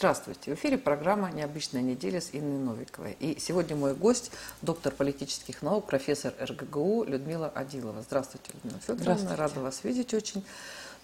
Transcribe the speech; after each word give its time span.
Здравствуйте. 0.00 0.52
В 0.52 0.54
эфире 0.54 0.78
программа 0.78 1.30
«Необычная 1.30 1.82
неделя» 1.82 2.22
с 2.22 2.30
Инной 2.32 2.58
Новиковой. 2.58 3.18
И 3.20 3.38
сегодня 3.38 3.76
мой 3.76 3.94
гость, 3.94 4.32
доктор 4.62 4.94
политических 4.94 5.60
наук, 5.60 5.88
профессор 5.88 6.32
РГГУ 6.40 7.04
Людмила 7.04 7.48
Адилова. 7.48 8.00
Здравствуйте, 8.00 8.50
Людмила 8.54 8.80
Федоровна. 8.80 9.02
Здравствуйте. 9.02 9.34
Рада 9.34 9.60
вас 9.60 9.84
видеть 9.84 10.14
очень. 10.14 10.42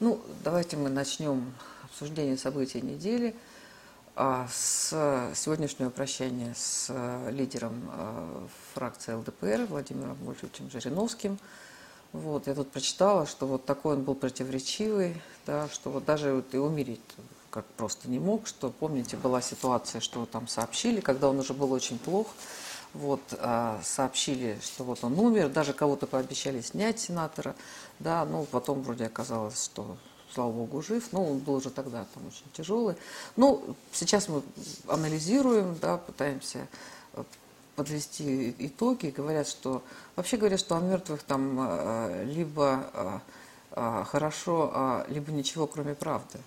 Ну, 0.00 0.18
давайте 0.42 0.78
мы 0.78 0.88
начнем 0.88 1.52
обсуждение 1.84 2.38
событий 2.38 2.80
недели 2.80 3.36
а, 4.14 4.48
с 4.50 4.88
сегодняшнего 5.34 5.90
прощания 5.90 6.54
с 6.56 6.86
а, 6.88 7.28
лидером 7.28 7.90
а, 7.90 8.48
фракции 8.72 9.12
ЛДПР 9.12 9.66
Владимиром 9.68 10.16
Вольфовичем 10.22 10.70
Жириновским. 10.70 11.38
Вот, 12.14 12.46
я 12.46 12.54
тут 12.54 12.70
прочитала, 12.70 13.26
что 13.26 13.46
вот 13.46 13.66
такой 13.66 13.96
он 13.96 14.04
был 14.04 14.14
противоречивый, 14.14 15.20
да, 15.44 15.68
что 15.68 15.90
вот 15.90 16.06
даже 16.06 16.32
вот 16.32 16.54
и 16.54 16.56
умереть 16.56 17.02
как 17.56 17.64
просто 17.78 18.10
не 18.10 18.18
мог, 18.18 18.46
что, 18.46 18.68
помните, 18.68 19.16
была 19.16 19.40
ситуация, 19.40 20.02
что 20.02 20.26
там 20.26 20.46
сообщили, 20.46 21.00
когда 21.00 21.30
он 21.30 21.38
уже 21.38 21.54
был 21.54 21.72
очень 21.72 21.98
плох, 21.98 22.26
вот, 22.92 23.22
а, 23.38 23.80
сообщили, 23.82 24.58
что 24.62 24.84
вот 24.84 25.02
он 25.02 25.18
умер, 25.18 25.48
даже 25.48 25.72
кого-то 25.72 26.06
пообещали 26.06 26.60
снять 26.60 27.00
сенатора, 27.00 27.56
да, 27.98 28.26
ну, 28.26 28.44
потом 28.44 28.82
вроде 28.82 29.06
оказалось, 29.06 29.64
что, 29.64 29.96
слава 30.34 30.52
богу, 30.52 30.82
жив, 30.82 31.08
ну, 31.12 31.30
он 31.30 31.38
был 31.38 31.54
уже 31.54 31.70
тогда 31.70 32.04
там 32.12 32.26
очень 32.26 32.44
тяжелый. 32.52 32.94
Ну, 33.36 33.74
сейчас 33.90 34.28
мы 34.28 34.42
анализируем, 34.86 35.78
да, 35.80 35.96
пытаемся 35.96 36.68
э, 37.14 37.24
подвести 37.74 38.54
итоги, 38.58 39.14
говорят, 39.16 39.48
что, 39.48 39.82
вообще 40.14 40.36
говорят, 40.36 40.60
что 40.60 40.76
о 40.76 40.80
мертвых 40.80 41.22
там 41.22 41.56
э, 41.58 42.24
либо 42.26 43.22
э, 43.72 44.04
хорошо, 44.04 44.70
а 44.74 45.06
либо 45.08 45.32
ничего, 45.32 45.66
кроме 45.66 45.94
правды. 45.94 46.38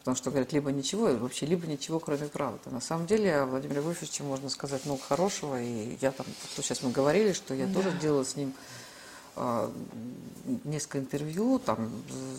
Потому 0.00 0.16
что 0.16 0.30
говорят, 0.30 0.52
либо 0.52 0.70
ничего, 0.72 1.08
вообще 1.16 1.44
либо 1.46 1.66
ничего, 1.66 1.98
кроме 1.98 2.26
правды. 2.28 2.70
На 2.70 2.80
самом 2.80 3.06
деле 3.06 3.36
о 3.36 3.46
Владимире 3.46 3.80
Вольфовиче 3.82 4.22
можно 4.22 4.48
сказать 4.48 4.84
много 4.86 5.02
хорошего. 5.02 5.60
И 5.62 5.96
я 6.00 6.12
там, 6.12 6.26
то 6.56 6.62
сейчас 6.62 6.82
мы 6.82 6.90
говорили, 6.90 7.32
что 7.32 7.52
я 7.54 7.66
Да. 7.66 7.74
тоже 7.74 7.92
делала 8.00 8.24
с 8.24 8.34
ним 8.36 8.54
а, 9.40 9.70
несколько 10.64 10.98
интервью 10.98 11.58
там 11.60 11.90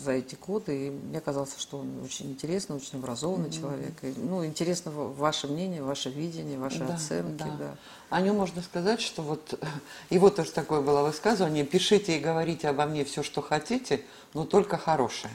за 0.04 0.12
эти 0.12 0.34
годы, 0.34 0.88
и 0.88 0.90
мне 0.90 1.20
казалось, 1.20 1.54
что 1.56 1.78
он 1.78 2.02
очень 2.04 2.30
интересный, 2.30 2.76
очень 2.76 2.98
образованный 2.98 3.50
человек. 3.50 3.92
И, 4.02 4.12
ну, 4.16 4.44
интересно 4.44 4.90
ва- 4.90 5.08
ваше 5.08 5.46
мнение, 5.46 5.82
ваше 5.82 6.10
видение, 6.10 6.58
ваши 6.58 6.80
Да, 6.80 6.94
оценки. 6.94 7.38
да. 7.38 7.56
Да. 7.58 7.76
О 8.10 8.20
нем 8.20 8.36
можно 8.36 8.60
сказать, 8.62 9.00
что 9.00 9.22
вот 9.22 9.58
его 10.10 10.28
тоже 10.28 10.50
такое 10.52 10.80
было 10.82 11.02
высказывание, 11.02 11.64
пишите 11.64 12.16
и 12.18 12.20
говорите 12.20 12.68
обо 12.68 12.84
мне 12.86 13.04
все, 13.04 13.22
что 13.22 13.40
хотите, 13.42 14.02
но 14.34 14.44
только 14.44 14.76
хорошее. 14.76 15.32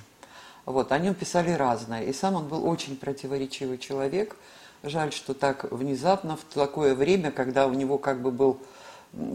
Вот, 0.65 0.91
о 0.91 0.97
нем 0.97 1.13
писали 1.13 1.51
разное. 1.51 2.03
И 2.03 2.13
сам 2.13 2.35
он 2.35 2.47
был 2.47 2.67
очень 2.67 2.97
противоречивый 2.97 3.77
человек. 3.77 4.35
Жаль, 4.83 5.11
что 5.11 5.33
так 5.33 5.71
внезапно, 5.71 6.37
в 6.37 6.43
такое 6.43 6.95
время, 6.95 7.31
когда 7.31 7.67
у 7.67 7.73
него 7.73 7.97
как 7.97 8.21
бы 8.21 8.31
был 8.31 8.59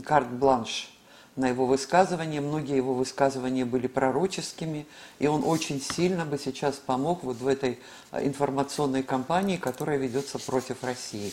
карт-бланш 0.04 0.90
на 1.36 1.48
его 1.48 1.66
высказывания, 1.66 2.40
многие 2.40 2.76
его 2.76 2.94
высказывания 2.94 3.64
были 3.64 3.86
пророческими, 3.86 4.86
и 5.18 5.26
он 5.26 5.44
очень 5.44 5.80
сильно 5.80 6.24
бы 6.24 6.38
сейчас 6.38 6.76
помог 6.76 7.22
вот 7.22 7.38
в 7.38 7.46
этой 7.46 7.78
а, 8.10 8.22
информационной 8.22 9.02
кампании, 9.02 9.56
которая 9.56 9.96
ведется 9.96 10.38
против 10.38 10.82
России. 10.82 11.32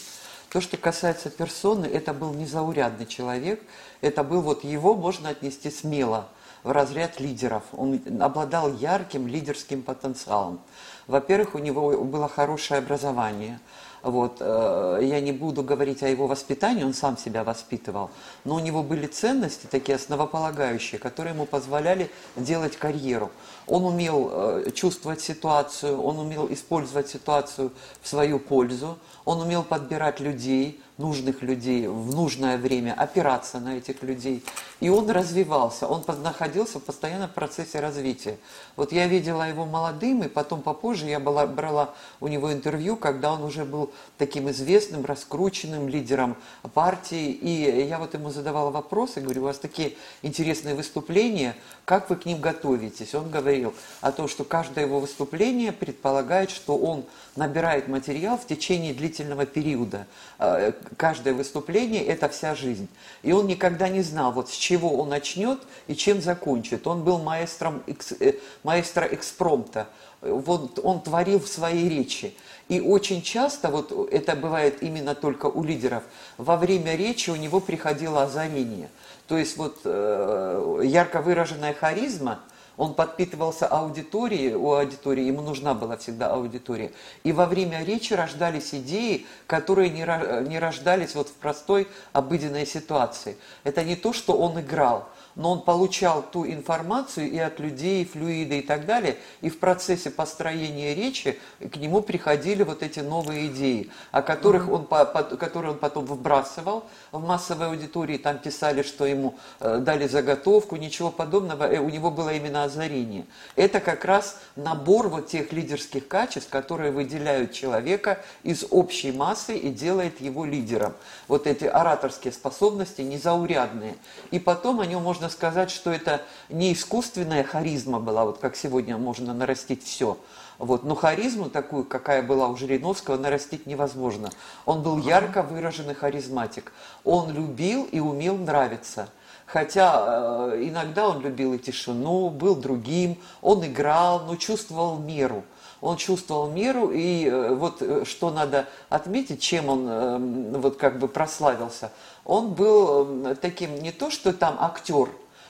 То, 0.49 0.61
что 0.61 0.77
касается 0.77 1.29
персоны, 1.29 1.87
это 1.87 2.13
был 2.13 2.33
незаурядный 2.33 3.05
человек, 3.05 3.61
это 4.01 4.23
был 4.23 4.41
вот 4.41 4.63
его 4.63 4.93
можно 4.93 5.29
отнести 5.29 5.69
смело 5.71 6.29
в 6.67 6.71
разряд 6.71 7.19
лидеров. 7.19 7.63
Он 7.71 7.99
обладал 8.19 8.73
ярким 8.73 9.27
лидерским 9.27 9.81
потенциалом. 9.81 10.59
Во-первых, 11.07 11.55
у 11.55 11.59
него 11.59 12.03
было 12.03 12.27
хорошее 12.27 12.79
образование. 12.79 13.59
Вот, 14.03 14.37
э, 14.39 14.99
я 15.01 15.19
не 15.21 15.31
буду 15.31 15.63
говорить 15.63 16.03
о 16.03 16.07
его 16.07 16.27
воспитании, 16.27 16.83
он 16.83 16.93
сам 16.93 17.17
себя 17.17 17.43
воспитывал, 17.43 18.11
но 18.45 18.55
у 18.55 18.59
него 18.59 18.83
были 18.83 19.07
ценности 19.07 19.65
такие 19.65 19.95
основополагающие, 19.95 20.99
которые 20.99 21.33
ему 21.33 21.45
позволяли 21.45 22.11
делать 22.35 22.77
карьеру. 22.77 23.31
Он 23.67 23.83
умел 23.85 24.29
э, 24.31 24.71
чувствовать 24.73 25.21
ситуацию, 25.21 26.01
он 26.01 26.19
умел 26.19 26.47
использовать 26.51 27.09
ситуацию 27.09 27.71
в 28.01 28.07
свою 28.07 28.39
пользу, 28.39 28.97
он 29.25 29.41
умел 29.41 29.63
подбирать 29.63 30.21
людей, 30.21 30.81
нужных 30.97 31.41
людей 31.43 31.87
в 31.87 32.15
нужное 32.15 32.57
время, 32.57 32.93
опираться 32.93 33.59
на 33.59 33.77
этих 33.77 34.01
людей. 34.03 34.43
И 34.79 34.89
он 34.89 35.09
развивался, 35.09 35.87
он 35.87 36.03
находился 36.23 36.79
постоянно 36.79 37.27
в 37.27 37.33
процессе 37.33 37.79
развития. 37.79 38.37
Вот 38.75 38.91
я 38.91 39.07
видела 39.07 39.47
его 39.47 39.65
молодым, 39.65 40.23
и 40.23 40.27
потом 40.27 40.61
попозже 40.61 41.07
я 41.07 41.19
была, 41.19 41.45
брала 41.45 41.93
у 42.19 42.27
него 42.27 42.51
интервью, 42.51 42.95
когда 42.95 43.33
он 43.33 43.43
уже 43.43 43.65
был 43.65 43.91
таким 44.17 44.49
известным, 44.49 45.05
раскрученным 45.05 45.87
лидером 45.87 46.35
партии. 46.73 47.31
И 47.31 47.85
я 47.87 47.99
вот 47.99 48.13
ему 48.13 48.29
задавала 48.31 48.71
вопросы, 48.71 49.21
говорю, 49.21 49.41
у 49.43 49.45
вас 49.45 49.59
такие 49.59 49.95
интересные 50.21 50.75
выступления, 50.75 51.55
как 51.85 52.09
вы 52.09 52.15
к 52.15 52.25
ним 52.25 52.39
готовитесь? 52.39 53.13
Он 53.13 53.29
говорил 53.57 53.73
о 54.01 54.11
том, 54.11 54.27
что 54.27 54.43
каждое 54.43 54.85
его 54.85 54.99
выступление 54.99 55.71
предполагает, 55.71 56.49
что 56.49 56.77
он 56.77 57.05
набирает 57.35 57.87
материал 57.87 58.37
в 58.37 58.45
течение 58.45 58.93
длительного 58.93 59.45
периода. 59.45 60.07
Э, 60.39 60.71
Каждое 60.97 61.33
выступление– 61.33 62.05
это 62.07 62.29
вся 62.29 62.55
жизнь. 62.55 62.87
И 63.23 63.31
он 63.31 63.47
никогда 63.47 63.89
не 63.89 64.01
знал, 64.01 64.31
вот 64.31 64.49
с 64.49 64.55
чего 64.55 64.97
он 64.97 65.09
начнет 65.09 65.59
и 65.87 65.95
чем 65.95 66.21
закончит. 66.21 66.87
Он 66.87 67.03
был 67.03 67.19
маэстром, 67.19 67.83
э, 68.19 68.33
маэстро 68.63 69.05
экспромта. 69.05 69.87
Вот 70.21 70.79
он 70.83 71.01
творил 71.01 71.39
в 71.39 71.47
своей 71.47 71.89
речи. 71.89 72.33
И 72.69 72.81
очень 72.81 73.21
часто, 73.21 73.69
вот 73.69 73.91
это 74.11 74.35
бывает 74.35 74.81
именно 74.81 75.15
только 75.15 75.45
у 75.45 75.63
лидеров, 75.63 76.03
во 76.37 76.57
время 76.57 76.95
речи 76.95 77.29
у 77.29 77.35
него 77.35 77.59
приходило 77.59 78.23
озарение. 78.23 78.89
То 79.27 79.37
есть 79.37 79.57
вот 79.57 79.81
э, 79.83 80.81
ярко 80.83 81.21
выраженная 81.21 81.73
харизма, 81.73 82.39
он 82.77 82.93
подпитывался 82.93 83.67
аудиторией, 83.67 84.53
у 84.53 84.71
аудитории, 84.73 85.23
ему 85.23 85.41
нужна 85.41 85.73
была 85.73 85.97
всегда 85.97 86.31
аудитория. 86.31 86.91
И 87.23 87.31
во 87.31 87.47
время 87.47 87.83
речи 87.83 88.13
рождались 88.13 88.73
идеи, 88.73 89.25
которые 89.47 89.89
не, 89.89 90.03
ро- 90.03 90.47
не 90.47 90.59
рождались 90.59 91.15
вот 91.15 91.27
в 91.27 91.33
простой 91.33 91.87
обыденной 92.13 92.67
ситуации. 92.67 93.37
Это 93.63 93.83
не 93.83 93.95
то, 93.95 94.13
что 94.13 94.37
он 94.37 94.59
играл, 94.59 95.09
но 95.37 95.53
он 95.53 95.61
получал 95.61 96.23
ту 96.23 96.45
информацию 96.45 97.31
и 97.31 97.37
от 97.37 97.59
людей, 97.59 98.01
и 98.01 98.05
флюида 98.05 98.55
и 98.55 98.61
так 98.61 98.85
далее, 98.85 99.17
и 99.41 99.49
в 99.49 99.59
процессе 99.59 100.09
построения 100.09 100.93
речи 100.93 101.39
к 101.59 101.77
нему 101.77 102.01
приходили 102.01 102.63
вот 102.63 102.83
эти 102.83 102.99
новые 102.99 103.47
идеи, 103.47 103.89
о 104.11 104.21
которых 104.21 104.69
он, 104.69 104.85
по- 104.85 105.05
по- 105.05 105.23
которые 105.23 105.71
он 105.73 105.77
потом 105.77 106.05
выбрасывал 106.05 106.83
в 107.11 107.25
массовой 107.25 107.67
аудитории, 107.67 108.17
там 108.17 108.39
писали, 108.39 108.81
что 108.81 109.05
ему 109.05 109.35
э, 109.61 109.77
дали 109.77 110.07
заготовку, 110.07 110.75
ничего 110.75 111.11
подобного, 111.11 111.63
Э, 111.71 111.79
у 111.79 111.89
него 111.89 112.09
было 112.09 112.33
именно 112.33 112.63
озарение. 112.63 113.25
Это 113.55 113.79
как 113.79 114.05
раз 114.05 114.39
набор 114.55 115.07
вот 115.09 115.27
тех 115.27 115.53
лидерских 115.53 116.07
качеств, 116.07 116.49
которые 116.49 116.91
выделяют 116.91 117.51
человека 117.53 118.23
из 118.43 118.65
общей 118.71 119.11
массы 119.11 119.55
и 119.55 119.69
делает 119.69 120.19
его 120.19 120.45
лидером. 120.45 120.93
Вот 121.27 121.45
эти 121.45 121.65
ораторские 121.65 122.33
способности 122.33 123.01
незаурядные. 123.01 123.95
И 124.31 124.39
потом 124.39 124.79
о 124.79 124.85
нем 124.85 125.03
можно 125.03 125.26
сказать, 125.29 125.71
что 125.71 125.91
это 125.91 126.21
не 126.49 126.73
искусственная 126.73 127.43
харизма 127.43 127.99
была, 127.99 128.25
вот 128.25 128.39
как 128.39 128.55
сегодня 128.55 128.97
можно 128.97 129.33
нарастить 129.33 129.83
все. 129.83 130.17
Вот. 130.57 130.83
Но 130.83 130.95
харизму 130.95 131.49
такую, 131.49 131.83
какая 131.85 132.23
была 132.23 132.47
у 132.47 132.57
Жириновского, 132.57 133.17
нарастить 133.17 133.65
невозможно. 133.65 134.29
Он 134.65 134.81
был 134.81 134.97
ярко 134.97 135.43
выраженный 135.43 135.93
харизматик. 135.93 136.71
Он 137.03 137.31
любил 137.31 137.85
и 137.85 137.99
умел 137.99 138.37
нравиться. 138.37 139.09
Хотя 139.45 140.51
э, 140.51 140.67
иногда 140.67 141.07
он 141.07 141.21
любил 141.21 141.53
и 141.53 141.57
тишину, 141.57 142.29
был 142.29 142.55
другим, 142.55 143.17
он 143.41 143.65
играл, 143.65 144.25
но 144.25 144.35
чувствовал 144.35 144.97
меру. 144.97 145.45
Он 145.81 145.97
чувствовал 145.97 146.49
меру, 146.49 146.89
и 146.91 147.25
э, 147.25 147.53
вот 147.53 147.81
э, 147.81 148.03
что 148.05 148.31
надо 148.31 148.67
отметить, 148.89 149.41
чем 149.41 149.69
он 149.69 149.87
э, 149.87 150.57
вот 150.57 150.77
как 150.77 150.97
бы 150.97 151.07
прославился. 151.07 151.91
Он 152.25 152.53
был 152.53 153.35
таким 153.41 153.75
не 153.81 153.91
то, 153.91 154.09
что 154.09 154.33
там 154.33 154.57
актер, 154.59 155.09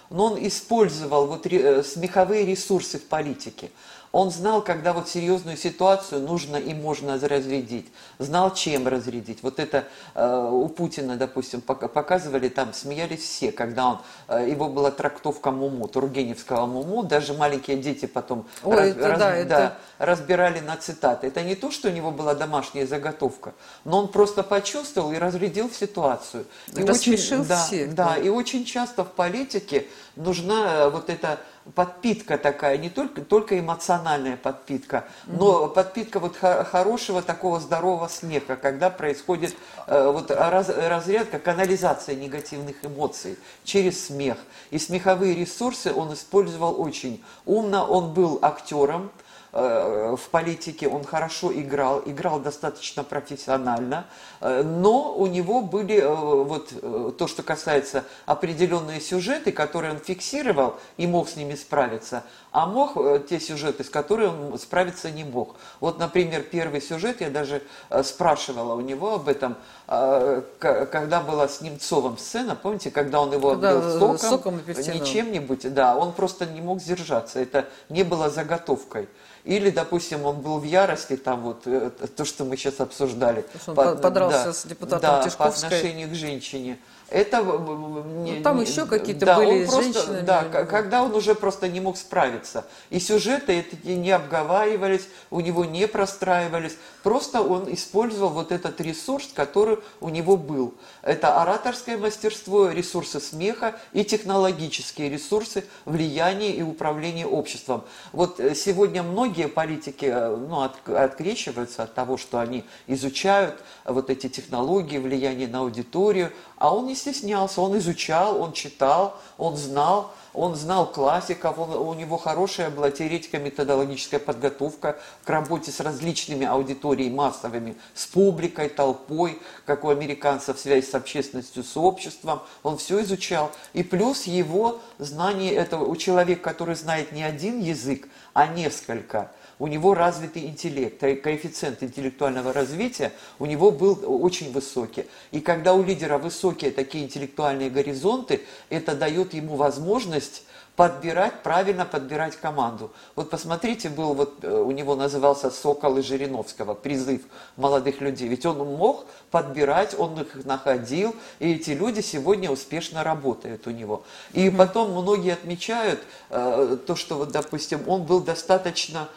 но 0.10 0.26
он 0.26 0.48
использовал 0.48 1.28
вот 1.28 1.44
смеховые 1.44 2.46
ресурсы 2.46 3.00
в 3.00 3.08
политике. 3.08 3.72
Он 4.18 4.32
знал, 4.32 4.64
когда 4.64 4.94
вот 4.94 5.08
серьезную 5.08 5.58
ситуацию 5.58 6.22
нужно 6.22 6.56
и 6.58 6.74
можно 6.74 7.20
разрядить. 7.20 7.86
Знал, 8.18 8.52
чем 8.52 8.88
разрядить. 8.88 9.44
Вот 9.44 9.60
это 9.60 9.84
э, 10.16 10.50
у 10.52 10.68
Путина, 10.70 11.18
допустим, 11.18 11.62
пока- 11.62 11.88
показывали, 11.88 12.50
там 12.50 12.74
смеялись 12.74 13.22
все, 13.22 13.52
когда 13.52 13.86
он, 13.90 14.00
э, 14.28 14.50
его 14.50 14.70
была 14.70 14.90
трактовка 14.90 15.52
Муму, 15.52 15.88
Тургеневского 15.88 16.66
Муму, 16.66 17.04
даже 17.04 17.36
маленькие 17.36 17.78
дети 17.78 18.08
потом 18.08 18.48
Ой, 18.64 18.90
это 18.90 19.18
да, 19.20 19.36
это- 19.36 19.78
разбирали 20.00 20.62
на 20.62 20.78
цитаты. 20.78 21.28
Это 21.28 21.44
не 21.44 21.54
то, 21.54 21.70
что 21.70 21.90
у 21.90 21.92
него 21.92 22.10
была 22.10 22.34
домашняя 22.34 22.88
заготовка, 22.88 23.54
но 23.86 24.00
он 24.00 24.08
просто 24.08 24.42
почувствовал 24.42 25.12
и 25.12 25.18
разрядил 25.20 25.70
ситуацию. 25.70 26.46
И 26.76 26.84
Рассмешил 26.84 27.46
да, 27.46 27.64
всех, 27.64 27.94
Да, 27.94 28.16
да. 28.16 28.18
и 28.18 28.30
очень 28.30 28.66
часто 28.66 29.04
в 29.04 29.12
политике 29.12 29.86
нужна 30.16 30.86
э, 30.86 30.90
вот 30.90 31.12
эта 31.12 31.38
подпитка 31.76 32.38
такая, 32.38 32.78
не 32.78 32.90
только, 32.90 33.22
только 33.22 33.60
эмоциональная 33.60 34.38
подпитка, 34.38 35.06
но 35.26 35.66
mm-hmm. 35.66 35.74
подпитка 35.74 36.20
вот 36.20 36.38
хорошего 36.38 37.22
такого 37.22 37.60
здорового 37.60 38.08
смеха, 38.08 38.56
когда 38.56 38.90
происходит 38.90 39.56
э, 39.88 40.12
вот 40.12 40.32
раз, 40.32 40.70
разрядка, 40.70 41.40
канализация 41.40 42.16
негативных 42.16 42.84
эмоций 42.84 43.38
через 43.64 44.08
смех. 44.08 44.38
И 44.72 44.80
смеховые 44.80 45.36
ресурсы 45.36 45.94
он 45.94 46.14
использовал 46.14 46.80
очень 46.82 47.24
умно, 47.46 47.86
он 47.86 48.14
был 48.14 48.40
актером, 48.42 49.12
в 49.58 50.30
политике, 50.30 50.88
он 50.88 51.04
хорошо 51.04 51.52
играл, 51.52 52.04
играл 52.06 52.40
достаточно 52.40 53.04
профессионально, 53.04 54.06
э, 54.40 54.62
но 54.62 55.16
у 55.16 55.26
него 55.26 55.62
были 55.62 55.96
э, 55.96 56.08
вот 56.14 57.18
то, 57.18 57.28
что 57.28 57.42
касается 57.42 58.04
определенные 58.28 59.02
сюжеты, 59.02 59.52
которые 59.52 59.94
он 59.94 60.00
фиксировал 60.00 60.76
и 60.98 61.08
мог 61.08 61.28
с 61.28 61.36
ними 61.36 61.56
справиться, 61.56 62.24
а 62.52 62.68
мог 62.68 62.94
те 63.28 63.40
сюжеты, 63.40 63.84
с 63.84 63.90
которыми 63.90 64.52
он 64.52 64.60
справиться 64.60 65.10
не 65.10 65.24
мог. 65.24 65.56
Вот, 65.80 65.98
например, 65.98 66.44
первый 66.44 66.80
сюжет, 66.80 67.22
я 67.22 67.32
даже 67.32 67.64
спрашивала 68.04 68.76
у 68.76 68.82
него 68.82 69.16
об 69.16 69.28
этом, 69.28 69.56
когда 69.88 71.22
была 71.22 71.48
с 71.48 71.62
Немцовым 71.62 72.18
сцена, 72.18 72.56
помните, 72.56 72.92
когда 72.92 73.22
он 73.22 73.34
его 73.34 73.52
когда 73.52 73.92
соком, 74.00 74.18
соком 74.18 74.62
не 74.68 75.06
чем-нибудь, 75.06 75.74
да, 75.74 75.96
он 75.96 76.14
просто 76.14 76.46
не 76.46 76.62
мог 76.62 76.80
сдержаться, 76.80 77.40
это 77.40 77.66
не 77.90 78.04
было 78.04 78.30
заготовкой. 78.30 79.08
Или, 79.44 79.70
допустим, 79.70 80.26
он 80.26 80.42
был 80.42 80.60
в 80.60 80.64
ярости, 80.64 81.18
там 81.18 81.42
вот 81.42 81.62
э, 81.66 81.90
то, 82.16 82.26
что 82.26 82.44
мы 82.44 82.58
сейчас 82.58 82.80
обсуждали. 82.80 83.46
Он 83.68 83.76
по, 83.76 83.96
подрался 83.96 84.46
да, 84.46 84.54
с 84.54 84.66
депутатом 84.66 85.02
да, 85.02 85.24
Тишковской. 85.24 85.70
по 85.70 85.76
отношению 85.76 86.10
к 86.10 86.14
женщине. 86.14 86.78
Это 87.10 87.42
ну, 87.42 88.42
там 88.44 88.58
не, 88.58 88.66
еще 88.66 88.86
какие-то 88.86 89.26
да, 89.26 89.38
были 89.38 89.64
он 89.64 89.70
просто, 89.70 89.94
женщины. 89.94 90.22
Да, 90.24 90.44
когда 90.44 91.04
он 91.04 91.16
уже 91.16 91.36
просто 91.36 91.70
не 91.70 91.80
мог 91.80 91.98
справиться. 91.98 92.66
И 92.90 93.00
сюжеты 93.00 93.60
эти 93.60 93.88
не 93.88 94.12
обговаривались, 94.12 95.08
у 95.32 95.40
него 95.40 95.64
не 95.64 95.88
простраивались. 95.88 96.76
Просто 97.04 97.42
он 97.42 97.72
использовал 97.74 98.30
вот 98.30 98.52
этот 98.52 98.82
ресурс, 98.82 99.30
который 99.34 99.78
у 100.02 100.10
него 100.10 100.36
был. 100.36 100.74
Это 101.02 101.42
ораторское 101.42 101.98
мастерство, 101.98 102.70
ресурсы 102.70 103.20
смеха 103.20 103.80
и 103.94 104.04
технологические 104.04 105.10
ресурсы 105.10 105.66
влияния 105.86 106.52
и 106.52 106.62
управления 106.62 107.26
обществом. 107.26 107.84
Вот 108.12 108.40
э, 108.40 108.56
сегодня 108.56 109.04
многие 109.04 109.48
политики 109.48 110.06
э, 110.06 110.36
ну, 110.36 110.62
от, 110.62 110.90
открещиваются 110.90 111.84
от 111.84 111.94
того, 111.94 112.18
что 112.18 112.40
они 112.40 112.66
изучают 112.88 113.62
вот 113.86 114.10
эти 114.10 114.28
технологии, 114.28 114.98
влияние 114.98 115.48
на 115.48 115.60
аудиторию, 115.60 116.32
а 116.58 116.76
он 116.76 116.88
не 116.88 116.96
стеснялся, 116.96 117.62
он 117.62 117.78
изучал, 117.78 118.42
он 118.42 118.54
читал, 118.54 119.20
он 119.38 119.56
знал, 119.56 120.14
он 120.38 120.56
знал 120.56 120.92
классиков, 120.92 121.58
он, 121.58 121.72
у 121.72 121.94
него 121.96 122.18
хорошая 122.18 122.70
была 122.70 122.92
теоретика, 122.92 123.40
методологическая 123.40 124.20
подготовка 124.20 125.00
к 125.24 125.30
работе 125.30 125.72
с 125.72 125.80
различными 125.80 126.46
аудиториями 126.46 127.16
массовыми, 127.16 127.76
с 127.96 128.06
публикой, 128.06 128.70
толпой, 128.70 129.42
как 129.66 129.84
у 129.84 129.90
американцев 129.90 130.60
связь 130.60 130.90
с 130.90 130.96
общественностью, 130.96 131.64
с 131.64 131.76
обществом. 131.76 132.42
Он 132.62 132.78
все 132.78 133.02
изучал. 133.02 133.52
И 133.74 133.82
плюс 133.82 134.26
его 134.26 134.80
знание 135.00 135.54
этого, 135.54 135.86
у 135.86 135.96
человека, 135.96 136.42
который 136.42 136.76
знает 136.76 137.12
не 137.12 137.24
один 137.24 137.60
язык, 137.60 138.08
а 138.34 138.46
несколько– 138.48 139.32
у 139.60 139.68
него 139.68 139.94
развитый 139.94 140.46
интеллект, 140.46 141.00
коэффициент 141.00 141.82
интеллектуального 141.82 142.54
развития 142.54 143.12
у 143.40 143.46
него 143.46 143.72
был 143.72 144.00
очень 144.24 144.52
высокий. 144.52 145.06
И 145.32 145.40
когда 145.40 145.74
у 145.74 145.84
лидера 145.84 146.18
высокие 146.18 146.72
такие 146.72 147.06
интеллектуальные 147.06 147.70
горизонты, 147.70 148.42
это 148.70 148.96
дает 148.96 149.34
ему 149.34 149.56
возможность 149.56 150.44
подбирать, 150.78 151.42
правильно 151.42 151.86
подбирать 151.86 152.36
команду. 152.36 152.92
Вот 153.16 153.32
посмотрите, 153.32 153.90
был 153.90 154.14
вот 154.14 154.44
э, 154.44 154.62
у 154.62 154.70
него 154.70 154.96
назывался 154.96 155.50
Сокол 155.50 155.98
и 155.98 156.04
Жириновского, 156.04 156.76
призыв 156.76 157.24
молодых 157.58 158.00
людей. 158.00 158.28
Ведь 158.28 158.46
он 158.46 158.60
мог 158.60 159.08
подбирать, 159.32 159.98
он 159.98 160.22
их 160.22 160.46
находил, 160.46 161.16
и 161.40 161.56
эти 161.56 161.72
люди 161.72 162.02
сегодня 162.02 162.52
успешно 162.52 163.04
работают 163.04 163.66
у 163.66 163.72
него. 163.72 164.04
И 164.34 164.52
потом 164.52 164.92
многие 164.92 165.34
отмечают 165.34 166.00
э, 166.30 166.78
то, 166.86 166.96
что 166.96 167.16
вот, 167.16 167.32
допустим, 167.32 167.82
он 167.90 168.04
был 168.04 168.22
достаточно 168.22 169.10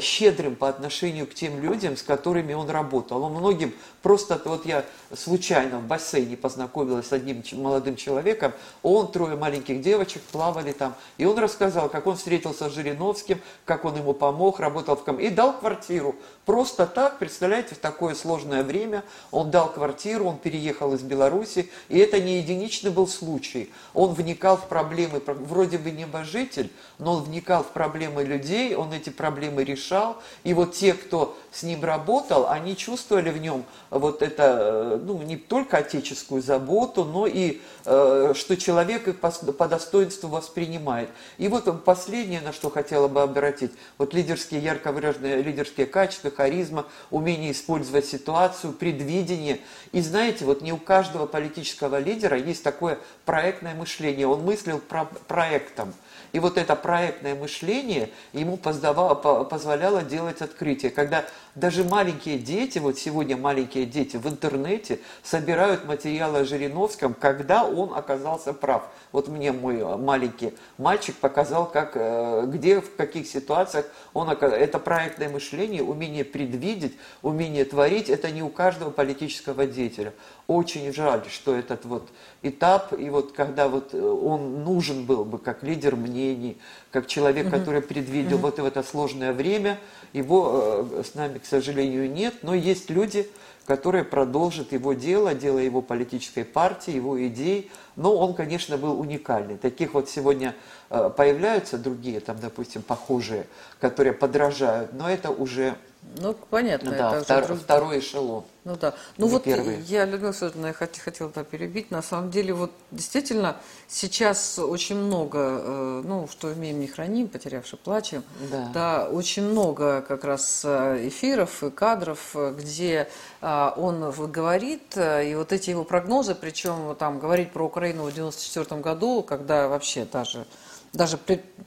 щедрым 0.00 0.56
по 0.56 0.68
отношению 0.68 1.26
к 1.26 1.34
тем 1.34 1.60
людям, 1.60 1.96
с 1.96 2.02
которыми 2.02 2.52
он 2.54 2.68
работал. 2.68 3.22
Он 3.22 3.32
многим 3.32 3.72
просто, 4.02 4.40
вот 4.44 4.66
я 4.66 4.84
случайно 5.16 5.78
в 5.78 5.86
бассейне 5.86 6.36
познакомилась 6.36 7.08
с 7.08 7.12
одним 7.12 7.42
молодым 7.52 7.96
человеком, 7.96 8.52
он, 8.82 9.10
трое 9.10 9.36
маленьких 9.36 9.80
девочек 9.80 10.22
плавали 10.22 10.72
там, 10.72 10.94
и 11.18 11.24
он 11.24 11.38
рассказал, 11.38 11.88
как 11.88 12.06
он 12.06 12.16
встретился 12.16 12.68
с 12.68 12.72
Жириновским, 12.72 13.40
как 13.64 13.84
он 13.84 13.96
ему 13.96 14.14
помог, 14.14 14.60
работал 14.60 14.96
в 14.96 15.04
ком... 15.04 15.18
и 15.18 15.30
дал 15.30 15.52
квартиру. 15.58 16.14
Просто 16.44 16.86
так, 16.86 17.18
представляете, 17.18 17.74
в 17.74 17.78
такое 17.78 18.14
сложное 18.14 18.62
время 18.62 19.02
он 19.30 19.50
дал 19.50 19.72
квартиру, 19.72 20.26
он 20.26 20.36
переехал 20.36 20.92
из 20.92 21.00
Беларуси, 21.00 21.70
и 21.88 21.98
это 21.98 22.20
не 22.20 22.38
единичный 22.38 22.90
был 22.90 23.08
случай. 23.08 23.72
Он 23.94 24.12
вникал 24.12 24.56
в 24.56 24.68
проблемы, 24.68 25.22
вроде 25.26 25.78
бы 25.78 25.90
небожитель, 25.90 26.70
но 26.98 27.14
он 27.14 27.22
вникал 27.22 27.62
в 27.62 27.68
проблемы 27.68 28.24
людей, 28.24 28.74
он 28.74 28.92
эти 28.92 29.10
проблемы 29.10 29.64
решал. 29.64 30.18
И 30.42 30.52
вот 30.52 30.74
те, 30.74 30.92
кто 30.92 31.36
с 31.50 31.62
ним 31.62 31.82
работал, 31.84 32.48
они 32.48 32.76
чувствовали 32.76 33.30
в 33.30 33.38
нем 33.38 33.64
вот 33.90 34.22
это, 34.22 34.96
э, 34.96 35.03
ну, 35.04 35.22
не 35.22 35.36
только 35.36 35.78
отеческую 35.78 36.42
заботу, 36.42 37.04
но 37.04 37.26
и 37.26 37.60
э, 37.84 38.32
что 38.34 38.56
человек 38.56 39.06
их 39.08 39.20
по, 39.20 39.30
по 39.30 39.68
достоинству 39.68 40.28
воспринимает. 40.28 41.10
И 41.38 41.48
вот 41.48 41.84
последнее, 41.84 42.40
на 42.40 42.52
что 42.52 42.70
хотела 42.70 43.08
бы 43.08 43.22
обратить, 43.22 43.72
вот 43.98 44.14
лидерские, 44.14 44.60
ярко 44.60 44.92
выраженные 44.92 45.42
лидерские 45.42 45.86
качества, 45.86 46.30
харизма, 46.30 46.86
умение 47.10 47.52
использовать 47.52 48.06
ситуацию, 48.06 48.72
предвидение. 48.72 49.60
И 49.92 50.00
знаете, 50.00 50.44
вот 50.44 50.62
не 50.62 50.72
у 50.72 50.78
каждого 50.78 51.26
политического 51.26 51.98
лидера 51.98 52.36
есть 52.36 52.62
такое 52.62 52.98
проектное 53.24 53.74
мышление. 53.74 54.26
Он 54.26 54.42
мыслил 54.42 54.78
про 54.78 55.04
проектом. 55.04 55.94
И 56.32 56.40
вот 56.40 56.58
это 56.58 56.74
проектное 56.74 57.36
мышление 57.36 58.10
ему 58.32 58.56
позволяло 58.56 60.02
делать 60.02 60.42
открытия. 60.42 60.90
Когда 60.90 61.24
даже 61.54 61.84
маленькие 61.84 62.38
дети, 62.38 62.78
вот 62.78 62.98
сегодня 62.98 63.36
маленькие 63.36 63.86
дети 63.86 64.16
в 64.16 64.26
интернете 64.28 64.98
собирают 65.22 65.84
материалы 65.84 66.40
о 66.40 66.44
Жириновском, 66.44 67.14
когда 67.14 67.64
он 67.64 67.94
оказался 67.94 68.52
прав. 68.52 68.88
Вот 69.12 69.28
мне 69.28 69.52
мой 69.52 69.96
маленький 69.96 70.54
мальчик 70.78 71.14
показал, 71.16 71.70
как, 71.70 71.92
э, 71.94 72.44
где, 72.46 72.80
в 72.80 72.96
каких 72.96 73.28
ситуациях 73.28 73.86
он 74.12 74.28
оказался. 74.30 74.64
Это 74.64 74.80
проектное 74.80 75.28
мышление, 75.28 75.84
умение 75.84 76.24
предвидеть, 76.24 76.96
умение 77.22 77.64
творить, 77.64 78.10
это 78.10 78.30
не 78.32 78.42
у 78.42 78.48
каждого 78.48 78.90
политического 78.90 79.66
деятеля. 79.66 80.12
Очень 80.48 80.92
жаль, 80.92 81.22
что 81.30 81.54
этот 81.54 81.84
вот 81.84 82.08
этап, 82.42 82.92
и 82.98 83.08
вот 83.10 83.32
когда 83.32 83.68
вот 83.68 83.94
э, 83.94 84.00
он 84.00 84.64
нужен 84.64 85.04
был 85.04 85.24
бы 85.24 85.38
как 85.38 85.62
лидер 85.62 85.94
мнений, 85.94 86.58
как 86.94 87.08
человек, 87.08 87.50
который 87.50 87.82
предвидел 87.82 88.38
вот 88.38 88.60
в 88.60 88.64
это 88.64 88.84
сложное 88.84 89.32
время, 89.32 89.80
его 90.12 90.86
э, 90.92 91.02
с 91.02 91.16
нами, 91.16 91.38
к 91.38 91.44
сожалению, 91.44 92.08
нет, 92.08 92.34
но 92.42 92.54
есть 92.54 92.88
люди, 92.88 93.28
которые 93.66 94.04
продолжат 94.04 94.70
его 94.70 94.92
дело, 94.92 95.34
дело 95.34 95.58
его 95.58 95.82
политической 95.82 96.44
партии, 96.44 96.92
его 96.92 97.20
идей. 97.26 97.68
Но 97.96 98.16
он, 98.16 98.34
конечно, 98.34 98.78
был 98.78 99.00
уникальный. 99.00 99.56
Таких 99.58 99.94
вот 99.94 100.08
сегодня 100.08 100.54
э, 100.88 101.10
появляются 101.16 101.78
другие, 101.78 102.20
там, 102.20 102.38
допустим, 102.38 102.82
похожие, 102.82 103.48
которые 103.80 104.12
подражают, 104.12 104.92
но 104.92 105.10
это 105.10 105.30
уже 105.30 105.74
ну, 106.16 106.34
понятно. 106.50 106.92
Да, 106.92 107.16
это 107.16 107.24
втор, 107.24 107.46
друг... 107.46 107.58
второй 107.60 107.98
эшелон. 107.98 108.44
Ну 108.64 108.76
да. 108.76 108.94
Ну 109.18 109.26
вот 109.26 109.44
первый. 109.44 109.80
я, 109.82 110.04
Людмила 110.04 110.32
Федоровна, 110.32 110.68
я 110.68 110.72
хот, 110.72 110.96
хотела 110.96 111.30
да, 111.30 111.42
перебить. 111.42 111.90
На 111.90 112.02
самом 112.02 112.30
деле, 112.30 112.54
вот 112.54 112.70
действительно, 112.92 113.56
сейчас 113.88 114.58
очень 114.58 114.96
много, 114.96 115.38
э, 115.38 116.02
ну, 116.04 116.28
что 116.30 116.52
имеем, 116.52 116.78
не 116.78 116.86
храним, 116.86 117.28
потерявши 117.28 117.76
плачем. 117.76 118.22
Да. 118.50 118.70
да. 118.72 119.08
Очень 119.08 119.42
много 119.42 120.02
как 120.02 120.24
раз 120.24 120.62
э, 120.64 121.08
эфиров 121.08 121.64
и 121.64 121.70
кадров, 121.70 122.30
э, 122.34 122.54
где 122.56 123.08
он 123.40 124.10
говорит, 124.10 124.96
и 124.96 125.34
вот 125.36 125.52
эти 125.52 125.68
его 125.68 125.84
прогнозы, 125.84 126.34
причем 126.34 126.96
там 126.98 127.18
говорить 127.18 127.52
про 127.52 127.66
Украину 127.66 128.04
в 128.04 128.14
94 128.14 128.80
году, 128.80 129.22
когда 129.22 129.68
вообще 129.68 130.06
даже 130.06 130.46
даже 130.94 131.18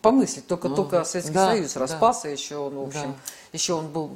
помыслить, 0.02 0.48
только, 0.48 0.70
ну, 0.70 0.76
только 0.76 1.04
Советский 1.04 1.34
да, 1.34 1.52
Союз 1.52 1.76
распался, 1.76 2.24
да. 2.24 2.30
еще 2.30 2.58
он, 2.58 2.76
в 2.76 2.82
общем, 2.88 3.02
да. 3.02 3.16
еще 3.52 3.74
он 3.74 3.88
был 3.90 4.10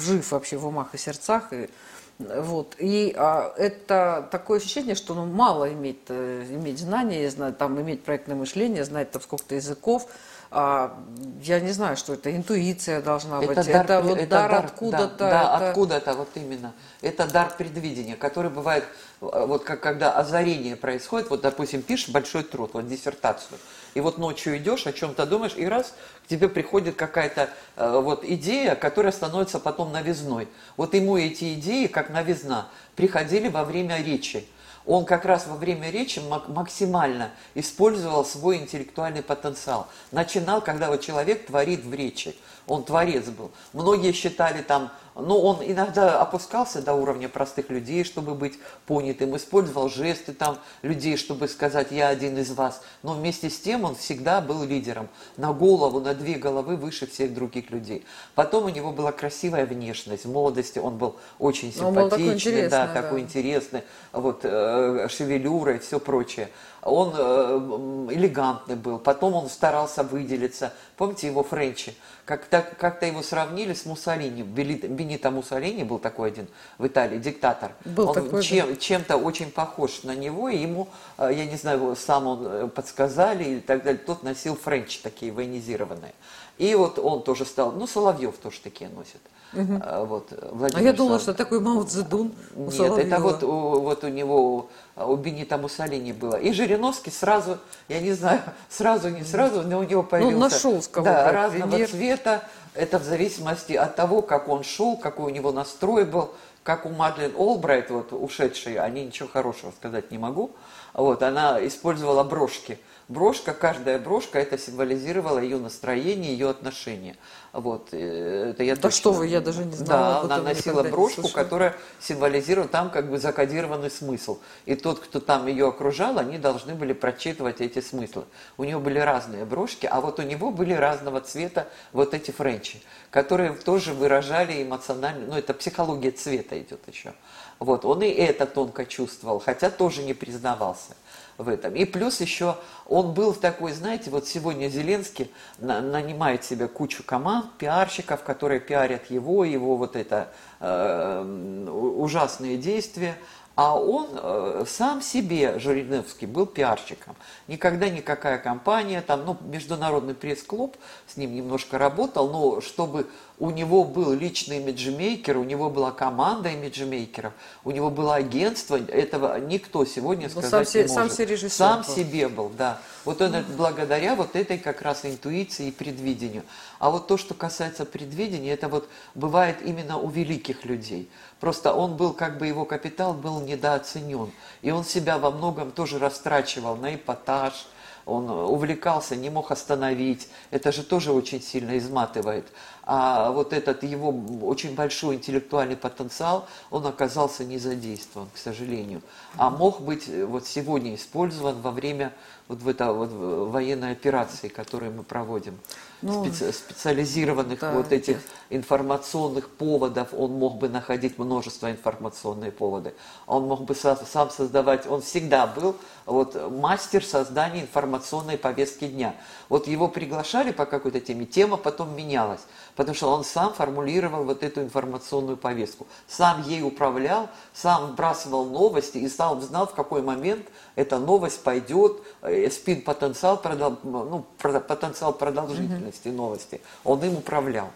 жив 0.00 0.30
вообще 0.32 0.56
в 0.56 0.66
умах 0.66 0.94
и 0.94 0.98
сердцах, 0.98 1.52
и, 1.52 1.70
вот, 2.18 2.74
и 2.78 3.14
а, 3.16 3.54
это 3.56 4.28
такое 4.32 4.58
ощущение, 4.58 4.96
что 4.96 5.14
ну, 5.14 5.26
мало 5.26 5.72
иметь, 5.72 6.00
э, 6.08 6.44
иметь 6.50 6.80
знания, 6.80 7.30
знать, 7.30 7.56
там, 7.56 7.80
иметь 7.80 8.02
проектное 8.02 8.36
мышление, 8.36 8.84
знать 8.84 9.12
там 9.12 9.22
сколько-то 9.22 9.54
языков, 9.54 10.08
а, 10.50 10.98
я 11.42 11.60
не 11.60 11.72
знаю, 11.72 11.96
что 11.96 12.14
это, 12.14 12.34
интуиция 12.34 13.02
должна 13.02 13.38
Это 13.42 13.54
быть, 13.54 13.66
дар, 13.66 13.84
это 13.84 14.00
вот 14.00 14.18
это 14.18 14.30
дар, 14.30 14.50
дар 14.50 14.64
откуда-то. 14.64 15.16
Да, 15.18 15.30
да, 15.30 15.56
это- 15.56 15.68
откуда-то, 15.68 16.14
вот 16.14 16.28
именно. 16.36 16.72
Это 17.02 17.30
дар 17.30 17.52
предвидения, 17.56 18.16
который 18.16 18.50
бывает, 18.50 18.84
э, 19.20 19.44
вот 19.46 19.64
как 19.64 19.80
когда 19.80 20.12
озарение 20.12 20.74
происходит, 20.76 21.28
вот, 21.30 21.42
допустим, 21.42 21.82
пишешь 21.82 22.08
большой 22.08 22.44
труд, 22.44 22.70
вот 22.72 22.88
диссертацию, 22.88 23.58
и 23.94 24.00
вот 24.00 24.16
ночью 24.18 24.56
идешь, 24.56 24.86
о 24.86 24.92
чем-то 24.92 25.26
думаешь, 25.26 25.54
и 25.56 25.66
раз 25.66 25.94
к 26.24 26.28
тебе 26.28 26.48
приходит 26.48 26.96
какая-то 26.96 27.50
э, 27.76 28.00
вот 28.00 28.24
идея, 28.24 28.74
которая 28.74 29.12
становится 29.12 29.58
потом 29.58 29.92
новизной. 29.92 30.48
Вот 30.76 30.94
ему 30.94 31.18
эти 31.18 31.54
идеи, 31.54 31.86
как 31.88 32.08
новизна, 32.10 32.68
приходили 32.96 33.48
во 33.48 33.64
время 33.64 34.02
речи. 34.02 34.46
Он 34.88 35.04
как 35.04 35.26
раз 35.26 35.46
во 35.46 35.54
время 35.54 35.90
речи 35.90 36.18
мак- 36.18 36.48
максимально 36.48 37.30
использовал 37.54 38.24
свой 38.24 38.56
интеллектуальный 38.56 39.22
потенциал. 39.22 39.86
Начинал, 40.12 40.62
когда 40.62 40.88
вот 40.88 41.02
человек 41.02 41.46
творит 41.46 41.84
в 41.84 41.92
речи. 41.92 42.34
Он 42.68 42.84
творец 42.84 43.26
был. 43.26 43.50
Многие 43.72 44.12
считали 44.12 44.62
там, 44.62 44.90
ну, 45.14 45.36
он 45.40 45.58
иногда 45.64 46.20
опускался 46.20 46.80
до 46.80 46.94
уровня 46.94 47.28
простых 47.28 47.70
людей, 47.70 48.04
чтобы 48.04 48.34
быть 48.34 48.58
понятым, 48.86 49.36
использовал 49.36 49.88
жесты 49.88 50.32
там 50.32 50.58
людей, 50.82 51.16
чтобы 51.16 51.48
сказать, 51.48 51.88
я 51.90 52.08
один 52.08 52.38
из 52.38 52.52
вас. 52.52 52.82
Но 53.02 53.14
вместе 53.14 53.50
с 53.50 53.58
тем 53.58 53.84
он 53.84 53.96
всегда 53.96 54.40
был 54.40 54.62
лидером. 54.62 55.08
На 55.36 55.52
голову, 55.52 55.98
на 55.98 56.14
две 56.14 56.34
головы 56.34 56.76
выше 56.76 57.06
всех 57.06 57.34
других 57.34 57.70
людей. 57.70 58.04
Потом 58.34 58.66
у 58.66 58.68
него 58.68 58.92
была 58.92 59.10
красивая 59.10 59.66
внешность. 59.66 60.24
В 60.24 60.30
молодости 60.30 60.78
он 60.78 60.98
был 60.98 61.16
очень 61.38 61.74
Он 61.80 61.94
был 61.94 62.08
такой 62.08 62.26
симпатичный, 62.26 62.52
да, 62.52 62.58
интересный, 62.58 62.70
да. 62.70 63.02
такой 63.02 63.20
интересный, 63.20 63.82
вот, 64.12 64.40
э, 64.42 65.08
шевелюра 65.08 65.76
и 65.76 65.78
все 65.78 65.98
прочее. 65.98 66.48
Он 66.82 67.12
э, 67.16 68.08
элегантный 68.12 68.76
был, 68.76 68.98
потом 68.98 69.34
он 69.34 69.48
старался 69.48 70.02
выделиться. 70.04 70.72
Помните 70.96 71.26
его 71.26 71.42
Френчи? 71.42 71.94
Как-то, 72.28 72.60
как-то 72.78 73.06
его 73.06 73.22
сравнили 73.22 73.72
с 73.72 73.86
Муссолини. 73.86 74.42
Бенито 74.42 75.30
Муссолини 75.30 75.82
был 75.82 75.98
такой 75.98 76.28
один 76.28 76.46
в 76.76 76.86
Италии, 76.86 77.16
диктатор. 77.18 77.72
Был 77.86 78.10
он 78.10 78.14
такой, 78.14 78.42
чем, 78.42 78.76
чем-то 78.76 79.16
очень 79.16 79.50
похож 79.50 80.02
на 80.02 80.14
него, 80.14 80.50
и 80.50 80.58
ему, 80.58 80.88
э, 81.16 81.30
я 81.32 81.46
не 81.46 81.56
знаю, 81.56 81.96
сам 81.96 82.26
он 82.26 82.46
э, 82.46 82.68
подсказали 82.68 83.44
и 83.44 83.60
так 83.60 83.82
далее. 83.82 84.02
Тот 84.04 84.24
носил 84.24 84.56
Френчи 84.56 85.00
такие 85.02 85.32
военизированные. 85.32 86.12
И 86.58 86.74
вот 86.74 86.98
он 86.98 87.22
тоже 87.22 87.46
стал, 87.46 87.72
ну, 87.72 87.86
Соловьев 87.86 88.36
тоже 88.36 88.60
такие 88.60 88.90
носит. 88.90 89.22
Э, 89.52 90.04
Вот, 90.04 90.32
А 90.32 90.50
Владимир 90.52 90.84
я 90.84 90.92
думала, 90.92 91.18
Соловьев. 91.18 91.22
что 91.22 91.34
такой 91.34 91.60
Мао 91.60 91.82
Цзэдун 91.84 92.32
у 92.54 92.64
Нет, 92.64 92.74
Соловьева. 92.74 92.98
это 93.06 93.20
вот 93.20 93.42
у, 93.42 93.80
вот 93.80 94.04
у 94.04 94.08
него, 94.08 94.68
у 94.96 95.16
Бенита 95.16 95.56
Муссолини 95.58 96.12
было. 96.12 96.36
И 96.36 96.52
Жириновский 96.52 97.10
сразу, 97.10 97.58
я 97.88 98.00
не 98.00 98.12
знаю, 98.12 98.40
сразу, 98.68 99.08
не 99.08 99.24
сразу, 99.24 99.62
но 99.62 99.78
у 99.78 99.82
него 99.84 100.02
появился... 100.02 100.34
Ну, 100.34 100.40
нашел 100.40 100.82
с 100.82 100.88
Да, 100.88 101.32
разного 101.32 101.70
пример. 101.70 101.88
цвета. 101.88 102.42
Это 102.74 102.98
в 102.98 103.04
зависимости 103.04 103.72
от 103.72 103.96
того, 103.96 104.22
как 104.22 104.48
он 104.48 104.62
шел, 104.62 104.96
какой 104.96 105.26
у 105.26 105.34
него 105.34 105.50
настрой 105.52 106.04
был. 106.04 106.30
Как 106.62 106.84
у 106.84 106.90
Мадлен 106.90 107.32
Олбрайт, 107.36 107.90
вот 107.90 108.12
ушедшей, 108.12 108.76
о 108.78 108.88
ней 108.90 109.06
ничего 109.06 109.28
хорошего 109.28 109.70
сказать 109.70 110.10
не 110.10 110.18
могу. 110.18 110.50
Вот, 110.92 111.22
она 111.22 111.64
использовала 111.66 112.22
брошки. 112.24 112.78
Брошка, 113.08 113.54
каждая 113.54 113.98
брошка, 113.98 114.38
это 114.38 114.58
символизировало 114.58 115.38
ее 115.38 115.56
настроение, 115.56 116.32
ее 116.32 116.50
отношения. 116.50 117.16
Вот, 117.54 117.88
э, 117.92 118.50
это 118.50 118.62
я 118.62 118.76
Да 118.76 118.82
точно- 118.82 118.98
что 118.98 119.12
вы, 119.12 119.28
я 119.28 119.40
даже 119.40 119.64
не 119.64 119.74
знала 119.74 120.28
Да, 120.28 120.34
она 120.34 120.42
носила 120.42 120.82
брошку, 120.82 121.26
которая 121.28 121.74
символизирует 122.00 122.70
там 122.70 122.90
как 122.90 123.08
бы 123.08 123.18
закодированный 123.18 123.90
смысл. 123.90 124.40
И 124.66 124.74
тот, 124.74 124.98
кто 124.98 125.20
там 125.20 125.46
ее 125.46 125.68
окружал, 125.68 126.18
они 126.18 126.36
должны 126.36 126.74
были 126.74 126.92
прочитывать 126.92 127.62
эти 127.62 127.80
смыслы. 127.80 128.24
У 128.58 128.64
нее 128.64 128.78
были 128.78 128.98
разные 128.98 129.46
брошки, 129.46 129.86
а 129.86 130.02
вот 130.02 130.18
у 130.18 130.22
него 130.22 130.50
были 130.50 130.74
разного 130.74 131.22
цвета 131.22 131.66
вот 131.94 132.12
эти 132.12 132.30
френчи, 132.30 132.82
которые 133.10 133.52
тоже 133.54 133.94
выражали 133.94 134.62
эмоционально, 134.62 135.28
ну 135.28 135.38
это 135.38 135.54
психология 135.54 136.10
цвета 136.10 136.60
идет 136.60 136.86
еще. 136.86 137.14
Вот, 137.58 137.86
он 137.86 138.02
и 138.02 138.08
это 138.08 138.44
тонко 138.44 138.84
чувствовал, 138.84 139.40
хотя 139.40 139.70
тоже 139.70 140.02
не 140.02 140.12
признавался 140.12 140.94
в 141.38 141.48
этом. 141.48 141.74
И 141.74 141.84
плюс 141.84 142.20
еще 142.20 142.56
он 142.86 143.14
был 143.14 143.32
такой, 143.32 143.72
знаете, 143.72 144.10
вот 144.10 144.26
сегодня 144.26 144.68
Зеленский 144.68 145.30
на- 145.58 145.80
нанимает 145.80 146.44
себе 146.44 146.66
кучу 146.66 147.02
команд, 147.04 147.46
пиарщиков, 147.58 148.22
которые 148.24 148.60
пиарят 148.60 149.08
его, 149.08 149.44
его 149.44 149.76
вот 149.76 149.96
это 149.96 150.30
э, 150.60 151.64
ужасные 151.70 152.58
действия. 152.58 153.16
А 153.54 153.76
он 153.76 154.10
э, 154.12 154.64
сам 154.68 155.02
себе, 155.02 155.58
Жириновский, 155.58 156.26
был 156.26 156.46
пиарщиком. 156.46 157.16
Никогда 157.48 157.88
никакая 157.88 158.38
компания, 158.38 159.00
там, 159.00 159.24
ну, 159.24 159.36
международный 159.40 160.14
пресс-клуб 160.14 160.76
с 161.08 161.16
ним 161.16 161.34
немножко 161.34 161.76
работал, 161.76 162.30
но 162.30 162.60
чтобы 162.60 163.08
у 163.40 163.50
него 163.50 163.84
был 163.84 164.12
личный 164.12 164.56
имиджмейкер, 164.58 165.36
у 165.36 165.44
него 165.44 165.70
была 165.70 165.92
команда 165.92 166.48
имиджмейкеров, 166.50 167.32
у 167.64 167.70
него 167.70 167.88
было 167.90 168.16
агентство, 168.16 168.76
этого 168.76 169.38
никто 169.38 169.84
сегодня 169.84 170.24
Ну, 170.34 170.40
сказать 170.40 170.50
сам 170.50 170.60
не 170.60 170.66
се- 170.66 170.78
может. 170.80 170.94
сам 170.94 171.10
себе 171.10 171.26
режиссер 171.26 171.50
Сам 171.50 171.82
был. 171.82 171.94
себе 171.94 172.28
был, 172.28 172.48
да. 172.50 172.80
Вот 173.04 173.22
он 173.22 173.34
это 173.34 173.50
благодаря 173.52 174.16
вот 174.16 174.34
этой 174.34 174.58
как 174.58 174.82
раз 174.82 175.04
интуиции 175.04 175.68
и 175.68 175.70
предвидению. 175.70 176.42
А 176.80 176.90
вот 176.90 177.06
то, 177.06 177.16
что 177.16 177.34
касается 177.34 177.84
предвидения, 177.84 178.52
это 178.52 178.68
вот 178.68 178.88
бывает 179.14 179.58
именно 179.64 179.98
у 179.98 180.08
великих 180.08 180.64
людей. 180.64 181.08
Просто 181.38 181.72
он 181.72 181.96
был, 181.96 182.12
как 182.14 182.38
бы 182.38 182.46
его 182.46 182.64
капитал 182.64 183.14
был 183.14 183.40
недооценен. 183.40 184.32
И 184.62 184.70
он 184.72 184.84
себя 184.84 185.18
во 185.18 185.30
многом 185.30 185.70
тоже 185.70 185.98
растрачивал 186.00 186.74
на 186.76 186.94
эпатаж, 186.96 187.68
он 188.04 188.30
увлекался, 188.30 189.16
не 189.16 189.28
мог 189.28 189.50
остановить. 189.50 190.28
Это 190.50 190.72
же 190.72 190.82
тоже 190.82 191.12
очень 191.12 191.42
сильно 191.42 191.76
изматывает. 191.76 192.46
А 192.90 193.32
вот 193.32 193.52
этот 193.52 193.82
его 193.82 194.08
очень 194.42 194.74
большой 194.74 195.16
интеллектуальный 195.16 195.76
потенциал, 195.76 196.46
он 196.70 196.86
оказался 196.86 197.44
не 197.44 197.58
задействован, 197.58 198.28
к 198.34 198.38
сожалению. 198.38 199.02
А 199.36 199.50
мог 199.50 199.82
быть 199.82 200.08
э, 200.08 200.24
вот 200.24 200.46
сегодня 200.46 200.94
использован 200.94 201.60
во 201.60 201.70
время 201.70 202.14
вот 202.48 202.60
в 202.60 202.68
это 202.68 202.94
вот 202.94 203.10
в- 203.10 203.50
военной 203.50 203.92
операции, 203.92 204.48
которую 204.48 204.92
мы 204.92 205.02
проводим. 205.02 205.58
Ну, 206.00 206.24
Специ- 206.24 206.50
специализированных 206.50 207.60
да, 207.60 207.72
вот 207.72 207.92
этих 207.92 208.16
информационных 208.48 209.50
поводов, 209.50 210.14
он 210.14 210.32
мог 210.32 210.56
бы 210.56 210.68
находить 210.70 211.18
множество 211.18 211.70
информационные 211.70 212.52
поводы. 212.52 212.94
Он 213.26 213.44
мог 213.48 213.64
бы 213.64 213.74
со- 213.74 213.96
сам 213.96 214.30
создавать, 214.30 214.86
он 214.86 215.02
всегда 215.02 215.46
был 215.46 215.76
вот 216.06 216.50
мастер 216.50 217.04
создания 217.04 217.60
информационной 217.62 218.38
повестки 218.38 218.86
дня. 218.86 219.14
Вот 219.50 219.66
его 219.66 219.88
приглашали 219.88 220.52
по 220.52 220.64
какой-то 220.66 221.00
теме, 221.00 221.26
тема 221.26 221.56
потом 221.58 221.94
менялась, 221.94 222.40
потому 222.78 222.94
что 222.94 223.08
он 223.08 223.24
сам 223.24 223.52
формулировал 223.52 224.22
вот 224.22 224.44
эту 224.44 224.62
информационную 224.62 225.36
повестку, 225.36 225.88
сам 226.06 226.42
ей 226.42 226.62
управлял, 226.62 227.28
сам 227.52 227.90
вбрасывал 227.90 228.44
новости 228.44 228.98
и 228.98 229.08
сам 229.08 229.42
знал, 229.42 229.66
в 229.66 229.74
какой 229.74 230.00
момент 230.00 230.46
эта 230.76 231.00
новость 231.00 231.42
пойдет, 231.42 232.00
э, 232.22 232.48
спин-потенциал, 232.48 233.42
ну, 233.82 234.24
потенциал 234.38 235.12
продолжительности 235.12 236.06
новости, 236.08 236.60
он 236.84 237.02
им 237.02 237.16
управлял. 237.16 237.68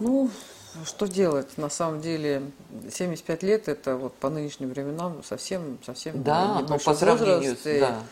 Ну, 0.00 0.28
что 0.84 1.06
делать? 1.06 1.56
На 1.56 1.68
самом 1.68 2.00
деле, 2.00 2.42
75 2.92 3.44
лет 3.44 3.68
это 3.68 3.96
вот 3.96 4.12
по 4.14 4.28
нынешним 4.28 4.70
временам 4.70 5.22
совсем, 5.22 5.78
совсем 5.86 6.20
Да, 6.24 6.54
но 6.54 6.60
небольшой 6.62 6.84
по 6.84 6.98
сравнению 6.98 7.54
возраст, 7.54 7.64
да, 7.64 8.02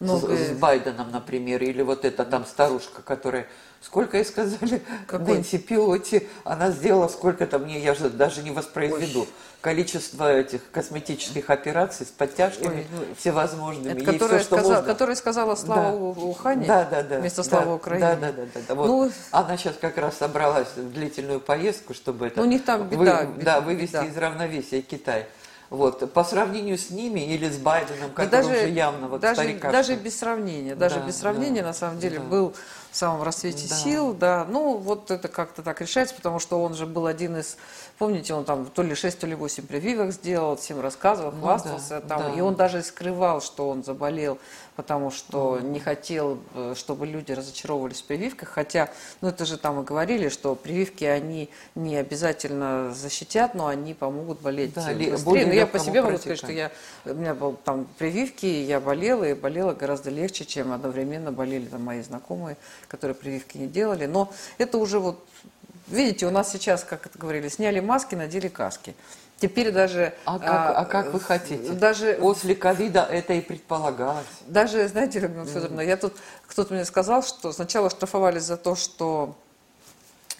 многое- 0.00 0.46
с 0.46 0.50
Байденом, 0.58 1.10
например, 1.12 1.62
или 1.62 1.82
вот 1.82 2.04
эта 2.04 2.24
там 2.24 2.44
старушка, 2.46 3.02
которая, 3.02 3.46
сколько 3.82 4.16
ей 4.16 4.24
сказали, 4.24 4.82
Какой? 5.06 5.34
Нэнси 5.36 5.58
Пилоти, 5.58 6.28
она 6.44 6.70
сделала 6.70 7.08
сколько-то 7.08 7.58
мне, 7.58 7.78
я 7.78 7.94
же 7.94 8.08
даже 8.10 8.42
не 8.42 8.50
воспроизведу, 8.50 9.20
Ой. 9.20 9.28
количество 9.60 10.32
этих 10.32 10.62
косметических 10.70 11.50
операций 11.50 12.06
с 12.06 12.08
подтяжками 12.08 12.78
Ой, 12.80 12.86
ну, 12.92 13.14
всевозможными. 13.18 14.00
Это 14.02 14.12
которая, 14.12 14.38
всё, 14.38 14.46
что 14.46 14.56
сказала, 14.56 14.72
можно. 14.76 14.92
которая 14.92 15.16
сказала 15.16 15.54
слава 15.54 15.90
Да. 16.14 16.20
Ухане 16.22 16.66
Да, 16.66 16.84
да, 16.90 17.02
да. 17.02 17.18
вместо 17.18 17.42
да, 17.42 17.48
слава 17.48 17.74
Украине. 17.74 18.00
Да, 18.06 18.16
да, 18.16 18.32
да, 18.32 18.42
да. 18.54 18.60
да. 18.68 18.74
Вот 18.74 18.86
Ну, 18.86 19.10
она 19.32 19.56
сейчас 19.58 19.74
как 19.80 19.98
раз 19.98 20.16
собралась 20.16 20.68
в 20.76 20.92
длительную 20.92 21.40
поездку, 21.40 21.92
чтобы 21.94 22.26
это 22.28 22.40
Ну, 22.40 22.46
у 22.46 22.48
них 22.48 22.64
там 22.64 22.88
вы- 22.88 22.96
беда, 22.96 23.20
да, 23.24 23.26
беда. 23.26 23.60
вывести 23.60 23.96
из 24.08 24.16
равновесия 24.16 24.80
Китай. 24.80 25.26
Вот. 25.70 26.12
По 26.12 26.24
сравнению 26.24 26.76
с 26.76 26.90
ними 26.90 27.20
или 27.20 27.48
с 27.48 27.56
Байденом, 27.56 28.10
Да 28.16 28.24
который 28.24 28.64
уже 28.64 28.68
явно 28.70 29.06
вот 29.06 29.20
даже, 29.20 29.36
старикашка. 29.36 29.70
даже 29.70 29.94
без 29.94 30.18
сравнения, 30.18 30.74
даже 30.74 30.96
Да, 30.96 31.06
без 31.06 31.18
сравнения, 31.18 31.62
да, 31.62 31.68
на 31.68 31.74
самом 31.74 32.00
деле, 32.00 32.18
да. 32.18 32.24
был 32.24 32.54
в 32.90 32.96
самом 32.96 33.22
расцвете 33.22 33.68
да. 33.68 33.76
сил, 33.76 34.12
да, 34.12 34.44
ну 34.50 34.78
вот 34.78 35.12
это 35.12 35.28
как-то 35.28 35.62
так 35.62 35.80
решается, 35.80 36.12
потому 36.16 36.40
что 36.40 36.60
он 36.60 36.74
же 36.74 36.86
был 36.86 37.06
один 37.06 37.36
из, 37.36 37.56
помните, 37.98 38.34
он 38.34 38.44
там 38.44 38.66
то 38.66 38.82
ли 38.82 38.96
6, 38.96 39.20
то 39.20 39.28
ли 39.28 39.36
8 39.36 39.64
прививок 39.64 40.12
сделал, 40.12 40.56
всем 40.56 40.80
рассказывал, 40.80 41.30
хвастался 41.30 41.96
ну, 41.96 42.00
да, 42.02 42.08
там, 42.08 42.32
да. 42.32 42.38
и 42.38 42.40
он 42.40 42.56
даже 42.56 42.82
скрывал, 42.82 43.40
что 43.40 43.68
он 43.68 43.84
заболел 43.84 44.38
потому 44.80 45.10
что 45.10 45.58
mm-hmm. 45.58 45.70
не 45.72 45.78
хотел, 45.78 46.38
э, 46.54 46.72
чтобы 46.74 47.06
люди 47.06 47.32
разочаровывались 47.32 48.00
в 48.00 48.04
прививках, 48.04 48.48
хотя, 48.48 48.88
ну 49.20 49.28
это 49.28 49.44
же 49.44 49.58
там 49.58 49.82
и 49.82 49.84
говорили, 49.84 50.30
что 50.30 50.54
прививки, 50.54 51.04
они 51.04 51.50
не 51.74 51.96
обязательно 51.96 52.94
защитят, 52.94 53.54
но 53.54 53.66
они 53.66 53.92
помогут 53.92 54.40
болеть 54.40 54.72
да, 54.72 54.86
быстрее. 54.86 55.44
Но 55.44 55.52
я 55.52 55.66
по 55.66 55.78
себе 55.78 56.00
могу 56.00 56.16
сказать, 56.16 56.38
что 56.38 56.50
я, 56.50 56.72
у 57.04 57.12
меня 57.12 57.34
был 57.34 57.58
там 57.62 57.86
прививки, 57.98 58.46
я 58.46 58.80
болела, 58.80 59.24
и 59.24 59.34
болела 59.34 59.74
гораздо 59.74 60.08
легче, 60.08 60.46
чем 60.46 60.72
одновременно 60.72 61.30
болели 61.30 61.66
там 61.66 61.84
мои 61.84 62.00
знакомые, 62.00 62.56
которые 62.88 63.14
прививки 63.14 63.58
не 63.58 63.66
делали. 63.66 64.06
Но 64.06 64.32
это 64.56 64.78
уже 64.78 64.98
вот, 64.98 65.22
видите, 65.88 66.24
у 66.24 66.30
нас 66.30 66.50
сейчас, 66.50 66.84
как 66.84 67.04
это 67.04 67.18
говорили, 67.18 67.48
сняли 67.48 67.80
маски, 67.80 68.14
надели 68.14 68.48
каски. 68.48 68.94
Теперь 69.40 69.72
даже... 69.72 70.12
А 70.26 70.38
как, 70.38 70.48
а, 70.48 70.68
а 70.80 70.84
как 70.84 71.12
вы 71.14 71.18
хотите? 71.18 71.72
Даже, 71.72 72.14
После 72.20 72.54
ковида 72.54 73.08
это 73.10 73.32
и 73.32 73.40
предполагалось. 73.40 74.26
Даже, 74.46 74.86
знаете, 74.86 75.18
Людмила 75.18 75.46
Федоровна, 75.46 75.80
я 75.80 75.96
тут, 75.96 76.12
кто-то 76.46 76.74
мне 76.74 76.84
сказал, 76.84 77.22
что 77.22 77.50
сначала 77.52 77.88
штрафовали 77.88 78.38
за 78.38 78.58
то, 78.58 78.76
что 78.76 79.34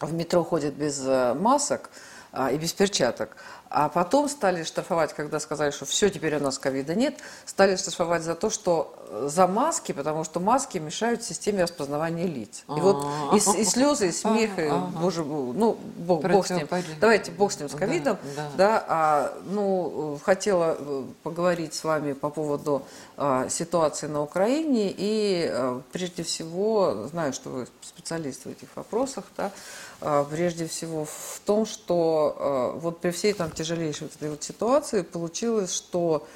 в 0.01 0.13
метро 0.13 0.45
ходят 0.45 0.75
без 0.75 1.03
э, 1.07 1.33
масок 1.33 1.89
а, 2.31 2.53
и 2.53 2.59
без 2.59 2.75
перчаток. 2.75 3.37
А 3.71 3.89
потом 3.89 4.29
стали 4.29 4.65
штрафовать, 4.65 5.13
когда 5.13 5.39
сказали, 5.39 5.71
что 5.71 5.85
все, 5.85 6.11
теперь 6.11 6.37
у 6.37 6.41
нас 6.41 6.59
ковида 6.59 6.97
нет, 6.97 7.15
стали 7.47 7.77
штрафовать 7.77 8.25
за 8.25 8.35
то, 8.35 8.51
что 8.51 8.93
э, 9.09 9.29
за 9.31 9.47
маски, 9.47 9.93
потому 9.93 10.25
что 10.25 10.41
маски 10.41 10.79
мешают 10.79 11.23
системе 11.23 11.63
распознавания 11.63 12.27
лиц. 12.27 12.65
И 12.67 12.81
вот 12.81 13.07
и, 13.33 13.37
и 13.37 13.65
слезы, 13.65 14.09
и 14.09 14.13
смех, 14.13 14.59
и, 14.59 14.69
боже, 15.01 15.25
ну, 15.25 15.79
бог, 15.99 16.23
бог 16.23 16.49
с 16.49 16.51
ним. 16.51 16.67
Давайте 17.01 17.31
бог 17.31 17.53
с 17.53 17.61
ним, 17.61 17.69
с 17.69 17.75
ковидом. 17.77 18.19
Да, 18.35 18.49
да. 18.57 18.57
да 18.57 18.85
а, 18.89 19.39
ну, 19.45 20.19
хотела 20.25 20.77
э, 20.77 21.05
поговорить 21.23 21.73
с 21.73 21.85
вами 21.85 22.13
по 22.13 22.29
поводу 22.29 22.83
а, 23.17 23.49
ситуации 23.49 24.09
на 24.09 24.21
Украине. 24.21 24.93
И 24.97 25.49
а, 25.49 25.81
прежде 25.93 26.25
всего, 26.25 27.07
знаю, 27.09 27.33
что 27.33 27.51
вы 27.51 27.69
специалист 27.83 28.47
в 28.47 28.49
этих 28.49 28.69
вопросах, 28.75 29.27
да, 29.37 29.53
прежде 30.31 30.67
всего 30.67 31.05
в 31.05 31.41
том, 31.45 31.67
что 31.67 32.37
а, 32.39 32.73
вот 32.79 33.01
при 33.01 33.11
всей 33.11 33.33
там 33.33 33.51
тяжелейшей 33.51 34.07
вот 34.07 34.17
этой 34.17 34.31
вот 34.31 34.43
ситуации 34.43 35.03
получилось, 35.03 35.75
что 35.75 36.27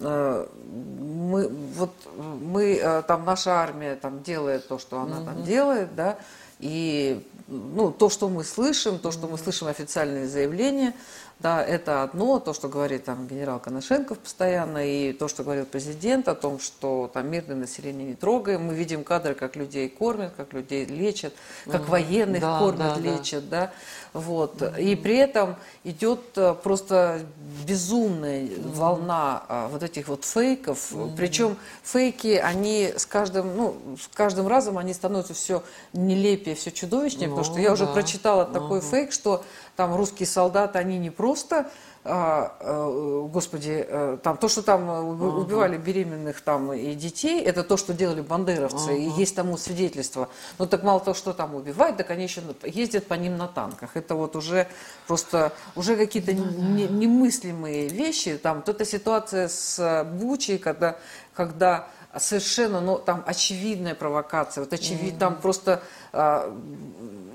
а, 0.00 0.48
мы, 0.72 1.48
вот 1.48 1.92
мы, 2.16 3.04
там 3.06 3.24
наша 3.24 3.52
армия 3.52 3.96
там 3.96 4.22
делает 4.22 4.68
то, 4.68 4.78
что 4.78 5.00
она 5.00 5.18
mm-hmm. 5.18 5.24
там 5.24 5.44
делает, 5.44 5.94
да, 5.94 6.18
и 6.58 7.24
ну, 7.48 7.90
то, 7.90 8.10
что 8.10 8.28
мы 8.28 8.44
слышим, 8.44 8.98
то, 8.98 9.10
что 9.10 9.26
мы 9.26 9.38
слышим 9.38 9.68
официальные 9.68 10.28
заявления, 10.28 10.94
да, 11.40 11.64
это 11.64 12.02
одно, 12.02 12.40
то, 12.40 12.52
что 12.52 12.68
говорит 12.68 13.04
там 13.04 13.28
генерал 13.28 13.60
Коношенков 13.60 14.18
постоянно, 14.18 14.84
и 14.84 15.12
то, 15.12 15.28
что 15.28 15.44
говорил 15.44 15.66
президент 15.66 16.26
о 16.26 16.34
том, 16.34 16.58
что 16.58 17.08
там 17.14 17.30
мирное 17.30 17.54
население 17.54 18.08
не 18.08 18.14
трогаем. 18.14 18.64
Мы 18.66 18.74
видим 18.74 19.04
кадры, 19.04 19.34
как 19.34 19.54
людей 19.54 19.88
кормят, 19.88 20.32
как 20.36 20.52
людей 20.52 20.84
лечат, 20.84 21.32
как 21.66 21.82
угу. 21.82 21.92
военных 21.92 22.40
да, 22.40 22.58
кормят, 22.58 22.94
да, 22.94 23.00
лечат, 23.00 23.48
да. 23.48 23.60
да. 23.60 23.72
Вот. 24.12 24.62
И 24.78 24.96
при 24.96 25.16
этом 25.16 25.56
идет 25.84 26.20
э, 26.36 26.54
просто 26.60 27.20
безумная 27.66 28.42
mm-hmm. 28.42 28.72
волна 28.74 29.44
а, 29.48 29.68
вот 29.68 29.82
этих 29.82 30.08
вот 30.08 30.24
фейков. 30.24 30.92
Mm-hmm. 30.92 31.16
Причем 31.16 31.56
фейки, 31.82 32.36
они 32.36 32.92
с 32.96 33.06
каждым, 33.06 33.56
ну, 33.56 33.76
с 34.00 34.08
каждым 34.08 34.48
разом 34.48 34.78
они 34.78 34.94
становятся 34.94 35.34
все 35.34 35.62
нелепее, 35.92 36.56
все 36.56 36.72
чудовищнее, 36.72 37.28
ну, 37.28 37.36
потому 37.38 37.54
что 37.54 37.60
я 37.60 37.72
уже 37.72 37.86
прочитала 37.86 38.42
mm-hmm. 38.44 38.52
такой 38.52 38.80
фейк, 38.80 39.12
что 39.12 39.44
там 39.76 39.94
русские 39.94 40.26
солдаты, 40.26 40.78
они 40.78 40.98
не 40.98 41.10
просто 41.10 41.70
а, 42.04 42.56
а, 42.60 43.28
господи, 43.28 43.84
э, 43.86 44.18
там 44.22 44.38
то, 44.38 44.48
что 44.48 44.62
там 44.62 44.88
uh-huh. 44.88 45.40
убивали 45.40 45.76
беременных 45.76 46.40
там 46.40 46.72
и 46.72 46.94
детей, 46.94 47.42
это 47.42 47.62
то, 47.62 47.76
что 47.76 47.92
делали 47.92 48.22
бандеровцы, 48.22 48.92
uh-huh. 48.92 48.98
и 48.98 49.20
есть 49.20 49.36
тому 49.36 49.58
свидетельство. 49.58 50.30
Но 50.58 50.66
так 50.66 50.84
мало 50.84 51.00
того, 51.00 51.14
что 51.14 51.34
там 51.34 51.54
убивают, 51.54 51.98
так 51.98 52.10
они 52.10 52.22
еще 52.22 52.40
ездят 52.62 53.08
по 53.08 53.14
ним 53.14 53.36
на 53.36 53.46
танках. 53.46 53.90
Это 53.94 54.14
вот 54.14 54.36
уже 54.36 54.68
просто 55.06 55.52
уже 55.76 55.96
какие-то 55.96 56.32
uh-huh. 56.32 56.90
немыслимые 56.90 57.88
вещи. 57.88 58.38
Там 58.38 58.58
вот 58.58 58.68
эта 58.70 58.86
ситуация 58.86 59.48
с 59.48 60.04
Бучей, 60.18 60.56
когда, 60.56 60.96
когда 61.34 61.88
совершенно, 62.16 62.80
ну, 62.80 62.98
там 62.98 63.22
очевидная 63.26 63.94
провокация, 63.94 64.64
вот 64.64 64.72
очевид, 64.72 65.14
mm-hmm. 65.14 65.18
там 65.18 65.36
просто 65.36 65.82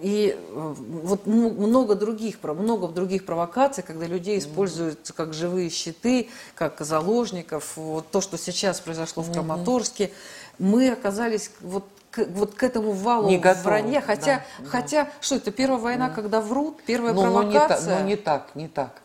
и 0.03 0.35
э, 0.37 0.73
вот 0.77 1.25
много 1.25 1.95
других, 1.95 2.43
много 2.43 2.89
других 2.89 3.25
провокаций, 3.25 3.83
когда 3.83 4.05
людей 4.05 4.37
используют 4.37 5.11
как 5.15 5.33
живые 5.33 5.69
щиты, 5.69 6.29
как 6.55 6.81
заложников. 6.81 7.77
Вот 7.77 8.11
то, 8.11 8.19
что 8.19 8.37
сейчас 8.37 8.81
произошло 8.81 9.23
в 9.23 9.31
Краматорске, 9.31 10.11
мы 10.59 10.91
оказались 10.91 11.51
вот 11.61 11.85
к, 12.11 12.25
вот 12.31 12.53
к 12.53 12.63
этому 12.63 12.91
валу 12.91 13.29
не 13.29 13.37
вранья. 13.37 14.01
Хотя, 14.01 14.43
да, 14.59 14.65
хотя 14.67 15.03
да. 15.05 15.11
что 15.21 15.35
это 15.35 15.51
первая 15.51 15.79
война, 15.79 16.09
да. 16.09 16.15
когда 16.15 16.41
врут, 16.41 16.81
первая 16.85 17.13
но, 17.13 17.21
провокация. 17.21 17.99
Но 17.99 18.05
не, 18.05 18.17
так, 18.17 18.49
но 18.55 18.61
не 18.61 18.67
так, 18.67 18.83
не 18.83 18.91
так. 18.91 19.01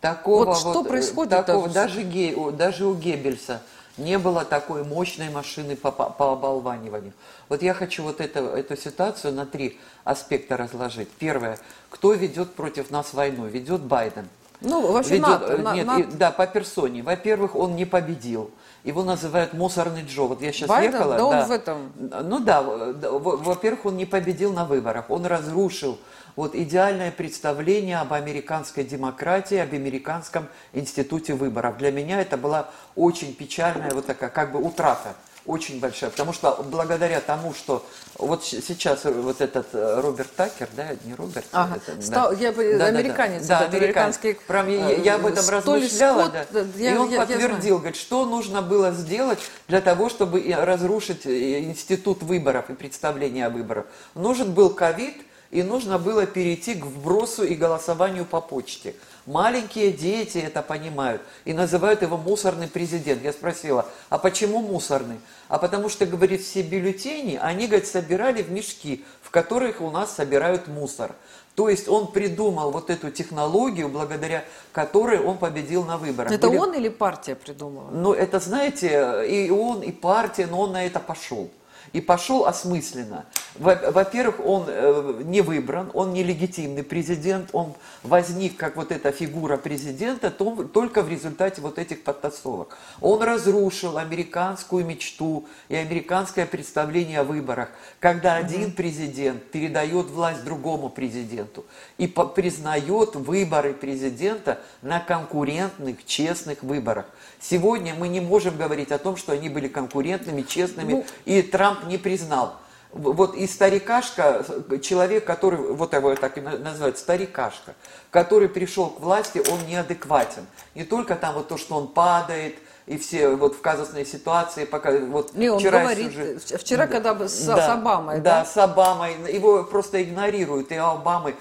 Такого 0.00 0.44
вот, 0.44 0.58
что 0.58 0.72
вот, 0.74 0.86
э, 0.86 0.88
происходит? 0.90 1.30
Такого, 1.30 1.70
даже, 1.70 2.02
ге, 2.02 2.36
даже 2.52 2.84
у 2.84 2.94
Геббельса 2.94 3.62
не 3.96 4.18
было 4.18 4.44
такой 4.44 4.84
мощной 4.84 5.30
машины 5.30 5.76
по, 5.76 5.90
по, 5.90 6.32
оболваниванию. 6.32 7.12
Вот 7.48 7.62
я 7.62 7.74
хочу 7.74 8.02
вот 8.02 8.20
это, 8.20 8.40
эту 8.40 8.76
ситуацию 8.76 9.32
на 9.32 9.46
три 9.46 9.78
аспекта 10.04 10.56
разложить. 10.56 11.08
Первое. 11.10 11.58
Кто 11.90 12.12
ведет 12.12 12.54
против 12.54 12.90
нас 12.90 13.14
войну? 13.14 13.46
Ведет 13.46 13.82
Байден. 13.82 14.28
Ну, 14.60 14.92
вообще 14.92 15.14
ведет, 15.14 15.28
НАТО. 15.28 15.74
Нет, 15.74 15.86
НАТО. 15.86 16.00
И, 16.00 16.04
да, 16.16 16.30
по 16.30 16.46
персоне. 16.46 17.02
Во-первых, 17.02 17.54
он 17.54 17.76
не 17.76 17.84
победил. 17.84 18.50
Его 18.82 19.02
называют 19.02 19.52
мусорный 19.52 20.02
Джо. 20.02 20.22
Вот 20.22 20.42
я 20.42 20.52
сейчас 20.52 20.68
Байден? 20.68 20.94
ехала. 20.94 21.16
Да, 21.16 21.24
он 21.24 21.44
в 21.44 21.50
этом. 21.50 21.92
Ну 21.96 22.40
да, 22.40 22.62
во-первых, 22.62 23.86
он 23.86 23.96
не 23.96 24.06
победил 24.06 24.52
на 24.52 24.64
выборах. 24.64 25.10
Он 25.10 25.26
разрушил 25.26 25.98
вот 26.36 26.54
идеальное 26.54 27.10
представление 27.10 27.98
об 27.98 28.12
американской 28.12 28.84
демократии, 28.84 29.56
об 29.56 29.72
американском 29.72 30.48
институте 30.72 31.34
выборов. 31.34 31.78
Для 31.78 31.92
меня 31.92 32.20
это 32.20 32.36
была 32.36 32.70
очень 32.96 33.34
печальная 33.34 33.90
вот 33.92 34.06
такая 34.06 34.30
как 34.30 34.52
бы 34.52 34.60
утрата 34.60 35.14
очень 35.46 35.78
большая, 35.78 36.10
потому 36.10 36.32
что 36.32 36.64
благодаря 36.70 37.20
тому, 37.20 37.52
что 37.52 37.84
вот 38.18 38.44
сейчас 38.44 39.04
вот 39.04 39.40
этот 39.40 39.66
э, 39.74 40.00
Роберт 40.00 40.34
Такер, 40.34 40.68
да, 40.74 40.88
не 41.04 41.14
Роберт, 41.14 41.44
ага. 41.52 41.76
это, 41.76 42.00
Стал, 42.00 42.30
да. 42.30 42.36
я, 42.38 42.52
да, 42.52 42.86
американец, 42.86 43.46
да, 43.46 43.60
да, 43.60 43.76
американский, 43.76 44.38
Прям, 44.46 44.68
я, 44.68 44.90
я 44.92 45.14
об 45.16 45.26
этом 45.26 45.46
размышляла, 45.46 46.22
Скотт, 46.22 46.46
да. 46.50 46.64
Я, 46.76 46.94
и 46.94 46.96
он 46.96 47.10
я, 47.10 47.20
подтвердил, 47.20 47.74
я 47.74 47.78
говорит, 47.78 47.96
что 47.96 48.24
нужно 48.24 48.62
было 48.62 48.92
сделать 48.92 49.40
для 49.68 49.82
того, 49.82 50.08
чтобы 50.08 50.42
разрушить 50.56 51.26
э, 51.26 51.64
институт 51.64 52.22
выборов 52.22 52.70
и 52.70 52.74
представления 52.74 53.46
о 53.46 53.50
выборах. 53.50 53.84
Нужен 54.14 54.52
был 54.52 54.70
ковид, 54.70 55.14
и 55.54 55.62
нужно 55.62 56.00
было 56.00 56.26
перейти 56.26 56.74
к 56.74 56.84
вбросу 56.84 57.44
и 57.44 57.54
голосованию 57.54 58.24
по 58.24 58.40
почте. 58.40 58.96
Маленькие 59.24 59.92
дети 59.92 60.38
это 60.38 60.62
понимают 60.62 61.22
и 61.44 61.52
называют 61.52 62.02
его 62.02 62.16
мусорный 62.16 62.66
президент. 62.66 63.22
Я 63.22 63.32
спросила, 63.32 63.86
а 64.08 64.18
почему 64.18 64.58
мусорный? 64.58 65.20
А 65.46 65.58
потому 65.58 65.88
что, 65.88 66.06
говорит, 66.06 66.42
все 66.42 66.62
бюллетени, 66.62 67.38
они, 67.40 67.68
говорит, 67.68 67.86
собирали 67.86 68.42
в 68.42 68.50
мешки, 68.50 69.04
в 69.22 69.30
которых 69.30 69.80
у 69.80 69.92
нас 69.92 70.16
собирают 70.16 70.66
мусор. 70.66 71.14
То 71.54 71.68
есть 71.68 71.86
он 71.88 72.10
придумал 72.10 72.72
вот 72.72 72.90
эту 72.90 73.12
технологию, 73.12 73.88
благодаря 73.88 74.42
которой 74.72 75.20
он 75.20 75.38
победил 75.38 75.84
на 75.84 75.98
выборах. 75.98 76.32
Это 76.32 76.48
Были... 76.48 76.58
он 76.58 76.74
или 76.74 76.88
партия 76.88 77.36
придумала? 77.36 77.90
Ну, 77.92 78.12
это, 78.12 78.40
знаете, 78.40 79.24
и 79.28 79.50
он, 79.50 79.82
и 79.82 79.92
партия, 79.92 80.48
но 80.50 80.62
он 80.62 80.72
на 80.72 80.84
это 80.84 80.98
пошел 80.98 81.48
и 81.92 82.00
пошел 82.00 82.46
осмысленно. 82.46 83.26
Во-первых, 83.56 84.44
он 84.44 84.64
э, 84.66 85.22
не 85.24 85.40
выбран, 85.40 85.90
он 85.94 86.12
не 86.12 86.24
легитимный 86.24 86.82
президент, 86.82 87.50
он 87.52 87.74
возник 88.02 88.56
как 88.56 88.74
вот 88.76 88.90
эта 88.90 89.12
фигура 89.12 89.56
президента 89.56 90.30
только 90.30 91.02
в 91.02 91.08
результате 91.08 91.60
вот 91.60 91.78
этих 91.78 92.02
подтасовок. 92.02 92.76
Он 93.00 93.22
разрушил 93.22 93.96
американскую 93.98 94.84
мечту 94.84 95.46
и 95.68 95.76
американское 95.76 96.46
представление 96.46 97.20
о 97.20 97.24
выборах, 97.24 97.68
когда 98.00 98.34
один 98.34 98.72
президент 98.72 99.44
передает 99.52 100.06
власть 100.06 100.44
другому 100.44 100.88
президенту 100.88 101.64
и 101.96 102.08
признает 102.08 103.14
выборы 103.14 103.72
президента 103.72 104.58
на 104.82 104.98
конкурентных, 104.98 106.04
честных 106.04 106.64
выборах. 106.64 107.06
Сегодня 107.48 107.94
мы 107.94 108.08
не 108.08 108.20
можем 108.20 108.56
говорить 108.56 108.90
о 108.90 108.98
том, 108.98 109.18
что 109.18 109.32
они 109.32 109.50
были 109.50 109.68
конкурентными, 109.68 110.42
честными, 110.42 110.92
ну, 110.92 111.06
и 111.26 111.42
Трамп 111.42 111.84
не 111.84 111.98
признал. 111.98 112.56
Вот 112.90 113.34
и 113.34 113.46
старикашка, 113.46 114.46
человек, 114.82 115.26
который, 115.26 115.58
вот 115.58 115.92
его 115.92 116.14
так 116.14 116.38
и 116.38 116.40
называют, 116.40 116.96
старикашка, 116.96 117.74
который 118.10 118.48
пришел 118.48 118.88
к 118.88 119.00
власти, 119.00 119.42
он 119.50 119.66
неадекватен. 119.66 120.46
Не 120.74 120.84
только 120.84 121.16
там 121.16 121.34
вот 121.34 121.48
то, 121.48 121.58
что 121.58 121.74
он 121.74 121.88
падает, 121.88 122.56
и 122.86 122.98
все 122.98 123.30
вот 123.30 123.54
в 123.54 123.60
казусной 123.62 124.04
ситуации, 124.04 124.66
пока 124.66 124.92
вот 124.92 125.34
Не, 125.34 125.48
он 125.48 125.58
вчера 125.58 125.80
говорит, 125.80 126.12
сюжет- 126.12 126.60
вчера, 126.60 126.86
когда 126.86 127.14
бы 127.14 127.28
с, 127.28 127.44
да, 127.46 127.66
с 127.66 127.70
Обамой, 127.70 128.20
да, 128.20 128.40
да? 128.40 128.44
с 128.44 128.56
Обамой. 128.58 129.14
Его 129.32 129.64
просто 129.64 130.02
игнорируют. 130.02 130.70
И 130.70 130.74
Обамы 130.74 131.34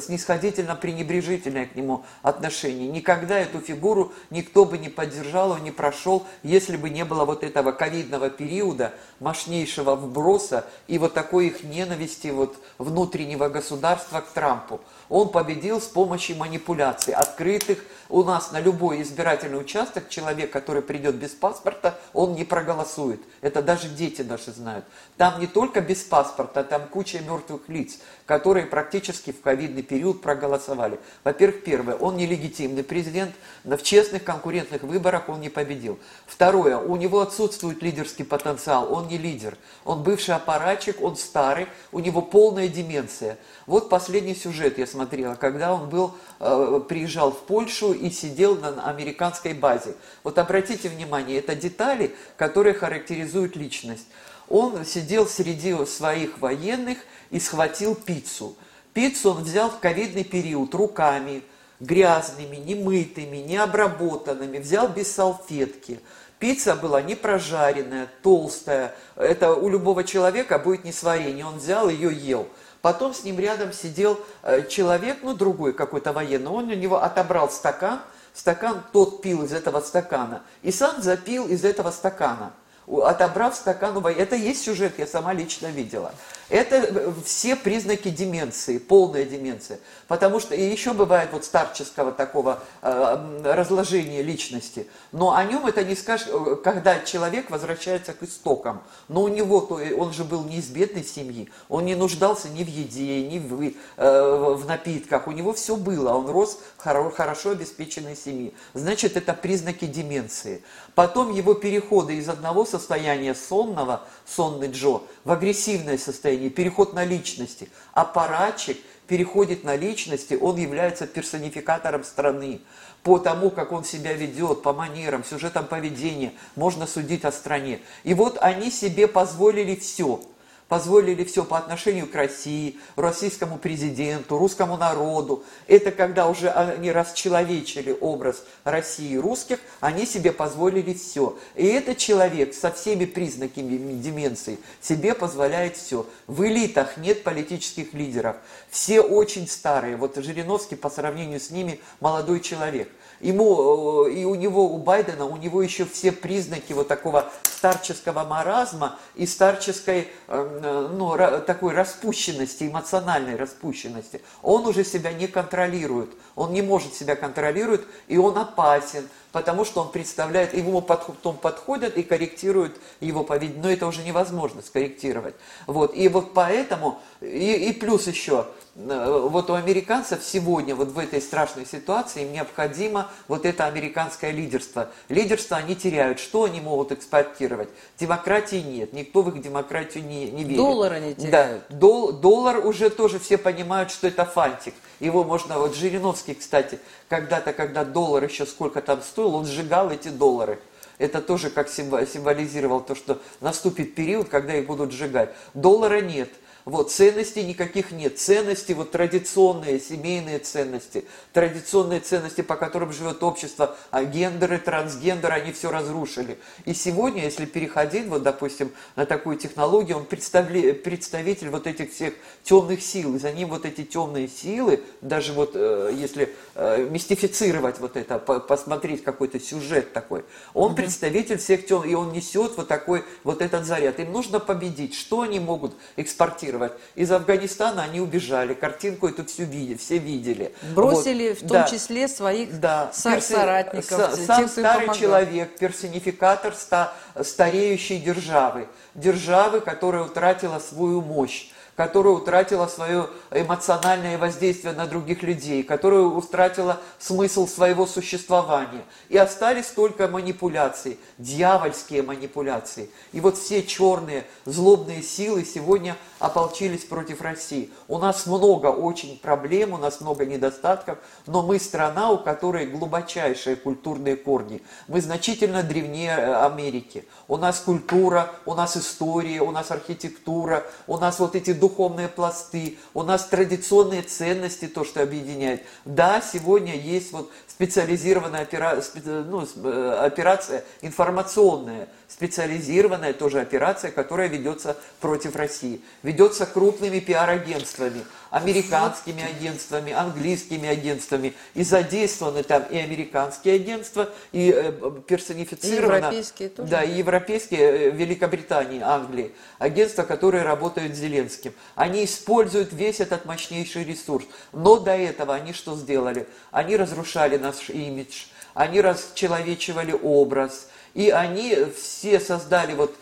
снисходительно 0.00 0.76
пренебрежительное 0.76 1.66
к 1.66 1.74
нему 1.74 2.04
отношение. 2.22 2.88
Никогда 2.88 3.38
эту 3.38 3.60
фигуру 3.60 4.12
никто 4.30 4.64
бы 4.64 4.78
не 4.78 4.88
поддержал, 4.88 5.50
он 5.50 5.64
не 5.64 5.72
прошел, 5.72 6.24
если 6.44 6.76
бы 6.76 6.90
не 6.90 7.04
было 7.04 7.24
вот 7.24 7.42
этого 7.42 7.72
ковидного 7.72 8.30
периода, 8.30 8.92
мощнейшего 9.18 9.96
вброса 9.96 10.64
и 10.86 10.98
вот 10.98 11.12
такой 11.12 11.48
их 11.48 11.64
ненависти 11.64 12.28
вот 12.28 12.56
внутреннего 12.78 13.48
государства 13.48 14.20
к 14.20 14.28
Трампу. 14.28 14.80
Он 15.08 15.28
победил 15.28 15.80
с 15.80 15.86
помощью 15.86 16.36
манипуляций, 16.36 17.14
открытых. 17.14 17.78
У 18.14 18.22
нас 18.22 18.52
на 18.52 18.60
любой 18.60 19.02
избирательный 19.02 19.60
участок 19.60 20.08
человек, 20.08 20.52
который 20.52 20.82
придет 20.82 21.16
без 21.16 21.30
паспорта, 21.30 21.98
он 22.12 22.34
не 22.34 22.44
проголосует. 22.44 23.20
Это 23.40 23.60
даже 23.60 23.88
дети 23.88 24.22
наши 24.22 24.52
знают. 24.52 24.84
Там 25.16 25.40
не 25.40 25.48
только 25.48 25.80
без 25.80 26.04
паспорта, 26.04 26.62
там 26.62 26.86
куча 26.86 27.18
мертвых 27.18 27.68
лиц, 27.68 27.98
которые 28.24 28.66
практически 28.66 29.32
в 29.32 29.40
ковидный 29.40 29.82
период 29.82 30.22
проголосовали. 30.22 31.00
Во-первых, 31.24 31.64
первое, 31.64 31.96
он 31.96 32.16
нелегитимный 32.16 32.84
президент, 32.84 33.34
в 33.64 33.82
честных 33.82 34.22
конкурентных 34.22 34.84
выборах 34.84 35.28
он 35.28 35.40
не 35.40 35.48
победил. 35.48 35.98
Второе, 36.24 36.76
у 36.78 36.94
него 36.94 37.20
отсутствует 37.20 37.82
лидерский 37.82 38.24
потенциал, 38.24 38.92
он 38.92 39.08
не 39.08 39.18
лидер. 39.18 39.58
Он 39.84 40.04
бывший 40.04 40.36
аппаратчик, 40.36 41.02
он 41.02 41.16
старый, 41.16 41.66
у 41.90 41.98
него 41.98 42.22
полная 42.22 42.68
деменция. 42.68 43.38
Вот 43.66 43.88
последний 43.88 44.36
сюжет 44.36 44.78
я 44.78 44.86
смотрела, 44.86 45.34
когда 45.34 45.74
он 45.74 45.88
был, 45.88 46.14
приезжал 46.38 47.32
в 47.32 47.42
Польшу 47.42 47.92
и 47.92 48.10
сидел 48.10 48.56
на 48.56 48.88
американской 48.88 49.54
базе. 49.54 49.94
Вот 50.22 50.38
обратите 50.38 50.88
внимание, 50.88 51.38
это 51.38 51.54
детали, 51.54 52.14
которые 52.36 52.74
характеризуют 52.74 53.56
личность. 53.56 54.06
Он 54.48 54.84
сидел 54.84 55.26
среди 55.26 55.74
своих 55.86 56.38
военных 56.38 56.98
и 57.30 57.40
схватил 57.40 57.94
пиццу. 57.94 58.56
Пиццу 58.92 59.30
он 59.32 59.42
взял 59.42 59.70
в 59.70 59.78
ковидный 59.78 60.24
период 60.24 60.74
руками, 60.74 61.42
грязными, 61.80 62.56
немытыми, 62.56 63.38
необработанными, 63.38 64.58
взял 64.58 64.88
без 64.88 65.12
салфетки. 65.12 66.00
Пицца 66.38 66.74
была 66.74 67.00
не 67.00 67.14
прожаренная, 67.14 68.08
толстая. 68.22 68.94
Это 69.16 69.54
у 69.54 69.68
любого 69.68 70.04
человека 70.04 70.58
будет 70.58 70.84
несварение. 70.84 71.46
Он 71.46 71.56
взял 71.56 71.88
ее, 71.88 72.12
ел. 72.12 72.48
Потом 72.84 73.14
с 73.14 73.24
ним 73.24 73.38
рядом 73.38 73.72
сидел 73.72 74.20
э, 74.42 74.66
человек, 74.68 75.20
ну 75.22 75.32
другой 75.32 75.72
какой-то 75.72 76.12
военный. 76.12 76.50
Он 76.50 76.68
у 76.68 76.74
него 76.74 77.02
отобрал 77.02 77.48
стакан, 77.48 78.02
стакан 78.34 78.84
тот 78.92 79.22
пил 79.22 79.42
из 79.42 79.54
этого 79.54 79.80
стакана. 79.80 80.42
И 80.60 80.70
сам 80.70 81.00
запил 81.00 81.48
из 81.48 81.64
этого 81.64 81.90
стакана 81.90 82.52
отобрав 82.86 83.54
стакан 83.54 84.04
Это 84.06 84.36
есть 84.36 84.64
сюжет, 84.64 84.98
я 84.98 85.06
сама 85.06 85.32
лично 85.32 85.68
видела. 85.68 86.12
Это 86.48 87.14
все 87.24 87.56
признаки 87.56 88.10
деменции, 88.10 88.78
полная 88.78 89.24
деменция. 89.24 89.80
Потому 90.08 90.40
что 90.40 90.54
и 90.54 90.62
еще 90.62 90.92
бывает 90.92 91.30
вот 91.32 91.44
старческого 91.44 92.12
такого 92.12 92.62
э, 92.82 93.42
разложения 93.44 94.22
личности. 94.22 94.86
Но 95.12 95.34
о 95.34 95.44
нем 95.44 95.66
это 95.66 95.84
не 95.84 95.94
скажешь, 95.94 96.28
когда 96.62 97.00
человек 97.00 97.50
возвращается 97.50 98.12
к 98.12 98.22
истокам. 98.22 98.82
Но 99.08 99.22
у 99.22 99.28
него, 99.28 99.60
то, 99.62 99.80
он 99.96 100.12
же 100.12 100.24
был 100.24 100.44
не 100.44 100.58
из 100.58 100.68
бедной 100.68 101.04
семьи, 101.04 101.48
он 101.68 101.86
не 101.86 101.94
нуждался 101.94 102.48
ни 102.48 102.62
в 102.62 102.68
еде, 102.68 103.26
ни 103.26 103.38
в, 103.38 103.72
э, 103.96 104.54
в 104.54 104.66
напитках. 104.66 105.26
У 105.26 105.32
него 105.32 105.54
все 105.54 105.76
было, 105.76 106.12
он 106.12 106.28
рос 106.28 106.58
в 106.76 106.84
хоро- 106.86 107.10
хорошо 107.10 107.50
обеспеченной 107.50 108.16
семьи. 108.16 108.52
Значит, 108.74 109.16
это 109.16 109.32
признаки 109.32 109.86
деменции. 109.86 110.62
Потом 110.94 111.32
его 111.32 111.54
переходы 111.54 112.16
из 112.16 112.28
одного 112.28 112.66
состояния 112.66 113.34
сонного, 113.34 114.02
сонный 114.26 114.68
Джо, 114.68 115.00
в 115.24 115.32
агрессивное 115.32 115.98
состояние, 115.98 116.50
переход 116.50 116.92
на 116.94 117.04
личности. 117.04 117.68
Аппаратчик 117.92 118.78
переходит 119.06 119.64
на 119.64 119.76
личности, 119.76 120.34
он 120.34 120.56
является 120.56 121.06
персонификатором 121.06 122.04
страны. 122.04 122.60
По 123.02 123.18
тому, 123.18 123.50
как 123.50 123.72
он 123.72 123.84
себя 123.84 124.14
ведет, 124.14 124.62
по 124.62 124.72
манерам, 124.72 125.24
сюжетам 125.24 125.66
поведения, 125.66 126.32
можно 126.56 126.86
судить 126.86 127.24
о 127.24 127.32
стране. 127.32 127.80
И 128.02 128.14
вот 128.14 128.38
они 128.40 128.70
себе 128.70 129.08
позволили 129.08 129.74
все– 129.74 130.22
позволили 130.68 131.24
все 131.24 131.44
по 131.44 131.58
отношению 131.58 132.06
к 132.06 132.14
России, 132.14 132.78
российскому 132.96 133.58
президенту, 133.58 134.38
русскому 134.38 134.76
народу. 134.76 135.44
Это 135.66 135.90
когда 135.90 136.28
уже 136.28 136.50
они 136.50 136.90
расчеловечили 136.90 137.96
образ 138.00 138.44
России 138.64 139.12
и 139.12 139.18
русских, 139.18 139.58
они 139.80 140.06
себе 140.06 140.32
позволили 140.32 140.94
все. 140.94 141.38
И 141.54 141.66
этот 141.66 141.98
человек 141.98 142.54
со 142.54 142.70
всеми 142.70 143.04
признаками 143.04 143.94
деменции 143.94 144.58
себе 144.80 145.14
позволяет 145.14 145.76
все. 145.76 146.06
В 146.26 146.44
элитах 146.44 146.96
нет 146.96 147.22
политических 147.22 147.92
лидеров. 147.92 148.36
Все 148.70 149.00
очень 149.00 149.46
старые. 149.48 149.96
Вот 149.96 150.16
Жириновский 150.16 150.76
по 150.76 150.90
сравнению 150.90 151.40
с 151.40 151.50
ними 151.50 151.80
молодой 152.00 152.40
человек. 152.40 152.88
Ему, 153.24 154.04
э, 154.04 154.12
и 154.12 154.24
у 154.26 154.34
него, 154.34 154.66
у 154.66 154.76
Байдена, 154.76 155.24
у 155.24 155.38
него 155.38 155.62
еще 155.62 155.86
все 155.86 156.12
признаки 156.12 156.74
вот 156.74 156.88
такого 156.88 157.30
старческого 157.42 158.22
маразма 158.24 158.98
и 159.14 159.26
старческой, 159.26 160.08
э, 160.28 160.88
ну, 160.92 161.16
такой 161.46 161.72
распущенности, 161.72 162.64
эмоциональной 162.64 163.36
распущенности. 163.36 164.20
Он 164.42 164.66
уже 164.66 164.84
себя 164.84 165.10
не 165.14 165.26
контролирует, 165.26 166.10
он 166.36 166.52
не 166.52 166.60
может 166.60 166.94
себя 166.94 167.16
контролировать, 167.16 167.80
и 168.08 168.18
он 168.18 168.36
опасен, 168.36 169.08
потому 169.34 169.64
что 169.64 169.80
он 169.82 169.90
представляет, 169.90 170.54
ему 170.54 170.80
потом 170.80 171.36
подходят 171.36 171.96
и 171.98 172.04
корректируют 172.04 172.80
его 173.00 173.24
поведение, 173.24 173.62
но 173.64 173.68
это 173.70 173.88
уже 173.88 174.04
невозможно 174.04 174.62
скорректировать. 174.62 175.34
Вот. 175.66 175.94
И 175.96 176.06
вот 176.08 176.32
поэтому, 176.34 177.00
и, 177.20 177.52
и 177.68 177.72
плюс 177.72 178.06
еще, 178.06 178.46
э, 178.76 179.26
вот 179.28 179.50
у 179.50 179.54
американцев 179.54 180.22
сегодня, 180.22 180.76
вот 180.76 180.92
в 180.92 180.98
этой 181.00 181.20
страшной 181.20 181.66
ситуации, 181.66 182.22
им 182.22 182.32
необходимо 182.32 183.10
вот 183.26 183.44
это 183.44 183.66
американское 183.66 184.30
лидерство. 184.30 184.90
Лидерство 185.08 185.56
они 185.56 185.74
теряют. 185.74 186.20
Что 186.20 186.44
они 186.44 186.60
могут 186.60 186.92
экспортировать? 186.92 187.70
Демократии 187.98 188.62
нет. 188.62 188.92
Никто 188.92 189.22
в 189.22 189.30
их 189.30 189.42
демократию 189.42 190.04
не, 190.04 190.30
не 190.30 190.44
верит. 190.44 190.58
Доллара 190.58 191.00
не 191.00 191.14
Да, 191.14 191.22
теряют. 191.22 191.64
дол- 191.70 192.12
доллар 192.12 192.64
уже 192.64 192.88
тоже 192.88 193.18
все 193.18 193.36
понимают, 193.36 193.90
что 193.90 194.06
это 194.06 194.24
фантик. 194.24 194.74
Его 195.00 195.24
можно, 195.24 195.58
вот 195.58 195.74
Жириновский, 195.74 196.34
кстати, 196.34 196.78
когда-то, 197.08 197.52
когда 197.52 197.84
доллар 197.84 198.22
еще 198.24 198.46
сколько 198.46 198.80
там 198.80 199.02
стоил, 199.24 199.34
он 199.34 199.46
сжигал 199.46 199.90
эти 199.90 200.08
доллары. 200.08 200.58
Это 200.98 201.20
тоже 201.20 201.50
как 201.50 201.68
символ- 201.68 202.06
символизировал 202.06 202.80
то, 202.80 202.94
что 202.94 203.20
наступит 203.40 203.94
период, 203.94 204.28
когда 204.28 204.54
их 204.54 204.66
будут 204.66 204.92
сжигать. 204.92 205.34
Доллара 205.54 206.00
нет. 206.00 206.30
Вот, 206.64 206.90
ценностей 206.90 207.44
никаких 207.44 207.90
нет. 207.90 208.18
Ценности, 208.18 208.72
вот 208.72 208.90
традиционные, 208.90 209.78
семейные 209.78 210.38
ценности, 210.38 211.04
традиционные 211.34 212.00
ценности, 212.00 212.40
по 212.40 212.56
которым 212.56 212.90
живет 212.90 213.22
общество, 213.22 213.76
а 213.90 214.04
гендеры, 214.04 214.58
трансгендеры, 214.58 215.34
они 215.34 215.52
все 215.52 215.70
разрушили. 215.70 216.38
И 216.64 216.72
сегодня, 216.72 217.22
если 217.22 217.44
переходить, 217.44 218.06
вот, 218.06 218.22
допустим, 218.22 218.72
на 218.96 219.04
такую 219.04 219.36
технологию, 219.36 219.98
он 219.98 220.04
представли- 220.04 220.72
представитель 220.72 221.50
вот 221.50 221.66
этих 221.66 221.92
всех 221.92 222.14
темных 222.42 222.82
сил, 222.82 223.16
и 223.16 223.18
за 223.18 223.30
ним 223.32 223.50
вот 223.50 223.66
эти 223.66 223.84
темные 223.84 224.26
силы, 224.26 224.82
даже 225.02 225.34
вот 225.34 225.52
э, 225.54 225.90
если 225.94 226.34
э, 226.54 226.88
мистифицировать 226.90 227.78
вот 227.78 227.98
это, 227.98 228.18
по- 228.18 228.40
посмотреть 228.40 229.04
какой-то 229.04 229.38
сюжет 229.38 229.92
такой, 229.92 230.24
он 230.54 230.74
представитель 230.74 231.36
всех 231.36 231.66
темных, 231.66 231.90
и 231.90 231.94
он 231.94 232.12
несет 232.12 232.56
вот 232.56 232.68
такой 232.68 233.04
вот 233.22 233.42
этот 233.42 233.66
заряд. 233.66 234.00
Им 234.00 234.12
нужно 234.12 234.40
победить. 234.40 234.94
Что 234.94 235.20
они 235.20 235.40
могут 235.40 235.74
экспортировать? 235.96 236.53
Из 236.94 237.10
Афганистана 237.10 237.82
они 237.82 238.00
убежали, 238.00 238.54
картинку 238.54 239.08
эту 239.08 239.24
всю 239.24 239.44
видели, 239.44 239.76
все 239.76 239.98
видели. 239.98 240.54
Бросили 240.74 241.28
Вот, 241.30 241.38
в 241.38 241.40
том 241.40 241.48
да. 241.50 241.64
числе 241.68 242.08
своих 242.08 242.60
Да, 242.60 242.90
со- 242.92 243.10
перси- 243.16 243.32
соратников, 243.32 243.90
са- 243.90 244.16
тех, 244.16 244.26
сам 244.26 244.48
старый 244.48 244.86
помогал. 244.86 244.94
человек, 244.94 245.56
персонификатор 245.58 246.54
ста- 246.54 246.92
стареющей 247.22 247.98
державы, 247.98 248.68
державы, 248.94 249.60
которая 249.60 250.02
утратила 250.04 250.58
свою 250.58 251.00
мощь 251.00 251.48
которая 251.76 252.14
утратила 252.14 252.66
свое 252.66 253.08
эмоциональное 253.30 254.18
воздействие 254.18 254.74
на 254.74 254.86
других 254.86 255.22
людей, 255.22 255.62
которая 255.62 256.02
утратила 256.02 256.80
смысл 256.98 257.46
своего 257.46 257.86
существования. 257.86 258.84
И 259.08 259.16
остались 259.16 259.66
только 259.66 260.08
манипуляции, 260.08 260.98
дьявольские 261.18 262.02
манипуляции. 262.02 262.90
И 263.12 263.20
вот 263.20 263.36
все 263.36 263.62
черные, 263.62 264.24
злобные 264.44 265.02
силы 265.02 265.44
сегодня 265.44 265.96
ополчились 266.18 266.84
против 266.84 267.20
России. 267.20 267.70
У 267.88 267.98
нас 267.98 268.26
много 268.26 268.68
очень 268.68 269.18
проблем, 269.18 269.72
у 269.72 269.78
нас 269.78 270.00
много 270.00 270.24
недостатков, 270.24 270.98
но 271.26 271.42
мы 271.42 271.58
страна, 271.58 272.10
у 272.10 272.18
которой 272.18 272.66
глубочайшие 272.66 273.56
культурные 273.56 274.16
корни. 274.16 274.62
Мы 274.88 275.00
значительно 275.00 275.62
древнее 275.62 276.16
э, 276.16 276.44
Америки. 276.44 277.04
У 277.28 277.36
нас 277.36 277.60
культура, 277.60 278.30
у 278.46 278.54
нас 278.54 278.76
история, 278.76 279.40
у 279.40 279.50
нас 279.50 279.70
архитектура, 279.70 280.64
у 280.86 280.98
нас 280.98 281.18
вот 281.18 281.34
эти 281.34 281.52
духовные 281.64 282.08
пласты, 282.08 282.76
у 282.92 283.02
нас 283.02 283.24
традиционные 283.24 284.02
ценности, 284.02 284.66
то, 284.66 284.84
что 284.84 285.02
объединяет. 285.02 285.62
Да, 285.86 286.20
сегодня 286.20 286.76
есть 286.76 287.12
вот 287.12 287.30
специализированная 287.54 288.42
опера... 288.42 288.82
ну, 289.04 289.46
э, 289.64 289.98
операция 290.04 290.64
информационная, 290.82 291.88
специализированная 292.08 293.12
тоже 293.12 293.40
операция, 293.40 293.92
которая 293.92 294.28
ведется 294.28 294.76
против 295.00 295.36
России. 295.36 295.80
Ведется 296.02 296.46
крупными 296.46 296.98
пиар-агентствами, 296.98 298.04
американскими 298.30 299.22
агентствами, 299.24 299.92
английскими 299.92 300.68
агентствами. 300.68 301.34
И 301.54 301.62
задействованы 301.62 302.42
там 302.42 302.64
и 302.64 302.76
американские 302.76 303.54
агентства, 303.54 304.10
и 304.32 304.52
э, 304.52 304.72
персонифицированы... 305.06 305.92
И 305.92 305.98
европейские 305.98 306.48
тоже? 306.48 306.68
Да, 306.68 306.82
и 306.82 306.92
европейские, 306.98 307.60
э, 307.60 307.90
Великобритании, 307.90 308.80
Англии. 308.80 309.32
Агентства, 309.58 310.02
которые 310.02 310.42
работают 310.42 310.96
с 310.96 310.98
Зеленским. 310.98 311.52
Они 311.76 312.04
используют 312.04 312.72
весь 312.72 312.98
этот 312.98 313.26
мощнейший 313.26 313.84
ресурс. 313.84 314.26
Но 314.52 314.80
до 314.80 314.96
этого 314.96 315.34
они 315.34 315.52
что 315.52 315.76
сделали? 315.76 316.26
Они 316.50 316.76
разрушали 316.76 317.43
наш 317.44 317.70
имидж, 317.70 318.24
они 318.54 318.80
расчеловечивали 318.80 319.92
образ, 319.92 320.68
и 320.94 321.10
они 321.10 321.56
все 321.76 322.20
создали 322.20 322.74
вот 322.74 322.94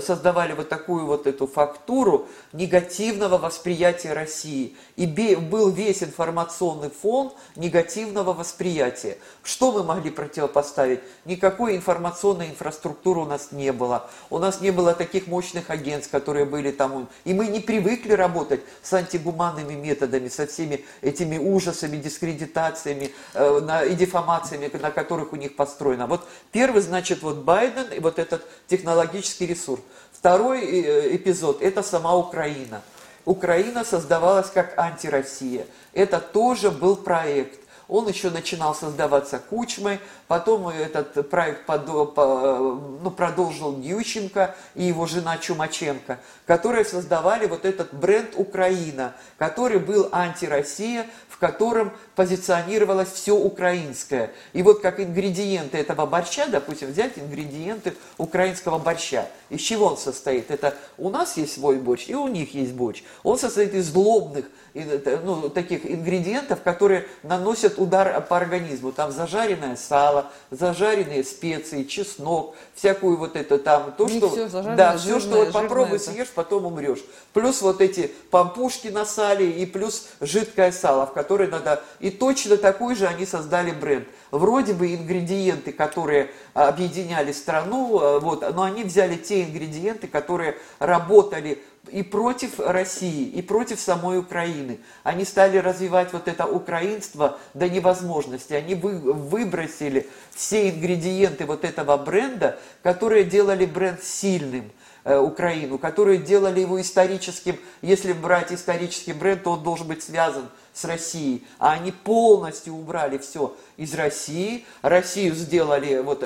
создавали 0.00 0.54
вот 0.54 0.68
такую 0.68 1.06
вот 1.06 1.26
эту 1.26 1.46
фактуру 1.46 2.26
негативного 2.52 3.38
восприятия 3.38 4.12
России. 4.12 4.76
И 4.96 5.06
был 5.06 5.70
весь 5.70 6.02
информационный 6.02 6.90
фон 6.90 7.32
негативного 7.56 8.32
восприятия. 8.32 9.18
Что 9.42 9.72
мы 9.72 9.82
могли 9.82 10.10
противопоставить? 10.10 11.00
Никакой 11.24 11.76
информационной 11.76 12.48
инфраструктуры 12.48 13.20
у 13.20 13.24
нас 13.26 13.52
не 13.52 13.72
было. 13.72 14.08
У 14.30 14.38
нас 14.38 14.60
не 14.60 14.70
было 14.70 14.94
таких 14.94 15.26
мощных 15.26 15.70
агентств, 15.70 16.10
которые 16.10 16.46
были 16.46 16.70
там. 16.70 17.08
И 17.24 17.34
мы 17.34 17.48
не 17.48 17.60
привыкли 17.60 18.12
работать 18.12 18.60
с 18.82 18.92
антигуманными 18.92 19.74
методами, 19.74 20.28
со 20.28 20.46
всеми 20.46 20.84
этими 21.02 21.38
ужасами, 21.38 21.96
дискредитациями 21.96 23.12
э, 23.34 23.88
и 23.90 23.94
дефамациями, 23.94 24.70
на 24.80 24.90
которых 24.90 25.32
у 25.32 25.36
них 25.36 25.56
построено. 25.56 26.06
Вот 26.06 26.26
первый, 26.52 26.82
значит, 26.82 27.22
вот 27.22 27.38
Байден 27.38 27.92
и 27.92 28.00
вот 28.00 28.18
этот 28.18 28.46
технологический 28.66 29.41
человеческий 29.42 29.46
ресурс. 29.46 29.80
Второй 30.12 30.64
э, 30.64 31.16
эпизод– 31.16 31.58
это 31.62 31.82
сама 31.82 32.14
Украина. 32.16 32.82
Украина 33.24 33.84
создавалась 33.84 34.50
как 34.50 34.78
антироссия. 34.78 35.66
Это 35.92 36.20
тоже 36.20 36.70
был 36.70 36.96
проект. 36.96 37.60
Он 37.88 38.08
еще 38.08 38.30
начинал 38.30 38.74
создаваться 38.74 39.38
Кучмой, 39.38 39.98
потом 40.28 40.68
этот 40.68 41.28
проект 41.28 41.68
ну, 41.68 43.10
продолжил 43.16 43.78
Ющенко 43.78 44.54
и 44.74 44.84
его 44.84 45.06
жена 45.06 45.38
Чумаченко, 45.38 46.18
которые 46.46 46.84
создавали 46.84 47.46
вот 47.46 47.64
этот 47.64 47.92
бренд 47.92 48.30
Украина, 48.36 49.14
который 49.38 49.78
был 49.78 50.08
антироссия, 50.12 51.06
в 51.28 51.38
котором 51.38 51.92
позиционировалось 52.14 53.10
все 53.10 53.36
украинское. 53.36 54.32
И 54.52 54.62
вот 54.62 54.80
как 54.80 55.00
ингредиенты 55.00 55.78
этого 55.78 56.06
борща, 56.06 56.46
допустим, 56.46 56.90
взять 56.90 57.18
ингредиенты 57.18 57.94
украинского 58.18 58.78
борща. 58.78 59.26
Из 59.50 59.60
чего 59.60 59.86
он 59.86 59.96
состоит? 59.96 60.50
Это 60.50 60.74
у 60.98 61.10
нас 61.10 61.36
есть 61.36 61.54
свой 61.54 61.78
борщ, 61.78 62.08
и 62.08 62.14
у 62.14 62.28
них 62.28 62.54
есть 62.54 62.72
борщ. 62.72 63.02
Он 63.22 63.38
состоит 63.38 63.74
из 63.74 63.90
злобных, 63.92 64.46
ну, 64.74 65.48
таких 65.50 65.84
ингредиентов, 65.84 66.62
которые 66.62 67.06
наносят 67.22 67.78
удар 67.78 68.20
по 68.22 68.36
организму. 68.36 68.92
Там 68.92 69.12
зажаренное 69.12 69.76
сало, 69.76 70.30
зажаренные 70.50 71.24
специи, 71.24 71.84
чеснок, 71.84 72.54
всякую 72.74 73.16
вот 73.16 73.36
это 73.36 73.58
там, 73.58 73.92
то, 73.96 74.08
что... 74.08 74.30
Все 74.30 74.48
зажаренное, 74.48 74.76
да, 74.76 74.96
все, 74.96 75.20
что 75.20 75.36
вот 75.44 75.52
попробуй 75.52 75.98
съешь, 75.98 76.30
потом 76.30 76.66
умрешь. 76.66 77.00
Плюс 77.32 77.60
вот 77.62 77.80
эти 77.80 78.12
пампушки 78.30 78.88
на 78.88 79.04
сале 79.04 79.50
и 79.50 79.66
плюс 79.66 80.08
жидкое 80.20 80.72
сало, 80.72 81.06
в 81.06 81.12
которое 81.12 81.48
надо... 81.48 81.82
И 82.00 82.10
точно 82.10 82.56
такой 82.56 82.94
же 82.94 83.06
они 83.06 83.26
создали 83.26 83.72
бренд. 83.72 84.06
Вроде 84.30 84.72
бы 84.72 84.94
ингредиенты, 84.94 85.72
которые 85.72 86.30
объединяли 86.54 87.32
страну, 87.32 88.00
э, 88.00 88.18
вот, 88.20 88.54
но 88.54 88.62
они 88.62 88.84
взяли 88.84 89.16
те 89.16 89.44
ингредиенты, 89.44 90.06
которые 90.06 90.56
работали 90.78 91.62
и 91.90 92.02
против 92.02 92.60
России, 92.60 93.24
и 93.26 93.42
против 93.42 93.80
самой 93.80 94.18
Украины. 94.18 94.78
Они 95.02 95.24
стали 95.24 95.58
развивать 95.58 96.12
вот 96.12 96.28
это 96.28 96.46
украинство 96.46 97.38
до 97.54 97.68
невозможности. 97.68 98.52
Они 98.52 98.74
вы, 98.74 98.98
выбросили 98.98 100.08
все 100.30 100.70
ингредиенты 100.70 101.44
вот 101.44 101.64
этого 101.64 101.96
бренда, 101.96 102.58
которые 102.82 103.24
делали 103.24 103.66
бренд 103.66 104.02
сильным 104.02 104.70
э, 105.04 105.18
Украину, 105.18 105.76
которые 105.78 106.18
делали 106.18 106.60
его 106.60 106.80
историческим, 106.80 107.56
если 107.80 108.12
брать 108.12 108.52
исторический 108.52 109.12
бренд, 109.12 109.42
то 109.42 109.52
он 109.52 109.64
должен 109.64 109.88
быть 109.88 110.04
связан 110.04 110.48
с 110.72 110.84
Россией, 110.84 111.44
а 111.58 111.72
они 111.72 111.90
полностью 111.90 112.74
убрали 112.74 113.18
все 113.18 113.56
из 113.76 113.92
России, 113.94 114.64
Россию 114.80 115.34
сделали, 115.34 115.98
вот 115.98 116.22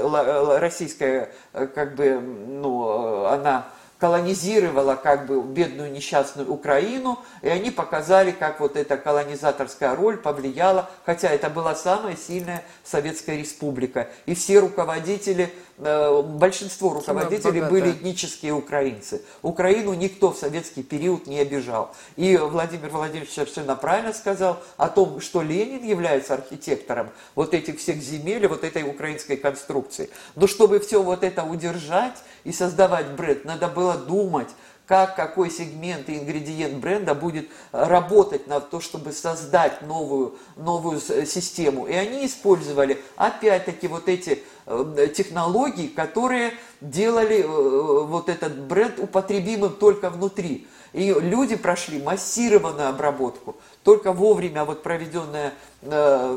российская, 0.60 1.32
э, 1.54 1.66
как 1.66 1.96
бы, 1.96 2.20
ну, 2.20 3.24
э, 3.24 3.28
она 3.28 3.66
колонизировала 3.98 4.94
как 4.94 5.26
бы 5.26 5.42
бедную 5.42 5.90
несчастную 5.90 6.50
Украину, 6.52 7.18
и 7.42 7.48
они 7.48 7.70
показали, 7.70 8.30
как 8.30 8.60
вот 8.60 8.76
эта 8.76 8.96
колонизаторская 8.96 9.94
роль 9.96 10.18
повлияла, 10.18 10.90
хотя 11.04 11.28
это 11.28 11.48
была 11.48 11.74
самая 11.74 12.16
сильная 12.16 12.62
Советская 12.84 13.36
Республика. 13.36 14.08
И 14.26 14.34
все 14.34 14.58
руководители, 14.58 15.52
большинство 15.78 16.94
руководителей 16.94 17.60
были 17.62 17.90
этнические 17.92 18.52
украинцы. 18.52 19.22
Украину 19.42 19.94
никто 19.94 20.32
в 20.32 20.38
советский 20.38 20.82
период 20.82 21.26
не 21.26 21.38
обижал. 21.38 21.94
И 22.16 22.36
Владимир 22.36 22.88
Владимирович 22.88 23.32
совершенно 23.32 23.76
правильно 23.76 24.12
сказал 24.12 24.62
о 24.76 24.88
том, 24.88 25.20
что 25.20 25.42
Ленин 25.42 25.84
является 25.84 26.34
архитектором 26.34 27.10
вот 27.34 27.54
этих 27.54 27.78
всех 27.78 27.98
земель, 27.98 28.46
вот 28.46 28.64
этой 28.64 28.82
украинской 28.82 29.36
конструкции. 29.36 30.10
Но 30.34 30.46
чтобы 30.46 30.80
все 30.80 31.02
вот 31.02 31.22
это 31.22 31.44
удержать, 31.44 32.16
и 32.44 32.52
создавать 32.52 33.08
бренд, 33.08 33.44
надо 33.44 33.66
было 33.66 33.94
думать, 33.94 34.48
как 34.86 35.16
какой 35.16 35.50
сегмент 35.50 36.08
и 36.08 36.16
ингредиент 36.16 36.74
бренда 36.74 37.14
будет 37.14 37.48
работать 37.72 38.46
на 38.46 38.60
то, 38.60 38.80
чтобы 38.80 39.12
создать 39.12 39.82
новую, 39.82 40.36
новую 40.56 41.00
систему. 41.00 41.86
И 41.86 41.92
они 41.92 42.26
использовали 42.26 43.02
опять-таки 43.16 43.88
вот 43.88 44.08
эти 44.08 44.44
э, 44.66 45.08
технологии, 45.14 45.88
которые 45.88 46.52
делали 46.80 47.42
э, 47.42 47.46
вот 47.46 48.28
этот 48.28 48.56
бренд 48.56 48.98
употребимым 48.98 49.74
только 49.74 50.08
внутри. 50.08 50.68
И 50.92 51.12
люди 51.12 51.56
прошли 51.56 52.00
массированную 52.00 52.88
обработку 52.88 53.56
только 53.86 54.12
вовремя 54.12 54.64
вот 54.64 54.82
проведенное, 54.82 55.54
э, 55.82 56.36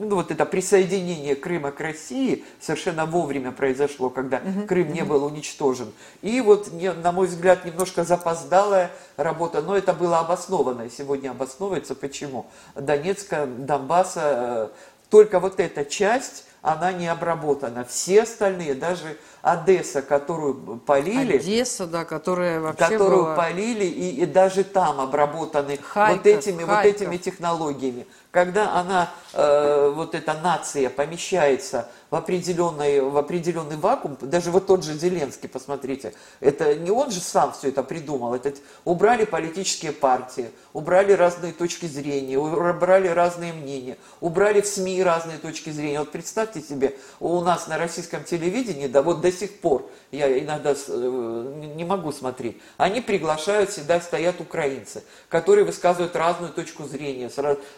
ну 0.00 0.16
вот 0.16 0.32
это 0.32 0.44
присоединение 0.44 1.36
Крыма 1.36 1.70
к 1.70 1.78
России 1.78 2.44
совершенно 2.60 3.06
вовремя 3.06 3.52
произошло, 3.52 4.10
когда 4.10 4.38
угу, 4.38 4.66
Крым 4.66 4.92
не 4.92 5.04
был 5.04 5.24
уничтожен. 5.24 5.92
И 6.20 6.40
вот, 6.40 6.72
на 6.72 7.12
мой 7.12 7.28
взгляд, 7.28 7.64
немножко 7.64 8.02
запоздалая 8.02 8.90
работа, 9.16 9.62
но 9.62 9.76
это 9.76 9.92
было 9.92 10.18
обоснованно, 10.18 10.82
и 10.82 10.90
сегодня 10.90 11.30
обосновывается. 11.30 11.94
Почему? 11.94 12.46
Донецка, 12.74 13.46
Донбасса, 13.46 14.20
э, 14.24 14.68
только 15.10 15.38
вот 15.38 15.60
эта 15.60 15.84
часть 15.84 16.44
она 16.64 16.92
не 16.92 17.06
обработана. 17.06 17.84
Все 17.84 18.22
остальные, 18.22 18.74
даже 18.74 19.18
Одесса, 19.42 20.00
которую 20.00 20.78
полили... 20.78 21.36
Одесса, 21.36 21.86
да, 21.86 22.06
которая 22.06 22.58
вообще 22.58 22.88
Которую 22.88 23.24
была... 23.24 23.36
полили, 23.36 23.84
и, 23.84 24.22
и 24.22 24.26
даже 24.26 24.64
там 24.64 24.98
обработаны 24.98 25.76
Харьков, 25.76 26.16
вот, 26.16 26.26
этими, 26.26 26.64
Харьков. 26.64 26.76
вот 26.76 26.84
этими 26.86 27.16
технологиями. 27.18 28.06
Когда 28.30 28.72
она, 28.76 29.10
э, 29.34 29.92
вот 29.94 30.14
эта 30.14 30.32
нация 30.32 30.88
помещается 30.88 31.90
в 32.14 32.16
определенный, 32.16 33.00
в 33.00 33.16
определенный 33.18 33.76
вакуум, 33.76 34.16
даже 34.20 34.52
вот 34.52 34.68
тот 34.68 34.84
же 34.84 34.94
Зеленский, 34.94 35.48
посмотрите, 35.48 36.14
это 36.38 36.76
не 36.76 36.92
он 36.92 37.10
же 37.10 37.18
сам 37.18 37.52
все 37.52 37.70
это 37.70 37.82
придумал, 37.82 38.36
это 38.36 38.54
убрали 38.84 39.24
политические 39.24 39.90
партии, 39.90 40.50
убрали 40.72 41.10
разные 41.10 41.52
точки 41.52 41.86
зрения, 41.86 42.38
убрали 42.38 43.08
разные 43.08 43.52
мнения, 43.52 43.98
убрали 44.20 44.60
в 44.60 44.66
СМИ 44.68 45.02
разные 45.02 45.38
точки 45.38 45.70
зрения. 45.70 45.98
Вот 45.98 46.12
представьте 46.12 46.60
себе, 46.60 46.94
у 47.18 47.40
нас 47.40 47.66
на 47.66 47.78
российском 47.78 48.22
телевидении, 48.22 48.86
да 48.86 49.02
вот 49.02 49.20
до 49.20 49.32
сих 49.32 49.58
пор, 49.58 49.90
я 50.12 50.38
иногда 50.38 50.72
э, 50.72 51.72
не 51.74 51.84
могу 51.84 52.12
смотреть, 52.12 52.58
они 52.76 53.00
приглашают, 53.00 53.70
всегда 53.70 54.00
стоят 54.00 54.40
украинцы, 54.40 55.02
которые 55.28 55.64
высказывают 55.64 56.14
разную 56.14 56.52
точку 56.52 56.84
зрения, 56.84 57.28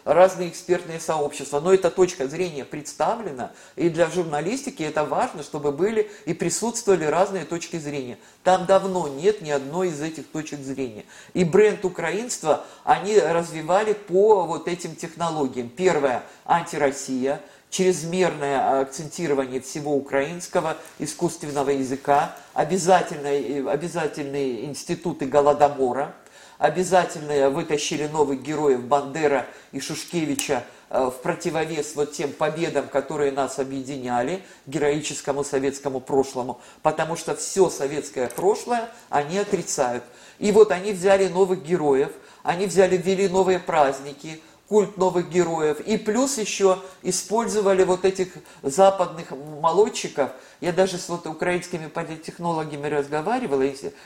разные 0.05 0.51
экспертные 0.51 1.01
сообщества, 1.01 1.61
но 1.61 1.73
эта 1.73 1.91
точка 1.91 2.29
зрения 2.29 2.67
представлена, 2.67 3.53
и 3.77 3.89
для 3.89 4.11
журналистов 4.11 4.26
журналистике 4.27 4.85
это 4.85 5.05
важно, 5.05 5.43
чтобы 5.43 5.71
были 5.71 6.11
и 6.25 6.35
присутствовали 6.35 7.05
разные 7.05 7.45
точки 7.45 7.79
зрения. 7.79 8.19
Там 8.43 8.67
давно 8.67 9.09
нет 9.09 9.41
ни 9.41 9.51
одной 9.51 9.89
из 9.89 10.01
этих 10.03 10.27
точек 10.27 10.61
зрения. 10.61 11.05
И 11.33 11.45
бренд 11.45 11.85
украинства 11.85 12.65
они 12.85 13.19
развивали 13.19 13.93
по 13.93 14.45
вот 14.45 14.67
этим 14.67 14.97
технологиям. 14.97 15.69
Первое– 15.69 16.25
антироссия, 16.45 17.41
чрезмерное 17.71 18.81
акцентирование 18.81 19.61
всего 19.61 19.95
украинского 19.95 20.77
искусственного 20.99 21.71
языка, 21.71 22.37
обязательные, 22.53 23.69
обязательные 23.69 24.65
институты 24.65 25.27
Голодомора– 25.27 26.15
обязательно 26.59 27.51
вытащили 27.51 28.07
новых 28.07 28.43
героев 28.43 28.85
Бандера 28.85 29.47
и 29.73 29.81
Шушкевича 29.81 30.55
э, 30.55 30.63
в 30.89 31.15
противовес 31.23 31.95
вот 31.97 32.13
тем 32.13 32.33
победам, 32.33 32.89
которые 32.89 33.33
нас 33.33 33.59
объединяли, 33.59 34.43
героическому 34.67 35.45
советскому 35.45 36.01
прошлому, 36.01 36.61
потому 36.83 37.17
что 37.17 37.35
все 37.35 37.71
советское 37.71 38.29
прошлое 38.29 38.89
они 39.09 39.39
отрицают. 39.39 40.05
И 40.39 40.53
вот 40.53 40.71
они 40.71 40.93
взяли 40.93 41.29
новых 41.29 41.63
героев, 41.65 42.13
они 42.43 42.67
взяли, 42.67 42.97
ввели 42.97 43.29
новые 43.29 43.59
праздники, 43.59 44.41
культ 44.69 44.97
новых 44.97 45.31
героев. 45.31 45.81
И 45.81 45.97
плюс 45.97 46.39
еще 46.39 46.79
использовали 47.03 47.85
вот 47.85 48.05
этих 48.05 48.29
западных 48.63 49.31
молодчиков. 49.31 50.31
Я 50.61 50.73
даже 50.73 50.99
с 50.99 51.09
вот 51.09 51.27
украинскими 51.27 51.87
политтехнологами 51.87 52.87
разговаривала. 52.87 53.65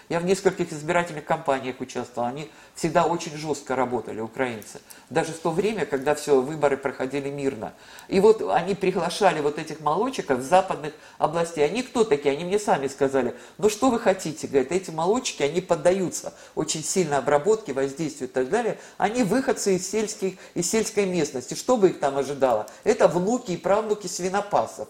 Я 0.09 0.21
в 0.21 0.25
нескольких 0.25 0.73
избирательных 0.73 1.25
кампаниях 1.25 1.81
участвовала. 1.81 2.31
Они 2.31 2.51
всегда 2.75 3.05
очень 3.05 3.37
жестко 3.37 3.77
работали, 3.77 4.21
украинцы. 4.21 4.81
Даже 5.11 5.33
в 5.33 5.39
то 5.39 5.51
время, 5.51 5.87
когда 5.87 6.15
все 6.15 6.41
выборы 6.41 6.77
проходили 6.77 7.31
мирно. 7.31 7.73
И 8.09 8.21
вот 8.21 8.43
они 8.51 8.75
приглашали 8.75 9.41
вот 9.41 9.59
этих 9.59 9.81
молодчиков 9.81 10.41
в 10.41 10.43
западных 10.43 10.93
областей. 11.19 11.65
Они 11.65 11.83
кто 11.83 12.05
такие? 12.05 12.33
Они 12.33 12.45
мне 12.45 12.59
сами 12.59 12.89
сказали, 12.89 13.35
ну 13.59 13.69
что 13.69 13.91
вы 13.91 14.01
хотите? 14.01 14.47
Говорят, 14.47 14.73
эти 14.73 14.91
молодчики, 14.91 15.43
они 15.43 15.61
поддаются 15.61 16.35
очень 16.55 16.83
сильно 16.83 17.19
обработке, 17.19 17.73
воздействию 17.73 18.29
и 18.29 18.33
так 18.33 18.49
далее. 18.49 18.79
Они 18.99 19.23
выходцы 19.23 19.77
из 19.77 19.89
сельских 19.89 20.35
из 20.55 20.71
сельской 20.71 21.07
местности. 21.07 21.55
Что 21.55 21.77
бы 21.77 21.91
их 21.91 22.01
там 22.01 22.17
ожидало? 22.17 22.67
Это 22.85 23.09
внуки 23.09 23.53
и 23.53 23.57
правнуки 23.57 24.07
свинопасов. 24.07 24.89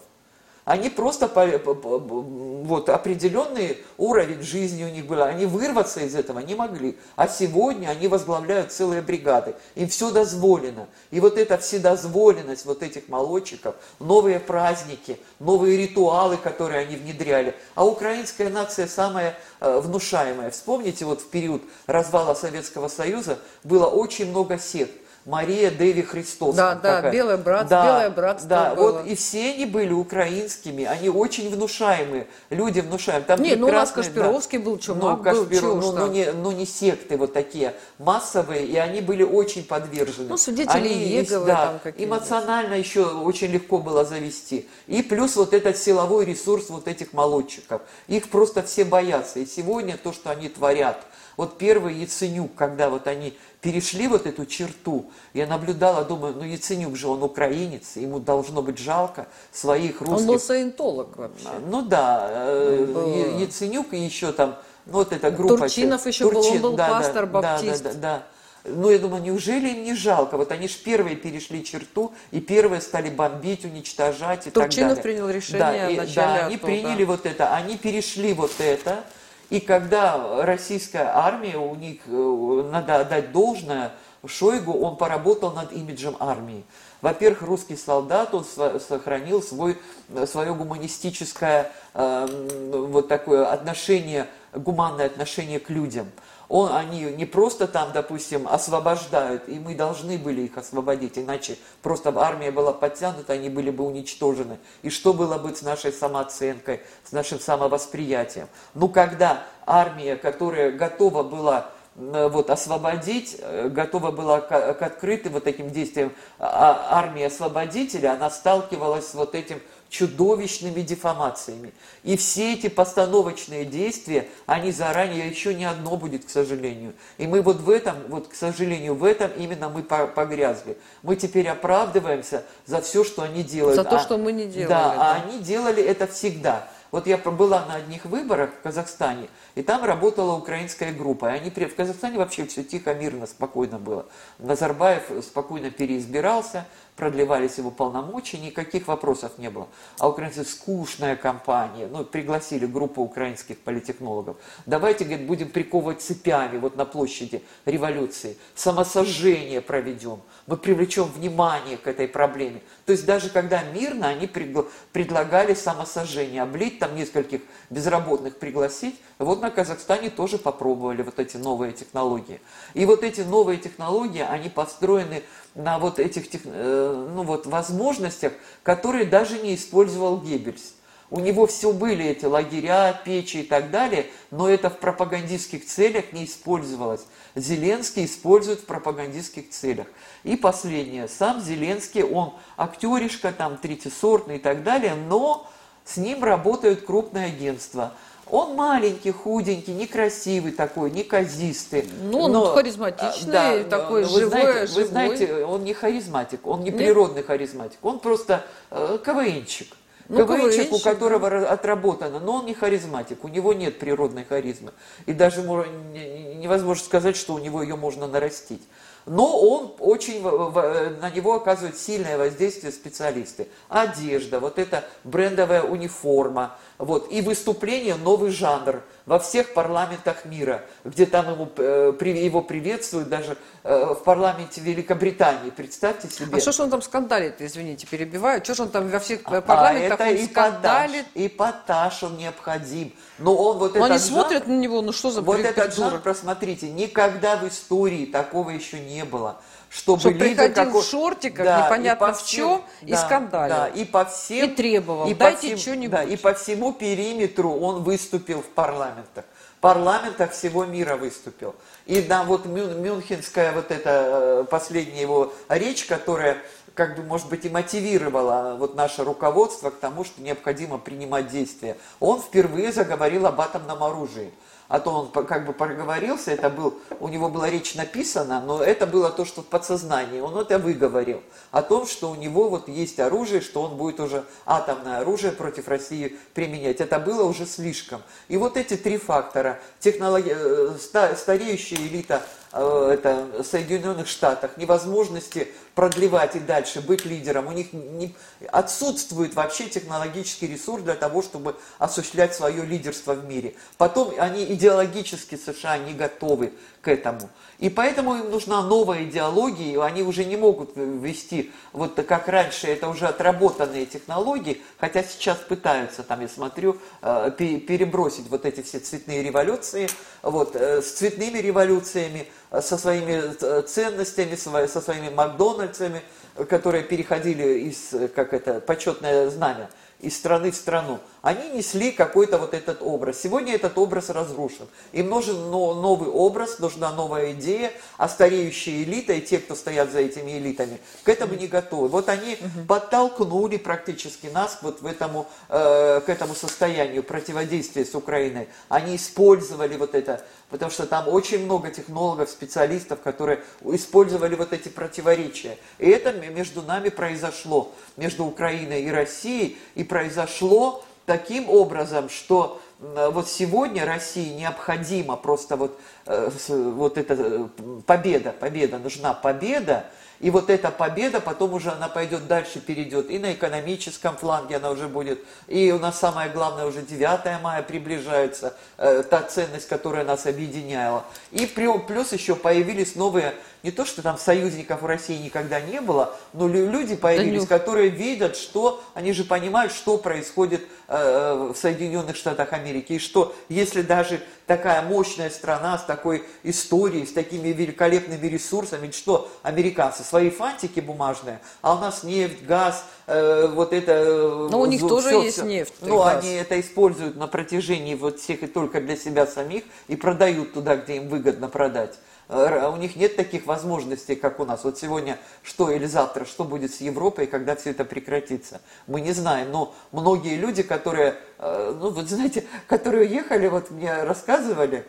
Они 0.63 0.89
просто 0.89 1.27
вот 1.27 2.89
определенный 2.89 3.79
уровень 3.97 4.43
жизни 4.43 4.83
у 4.83 4.89
них 4.89 5.07
был, 5.07 5.23
они 5.23 5.47
вырваться 5.47 6.01
из 6.01 6.13
этого 6.13 6.39
не 6.39 6.53
могли. 6.53 6.97
А 7.15 7.27
сегодня 7.27 7.87
они 7.89 8.07
возглавляют 8.07 8.71
целые 8.71 9.01
бригады, 9.01 9.55
им 9.73 9.89
все 9.89 10.11
дозволено. 10.11 10.87
И 11.09 11.19
вот 11.19 11.39
эта 11.39 11.57
вседозволенность 11.57 12.65
вот 12.65 12.83
этих 12.83 13.09
молодчиков, 13.09 13.75
новые 13.99 14.39
праздники, 14.39 15.19
новые 15.39 15.77
ритуалы, 15.77 16.37
которые 16.37 16.81
они 16.81 16.95
внедряли. 16.95 17.55
А 17.73 17.85
украинская 17.85 18.49
нация 18.49 18.85
самая 18.85 19.35
э, 19.59 19.79
внушаемая. 19.79 20.51
Вспомните, 20.51 21.05
вот 21.05 21.21
в 21.21 21.29
период 21.29 21.63
развала 21.87 22.35
Советского 22.35 22.87
Союза 22.87 23.39
было 23.63 23.87
очень 23.87 24.29
много 24.29 24.59
сект. 24.59 24.93
Мария 25.25 25.69
Деви 25.69 26.01
Христос. 26.01 26.55
Да, 26.55 26.73
да, 26.73 26.95
такая. 26.97 27.11
белое 27.11 27.37
братство, 27.37 27.69
да, 27.69 27.85
белое 27.85 28.09
братство 28.09 28.49
Да, 28.49 28.75
было. 28.75 28.91
вот 28.91 29.07
и 29.07 29.15
все 29.15 29.51
они 29.51 29.65
были 29.65 29.93
украинскими, 29.93 30.83
они 30.85 31.09
очень 31.09 31.53
внушаемые, 31.53 32.27
люди 32.49 32.79
внушаемые. 32.79 33.25
Там 33.25 33.41
не, 33.41 33.55
ну 33.55 33.67
у 33.67 33.71
нас 33.71 33.91
Кашпировский 33.91 34.57
да, 34.57 34.65
был, 34.65 34.77
Чумак 34.79 35.17
ну, 35.23 35.31
был, 35.31 35.45
Кашпиров, 35.45 35.81
ну, 35.81 35.91
ну, 35.91 36.07
не, 36.07 36.31
ну 36.31 36.51
не 36.51 36.65
секты 36.65 37.17
вот 37.17 37.33
такие 37.33 37.75
массовые, 37.99 38.65
и 38.65 38.75
они 38.77 39.01
были 39.01 39.21
очень 39.21 39.63
подвержены. 39.63 40.29
Ну, 40.29 40.37
свидетели 40.37 40.87
они, 40.87 41.07
Еговы 41.07 41.45
да, 41.45 41.65
там 41.67 41.79
какие 41.83 42.07
Эмоционально 42.07 42.73
еще 42.73 43.05
очень 43.05 43.51
легко 43.51 43.77
было 43.77 44.03
завести. 44.03 44.67
И 44.87 45.03
плюс 45.03 45.35
вот 45.35 45.53
этот 45.53 45.77
силовой 45.77 46.25
ресурс 46.25 46.69
вот 46.69 46.87
этих 46.87 47.13
молодчиков. 47.13 47.81
Их 48.07 48.29
просто 48.29 48.63
все 48.63 48.85
боятся. 48.85 49.39
И 49.39 49.45
сегодня 49.45 49.97
то, 49.97 50.13
что 50.13 50.31
они 50.31 50.49
творят, 50.49 51.01
вот 51.37 51.57
первый 51.57 51.95
Яценюк, 51.95 52.55
когда 52.55 52.89
вот 52.89 53.07
они 53.07 53.37
перешли 53.61 54.07
вот 54.07 54.25
эту 54.25 54.45
черту, 54.45 55.05
я 55.33 55.45
наблюдала, 55.45 56.03
думаю, 56.03 56.33
ну 56.35 56.43
Яценюк 56.43 56.95
же 56.95 57.07
он 57.07 57.21
украинец, 57.23 57.95
ему 57.95 58.19
должно 58.19 58.61
быть 58.61 58.79
жалко 58.79 59.27
своих 59.51 60.01
русских. 60.01 60.17
Он 60.17 60.25
был 60.25 60.39
саентолог 60.39 61.15
вообще. 61.15 61.47
Ну 61.67 61.83
да, 61.83 62.27
э, 62.31 62.85
был... 62.85 63.39
Яценюк 63.39 63.93
и 63.93 63.99
еще 63.99 64.31
там, 64.31 64.57
ну 64.87 64.93
вот 64.93 65.13
эта 65.13 65.29
группа. 65.29 65.59
Турчинов 65.59 66.05
еще 66.07 66.29
Турчин, 66.29 66.61
был, 66.61 66.65
он 66.65 66.71
был 66.71 66.77
да, 66.77 66.89
пастор, 66.89 67.27
да, 67.27 67.41
баптист. 67.41 67.83
Да, 67.83 67.89
да, 67.89 67.95
да, 67.95 67.99
да. 68.01 68.23
Ну, 68.63 68.91
я 68.91 68.99
думаю, 68.99 69.23
неужели 69.23 69.69
им 69.69 69.83
не 69.83 69.95
жалко? 69.95 70.37
Вот 70.37 70.51
они 70.51 70.67
же 70.67 70.77
первые 70.77 71.15
перешли 71.15 71.63
черту, 71.63 72.13
и 72.29 72.39
первые 72.39 72.81
стали 72.81 73.09
бомбить, 73.09 73.65
уничтожать 73.65 74.45
и 74.45 74.51
Турчинов 74.51 74.95
так 74.95 75.03
далее. 75.03 75.03
принял 75.03 75.29
решение 75.29 75.59
да, 75.59 76.03
и, 76.03 76.13
Да, 76.13 76.45
они 76.45 76.57
приняли 76.57 77.03
вот 77.03 77.25
это, 77.25 77.55
они 77.55 77.77
перешли 77.77 78.33
вот 78.33 78.51
это, 78.59 79.03
и 79.51 79.59
когда 79.59 80.43
российская 80.43 81.11
армия, 81.13 81.57
у 81.57 81.75
них, 81.75 81.99
э, 82.07 82.69
надо 82.71 83.01
отдать 83.01 83.33
должное, 83.33 83.91
Шойгу, 84.25 84.71
он 84.71 84.95
поработал 84.95 85.51
над 85.51 85.73
имиджем 85.73 86.15
армии. 86.19 86.63
Во-первых, 87.01 87.41
русский 87.41 87.75
солдат, 87.75 88.33
он 88.33 88.45
сохранил 88.45 89.43
свой, 89.43 89.77
свое 90.25 90.53
гуманистическое 90.53 91.69
э, 91.93 92.27
вот 92.71 93.09
такое 93.09 93.45
отношение, 93.45 94.27
гуманное 94.53 95.07
отношение 95.07 95.59
к 95.59 95.69
людям 95.69 96.07
он, 96.51 96.75
они 96.75 97.03
не 97.03 97.25
просто 97.25 97.65
там, 97.65 97.93
допустим, 97.93 98.45
освобождают, 98.45 99.47
и 99.47 99.57
мы 99.57 99.73
должны 99.73 100.17
были 100.17 100.41
их 100.41 100.57
освободить, 100.57 101.17
иначе 101.17 101.57
просто 101.81 102.13
армия 102.17 102.51
была 102.51 102.73
подтянута, 102.73 103.33
они 103.33 103.47
были 103.47 103.69
бы 103.69 103.85
уничтожены. 103.85 104.59
И 104.81 104.89
что 104.89 105.13
было 105.13 105.37
бы 105.37 105.55
с 105.55 105.61
нашей 105.61 105.93
самооценкой, 105.93 106.81
с 107.05 107.13
нашим 107.13 107.39
самовосприятием? 107.39 108.49
Ну, 108.73 108.89
когда 108.89 109.43
армия, 109.65 110.17
которая 110.17 110.73
готова 110.73 111.23
была 111.23 111.69
вот, 111.95 112.49
освободить, 112.49 113.37
э, 113.39 113.69
готова 113.69 114.11
была 114.11 114.41
к, 114.41 114.73
к 114.73 114.81
открытым 114.81 115.33
вот 115.33 115.45
таким 115.45 115.69
действиям 115.69 116.11
а, 116.37 116.87
армии 116.89 117.23
освободителя, 117.23 118.13
она 118.13 118.29
сталкивалась 118.29 119.07
с 119.07 119.13
вот 119.13 119.35
этим 119.35 119.61
чудовищными 119.91 120.81
деформациями. 120.81 121.73
И 122.03 122.15
все 122.15 122.53
эти 122.53 122.69
постановочные 122.69 123.65
действия, 123.65 124.29
они 124.45 124.71
заранее, 124.71 125.27
еще 125.27 125.53
не 125.53 125.65
одно 125.65 125.97
будет, 125.97 126.23
к 126.25 126.29
сожалению. 126.29 126.93
И 127.17 127.27
мы 127.27 127.41
вот 127.41 127.57
в 127.57 127.69
этом, 127.69 127.97
вот, 128.07 128.29
к 128.29 128.33
сожалению, 128.33 128.95
в 128.95 129.03
этом 129.03 129.29
именно 129.37 129.67
мы 129.67 129.83
погрязли. 129.83 130.77
Мы 131.03 131.17
теперь 131.17 131.49
оправдываемся 131.49 132.45
за 132.65 132.81
все, 132.81 133.03
что 133.03 133.23
они 133.23 133.43
делают. 133.43 133.75
За 133.75 133.83
то, 133.83 133.97
а, 133.97 133.99
что 133.99 134.17
мы 134.17 134.31
не 134.31 134.45
делали. 134.45 134.69
Да, 134.69 134.95
да, 134.95 135.01
а 135.01 135.21
они 135.21 135.39
делали 135.39 135.83
это 135.83 136.07
всегда. 136.07 136.69
Вот 136.91 137.07
я 137.07 137.17
была 137.17 137.65
на 137.65 137.75
одних 137.75 138.05
выборах 138.05 138.49
в 138.51 138.61
Казахстане, 138.63 139.29
и 139.55 139.61
там 139.61 139.83
работала 139.83 140.35
украинская 140.35 140.93
группа. 140.93 141.27
И 141.27 141.37
они 141.37 141.49
в 141.49 141.75
Казахстане 141.75 142.17
вообще 142.17 142.45
все 142.45 142.63
тихо, 142.63 142.93
мирно, 142.93 143.27
спокойно 143.27 143.79
было. 143.79 144.07
Назарбаев 144.39 145.03
спокойно 145.23 145.71
переизбирался, 145.71 146.65
продлевались 146.95 147.57
его 147.57 147.71
полномочия, 147.71 148.37
никаких 148.37 148.87
вопросов 148.87 149.37
не 149.37 149.49
было. 149.49 149.67
А 149.97 150.07
украинцы 150.07 150.43
скучная 150.43 151.15
компания, 151.15 151.87
ну, 151.87 152.03
пригласили 152.03 152.65
группу 152.65 153.01
украинских 153.01 153.59
политехнологов. 153.59 154.37
Давайте, 154.65 155.05
говорит, 155.05 155.25
будем 155.25 155.49
приковывать 155.49 156.01
цепями 156.01 156.57
вот 156.57 156.75
на 156.75 156.85
площади 156.85 157.41
революции, 157.65 158.37
самосожжение 158.55 159.61
проведем, 159.61 160.21
мы 160.47 160.57
привлечем 160.57 161.05
внимание 161.05 161.77
к 161.77 161.87
этой 161.87 162.07
проблеме. 162.07 162.61
То 162.85 162.91
есть 162.91 163.05
даже 163.05 163.29
когда 163.29 163.63
мирно, 163.63 164.07
они 164.07 164.27
предлагали 164.27 165.53
самосожжение, 165.53 166.41
облить 166.41 166.79
там 166.79 166.95
нескольких 166.95 167.41
безработных 167.69 168.37
пригласить. 168.37 168.99
Вот 169.17 169.41
на 169.41 169.49
Казахстане 169.49 170.09
тоже 170.09 170.37
попробовали 170.37 171.03
вот 171.03 171.19
эти 171.19 171.37
новые 171.37 171.71
технологии. 171.73 172.41
И 172.73 172.85
вот 172.85 173.03
эти 173.03 173.21
новые 173.21 173.59
технологии, 173.59 174.25
они 174.27 174.49
построены 174.49 175.23
на 175.55 175.79
вот 175.79 175.99
этих 175.99 176.25
э, 176.43 177.07
ну 177.13 177.23
вот, 177.23 177.45
возможностях, 177.45 178.33
которые 178.63 179.05
даже 179.05 179.39
не 179.39 179.55
использовал 179.55 180.19
Геббельс. 180.21 180.75
У 181.09 181.19
него 181.19 181.45
все 181.45 181.73
были 181.73 182.05
эти 182.05 182.23
лагеря, 182.23 182.99
печи 183.03 183.41
и 183.41 183.43
так 183.43 183.69
далее, 183.69 184.05
но 184.31 184.47
это 184.47 184.69
в 184.69 184.77
пропагандистских 184.77 185.65
целях 185.65 186.13
не 186.13 186.23
использовалось. 186.23 187.05
Зеленский 187.35 188.05
использует 188.05 188.61
в 188.61 188.65
пропагандистских 188.65 189.49
целях. 189.49 189.87
И 190.23 190.37
последнее. 190.37 191.09
Сам 191.09 191.41
Зеленский, 191.41 192.03
он 192.03 192.33
актеришка, 192.55 193.33
там, 193.33 193.57
третьесортный 193.57 194.37
и 194.37 194.39
так 194.39 194.63
далее, 194.63 194.95
но 194.95 195.49
с 195.83 195.97
ним 195.97 196.23
работают 196.23 196.85
крупные 196.85 197.25
агентства– 197.25 197.93
он 198.31 198.55
маленький, 198.55 199.11
худенький, 199.11 199.73
некрасивый 199.73 200.53
такой, 200.53 200.89
неказистый. 200.89 201.87
Ну, 202.01 202.21
он 202.21 202.31
но, 202.31 202.45
харизматичный, 202.53 203.31
да, 203.31 203.63
такой 203.65 204.03
вы 204.03 204.19
живой, 204.21 204.29
знаете, 204.29 204.67
живой. 204.67 204.83
Вы 204.83 204.89
знаете, 204.89 205.45
он 205.45 205.63
не 205.63 205.73
харизматик, 205.73 206.47
он 206.47 206.63
не 206.63 206.71
природный 206.71 207.23
харизматик, 207.23 207.77
он 207.83 207.99
просто 207.99 208.45
э, 208.71 208.97
КВНчик. 209.03 209.67
Ну, 210.07 210.25
КВНчик, 210.25 210.69
КВНчик, 210.69 210.73
у 210.73 210.79
которого 210.79 211.49
отработано, 211.49 212.19
но 212.19 212.37
он 212.37 212.45
не 212.45 212.53
харизматик, 212.53 213.23
у 213.23 213.27
него 213.27 213.53
нет 213.53 213.79
природной 213.79 214.25
харизмы. 214.25 214.71
И 215.05 215.13
даже 215.13 215.41
невозможно 215.41 216.83
сказать, 216.83 217.15
что 217.15 217.33
у 217.33 217.37
него 217.37 217.61
ее 217.61 217.75
можно 217.75 218.07
нарастить. 218.07 218.61
Но 219.05 219.39
он 219.39 219.73
очень, 219.79 220.21
на 220.21 221.09
него 221.09 221.35
оказывают 221.35 221.77
сильное 221.77 222.17
воздействие 222.17 222.71
специалисты. 222.71 223.47
Одежда, 223.67 224.39
вот 224.39 224.59
эта 224.59 224.83
брендовая 225.03 225.63
униформа, 225.63 226.55
вот, 226.77 227.11
и 227.11 227.21
выступление, 227.21 227.95
новый 227.95 228.31
жанр. 228.31 228.83
Во 229.11 229.19
всех 229.19 229.53
парламентах 229.53 230.23
мира, 230.23 230.63
где 230.85 231.05
там 231.05 231.29
ему, 231.33 231.49
э, 231.57 231.91
его 232.01 232.41
приветствуют, 232.41 233.09
даже 233.09 233.35
э, 233.63 233.93
в 233.93 234.03
парламенте 234.05 234.61
Великобритании. 234.61 235.49
Представьте 235.49 236.09
себе. 236.09 236.37
А 236.37 236.39
что 236.39 236.53
же 236.53 236.63
он 236.63 236.69
там 236.69 236.81
скандалит, 236.81 237.41
извините, 237.41 237.85
перебиваю? 237.87 238.41
Что 238.41 238.53
же 238.53 238.63
он 238.63 238.69
там 238.69 238.87
во 238.87 238.99
всех 238.99 239.19
а, 239.25 239.41
парламентах 239.41 239.99
а 239.99 240.07
это 240.07 240.25
скандалит? 240.31 241.05
И 241.13 241.27
эпатаж 241.27 242.03
он 242.03 242.15
необходим. 242.15 242.93
Но 243.19 243.35
он 243.35 243.57
вот 243.57 243.75
Но 243.75 243.83
они 243.83 243.97
жанр, 243.97 244.07
смотрят 244.07 244.47
на 244.47 244.57
него, 244.57 244.81
ну 244.81 244.93
что 244.93 245.11
за 245.11 245.19
Вот 245.19 245.41
этот 245.41 245.75
жанр, 245.75 245.99
просмотрите, 245.99 246.69
никогда 246.69 247.35
в 247.35 247.45
истории 247.45 248.05
такого 248.05 248.51
еще 248.51 248.79
не 248.79 249.03
было 249.03 249.41
чтобы, 249.71 250.01
чтобы 250.01 250.17
лидер 250.17 250.47
приходил 250.47 250.65
какой... 250.65 250.81
в 250.81 250.85
шортиках, 250.85 251.45
да, 251.45 251.65
непонятно 251.65 252.13
в 252.13 252.25
чем, 252.25 252.61
да, 252.81 252.87
и 252.87 252.95
скандалил. 252.97 253.55
Да, 253.55 253.67
и 253.67 253.85
по 253.85 254.03
всем... 254.05 254.49
И 254.49 254.53
требовал, 254.53 255.07
и 255.09 255.13
дайте 255.13 255.55
что-нибудь. 255.55 255.91
Да, 255.91 256.03
и 256.03 256.17
по 256.17 256.33
всему 256.33 256.73
периметру 256.73 257.53
он 257.53 257.83
выступил 257.83 258.41
в 258.41 258.47
парламентах. 258.47 259.23
В 259.57 259.61
парламентах 259.61 260.31
всего 260.31 260.65
мира 260.65 260.97
выступил. 260.97 261.55
И 261.85 262.01
да, 262.01 262.23
вот 262.23 262.45
Мюнхенская 262.45 263.53
вот 263.53 263.71
эта 263.71 264.41
э, 264.41 264.45
последняя 264.49 265.01
его 265.01 265.31
речь, 265.47 265.85
которая 265.85 266.37
как 266.73 266.97
бы, 266.97 267.03
может 267.03 267.29
быть, 267.29 267.45
и 267.45 267.49
мотивировала 267.49 268.55
вот 268.57 268.75
наше 268.75 269.03
руководство 269.03 269.69
к 269.69 269.79
тому, 269.79 270.03
что 270.03 270.21
необходимо 270.21 270.79
принимать 270.79 271.29
действия. 271.29 271.77
Он 271.99 272.21
впервые 272.21 272.71
заговорил 272.71 273.25
об 273.25 273.39
атомном 273.39 273.83
оружии 273.83 274.33
а 274.71 274.79
то 274.79 274.91
он 274.91 275.25
как 275.25 275.45
бы 275.45 275.51
проговорился, 275.51 276.31
это 276.31 276.49
был, 276.49 276.79
у 277.01 277.09
него 277.09 277.27
была 277.27 277.49
речь 277.49 277.75
написана, 277.75 278.39
но 278.39 278.63
это 278.63 278.87
было 278.87 279.09
то, 279.09 279.25
что 279.25 279.41
в 279.41 279.45
подсознании, 279.45 280.21
он 280.21 280.37
это 280.37 280.59
выговорил, 280.59 281.21
о 281.51 281.61
том, 281.61 281.85
что 281.85 282.09
у 282.09 282.15
него 282.15 282.47
вот 282.49 282.69
есть 282.69 282.97
оружие, 283.01 283.41
что 283.41 283.63
он 283.63 283.75
будет 283.75 283.99
уже 283.99 284.23
атомное 284.45 284.99
оружие 284.99 285.33
против 285.33 285.67
России 285.67 286.17
применять. 286.33 286.79
Это 286.79 286.99
было 286.99 287.23
уже 287.23 287.45
слишком. 287.45 288.01
И 288.29 288.37
вот 288.37 288.55
эти 288.55 288.77
три 288.77 288.97
фактора, 288.97 289.59
технологи... 289.79 290.33
Э, 290.33 290.77
стареющая 291.15 291.77
элита 291.77 292.21
Э, 292.53 292.89
это, 292.93 293.43
Соединенных 293.43 294.07
Штатах, 294.07 294.57
невозможности 294.57 295.47
продлевать 295.75 296.35
и 296.35 296.39
дальше 296.39 296.81
быть 296.81 297.05
лидером. 297.05 297.47
У 297.47 297.51
них 297.51 297.73
не, 297.73 298.15
отсутствует 298.51 299.35
вообще 299.35 299.69
технологический 299.69 300.47
ресурс 300.47 300.83
для 300.83 300.95
того, 300.95 301.21
чтобы 301.21 301.55
осуществлять 301.79 302.35
свое 302.35 302.65
лидерство 302.65 303.13
в 303.13 303.25
мире. 303.25 303.55
Потом 303.77 304.13
они 304.17 304.43
идеологически 304.45 305.35
США 305.35 305.77
не 305.77 305.93
готовы 305.93 306.53
к 306.81 306.87
этому. 306.87 307.29
И 307.59 307.69
поэтому 307.69 308.15
им 308.15 308.31
нужна 308.31 308.63
новая 308.63 309.03
идеология, 309.03 309.73
и 309.73 309.77
они 309.77 310.01
уже 310.01 310.25
не 310.25 310.35
могут 310.35 310.71
ввести, 310.75 311.51
вот 311.73 311.93
как 311.93 312.27
раньше, 312.27 312.67
это 312.67 312.89
уже 312.89 313.05
отработанные 313.05 313.85
технологии, 313.85 314.61
хотя 314.79 315.03
сейчас 315.03 315.37
пытаются, 315.37 316.01
там 316.01 316.21
я 316.21 316.27
смотрю, 316.27 316.77
э, 317.03 317.31
перебросить 317.37 318.27
вот 318.29 318.45
эти 318.45 318.61
все 318.61 318.79
цветные 318.79 319.21
революции, 319.21 319.87
вот, 320.23 320.55
э, 320.55 320.81
с 320.81 320.93
цветными 320.93 321.37
революциями, 321.37 322.27
э, 322.49 322.61
со 322.61 322.79
своими 322.79 323.61
ценностями, 323.61 324.35
со 324.35 324.81
своими 324.81 325.09
Макдональдсами, 325.09 326.01
которые 326.49 326.83
переходили 326.83 327.59
из, 327.69 327.93
как 328.15 328.33
это, 328.33 328.59
почетное 328.59 329.29
знамя, 329.29 329.69
из 329.99 330.17
страны 330.17 330.49
в 330.49 330.55
страну 330.55 330.99
они 331.21 331.49
несли 331.49 331.91
какой-то 331.91 332.37
вот 332.37 332.53
этот 332.53 332.81
образ. 332.81 333.21
Сегодня 333.21 333.53
этот 333.53 333.77
образ 333.77 334.09
разрушен. 334.09 334.67
Им 334.91 335.09
нужен 335.09 335.51
новый 335.51 336.09
образ, 336.09 336.57
нужна 336.59 336.91
новая 336.91 337.33
идея, 337.33 337.71
а 337.97 338.09
стареющая 338.09 338.83
элита 338.83 339.13
и 339.13 339.21
те, 339.21 339.37
кто 339.37 339.53
стоят 339.53 339.91
за 339.91 339.99
этими 339.99 340.37
элитами, 340.37 340.79
к 341.03 341.09
этому 341.09 341.35
не 341.35 341.47
готовы. 341.47 341.89
Вот 341.89 342.09
они 342.09 342.37
подтолкнули 342.67 343.57
практически 343.57 344.27
нас 344.27 344.59
вот 344.63 344.81
в 344.81 344.87
этому, 344.87 345.27
э, 345.49 346.01
к 346.03 346.09
этому 346.09 346.33
состоянию 346.33 347.03
противодействия 347.03 347.85
с 347.85 347.93
Украиной. 347.93 348.47
Они 348.67 348.95
использовали 348.95 349.77
вот 349.77 349.93
это, 349.93 350.25
потому 350.49 350.71
что 350.71 350.87
там 350.87 351.07
очень 351.07 351.45
много 351.45 351.69
технологов, 351.69 352.29
специалистов, 352.29 352.99
которые 353.01 353.43
использовали 353.63 354.33
вот 354.33 354.53
эти 354.53 354.69
противоречия. 354.69 355.57
И 355.77 355.87
это 355.87 356.13
между 356.13 356.63
нами 356.63 356.89
произошло, 356.89 357.71
между 357.95 358.25
Украиной 358.25 358.81
и 358.81 358.89
Россией, 358.89 359.59
и 359.75 359.83
произошло 359.83 360.83
таким 361.11 361.49
образом, 361.49 362.07
что 362.07 362.61
вот 362.79 363.27
сегодня 363.27 363.85
России 363.85 364.33
необходима 364.33 365.17
просто 365.17 365.57
вот, 365.57 365.77
э, 366.05 366.29
вот 366.47 366.97
эта 366.97 367.15
э, 367.17 367.47
победа, 367.85 368.31
победа, 368.31 368.79
нужна 368.79 369.13
победа, 369.13 369.87
и 370.21 370.29
вот 370.29 370.49
эта 370.49 370.71
победа, 370.71 371.19
потом 371.19 371.53
уже 371.53 371.71
она 371.71 371.89
пойдет 371.89 372.27
дальше, 372.27 372.61
перейдет 372.61 373.09
и 373.09 373.19
на 373.19 373.33
экономическом 373.33 374.15
фланге 374.15 374.55
она 374.55 374.69
уже 374.69 374.87
будет. 374.87 375.19
И 375.47 375.71
у 375.71 375.79
нас 375.79 375.99
самое 375.99 376.29
главное, 376.29 376.65
уже 376.65 376.81
9 376.81 377.41
мая 377.41 377.61
приближается, 377.61 378.53
э, 378.77 379.03
та 379.03 379.21
ценность, 379.23 379.67
которая 379.67 380.05
нас 380.05 380.25
объединяла. 380.25 381.03
И 381.31 381.45
плюс 381.45 382.13
еще 382.13 382.35
появились 382.35 382.95
новые, 382.95 383.33
не 383.63 383.71
то 383.71 383.85
что 383.85 384.01
там 384.01 384.17
союзников 384.17 384.81
в 384.81 384.85
России 384.85 385.17
никогда 385.17 385.61
не 385.61 385.81
было, 385.81 386.15
но 386.33 386.47
люди 386.47 386.95
появились, 386.95 387.45
да, 387.45 387.59
которые 387.59 387.89
видят, 387.89 388.35
что, 388.35 388.83
они 388.93 389.13
же 389.13 389.23
понимают, 389.23 389.71
что 389.71 389.97
происходит 389.97 390.63
э, 390.87 391.51
в 391.53 391.57
Соединенных 391.57 392.15
Штатах 392.15 392.53
Америки. 392.53 392.93
И 392.93 392.99
что, 392.99 393.35
если 393.49 393.81
даже 393.81 394.21
такая 394.47 394.81
мощная 394.81 395.29
страна 395.29 395.77
с 395.77 395.83
такой 395.83 396.23
историей, 396.43 397.05
с 397.05 397.13
такими 397.13 397.49
великолепными 397.49 398.25
ресурсами, 398.27 398.91
что, 398.91 399.31
американцы 399.43 400.03
свои 400.03 400.29
фантики 400.29 400.79
бумажные, 400.79 401.39
а 401.61 401.75
у 401.75 401.79
нас 401.79 402.03
нефть, 402.03 402.43
газ, 402.43 402.83
э, 403.07 403.47
вот 403.53 403.73
это... 403.73 403.91
Э, 403.91 404.47
Но 404.49 404.59
у 404.59 404.65
них 404.65 404.79
все, 404.79 404.89
тоже 404.89 405.07
все, 405.09 405.21
есть 405.21 405.43
нефть. 405.43 405.73
Ну, 405.81 406.01
они 406.01 406.33
это 406.33 406.59
используют 406.59 407.15
на 407.15 407.27
протяжении 407.27 407.95
вот 407.95 408.19
всех 408.19 408.43
и 408.43 408.47
только 408.47 408.81
для 408.81 408.95
себя 408.95 409.27
самих 409.27 409.63
и 409.87 409.95
продают 409.95 410.53
туда, 410.53 410.75
где 410.75 410.97
им 410.97 411.09
выгодно 411.09 411.47
продать. 411.47 411.99
Э, 412.31 412.71
у 412.73 412.77
них 412.77 412.95
нет 412.95 413.17
таких 413.17 413.45
возможностей, 413.45 414.15
как 414.15 414.39
у 414.39 414.45
нас. 414.45 414.63
Вот 414.63 414.79
сегодня 414.79 415.19
что 415.43 415.69
или 415.69 415.85
завтра, 415.85 416.23
что 416.23 416.45
будет 416.45 416.73
с 416.73 416.79
Европой, 416.79 417.27
когда 417.27 417.55
все 417.57 417.71
это 417.71 417.83
прекратится. 417.83 418.61
Мы 418.87 419.01
не 419.01 419.11
знаем, 419.11 419.51
но 419.51 419.75
многие 419.91 420.37
люди, 420.37 420.63
которые, 420.63 421.15
э, 421.39 421.75
ну 421.77 421.89
вот 421.89 422.07
знаете, 422.07 422.45
которые 422.67 423.05
уехали, 423.07 423.47
вот 423.49 423.69
мне 423.69 424.03
рассказывали, 424.03 424.85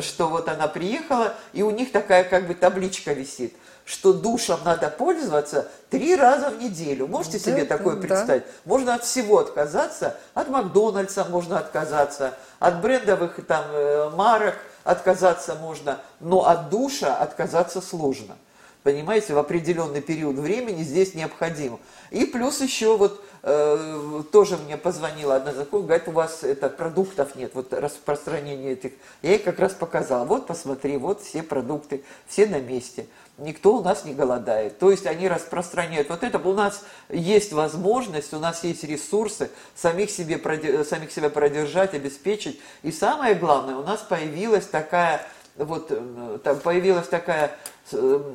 что 0.00 0.28
вот 0.28 0.48
она 0.48 0.68
приехала, 0.68 1.34
и 1.54 1.62
у 1.62 1.70
них 1.70 1.92
такая 1.92 2.24
как 2.24 2.46
бы 2.46 2.54
табличка 2.54 3.12
висит 3.12 3.54
что 3.84 4.12
душем 4.12 4.58
надо 4.64 4.88
пользоваться 4.88 5.68
три 5.90 6.14
раза 6.14 6.50
в 6.50 6.62
неделю. 6.62 7.06
Можете 7.06 7.38
да, 7.38 7.44
себе 7.44 7.64
такое 7.64 7.96
да. 7.96 8.00
представить? 8.00 8.44
Можно 8.64 8.94
от 8.94 9.04
всего 9.04 9.40
отказаться, 9.40 10.16
от 10.34 10.48
Макдональдса 10.48 11.24
можно 11.24 11.58
отказаться, 11.58 12.34
от 12.60 12.80
брендовых 12.80 13.44
там 13.46 13.64
э, 13.72 14.10
марок 14.10 14.54
отказаться 14.84 15.54
можно, 15.54 16.00
но 16.20 16.46
от 16.46 16.70
душа 16.70 17.16
отказаться 17.16 17.80
сложно. 17.80 18.36
Понимаете, 18.82 19.34
в 19.34 19.38
определенный 19.38 20.00
период 20.00 20.36
времени 20.36 20.82
здесь 20.82 21.14
необходимо. 21.14 21.78
И 22.10 22.24
плюс 22.24 22.60
еще 22.60 22.96
вот 22.96 23.24
э, 23.42 24.22
тоже 24.32 24.56
мне 24.56 24.76
позвонила 24.76 25.36
одна 25.36 25.52
знакомая, 25.52 25.86
говорит, 25.86 26.08
у 26.08 26.12
вас 26.12 26.42
это, 26.42 26.68
продуктов 26.68 27.34
нет, 27.36 27.52
вот 27.54 27.72
распространение 27.72 28.72
этих. 28.72 28.92
Я 29.22 29.30
ей 29.30 29.38
как 29.38 29.58
раз 29.58 29.72
показала, 29.72 30.24
вот 30.24 30.46
посмотри, 30.46 30.96
вот 30.96 31.22
все 31.22 31.42
продукты, 31.42 32.04
все 32.26 32.46
на 32.46 32.60
месте 32.60 33.06
никто 33.38 33.76
у 33.76 33.82
нас 33.82 34.04
не 34.04 34.14
голодает. 34.14 34.78
То 34.78 34.90
есть 34.90 35.06
они 35.06 35.28
распространяют 35.28 36.08
вот 36.08 36.22
это. 36.22 36.38
У 36.38 36.52
нас 36.52 36.84
есть 37.08 37.52
возможность, 37.52 38.32
у 38.32 38.38
нас 38.38 38.64
есть 38.64 38.84
ресурсы 38.84 39.50
самих, 39.74 40.10
себе, 40.10 40.38
самих 40.84 41.12
себя 41.12 41.30
продержать, 41.30 41.94
обеспечить. 41.94 42.60
И 42.82 42.92
самое 42.92 43.34
главное, 43.34 43.76
у 43.76 43.82
нас 43.82 44.00
появилась 44.00 44.66
такая 44.66 45.26
вот 45.56 45.88
э, 45.90 46.38
там 46.42 46.60
появилась 46.60 47.08
такая 47.08 47.52
э, 47.92 48.32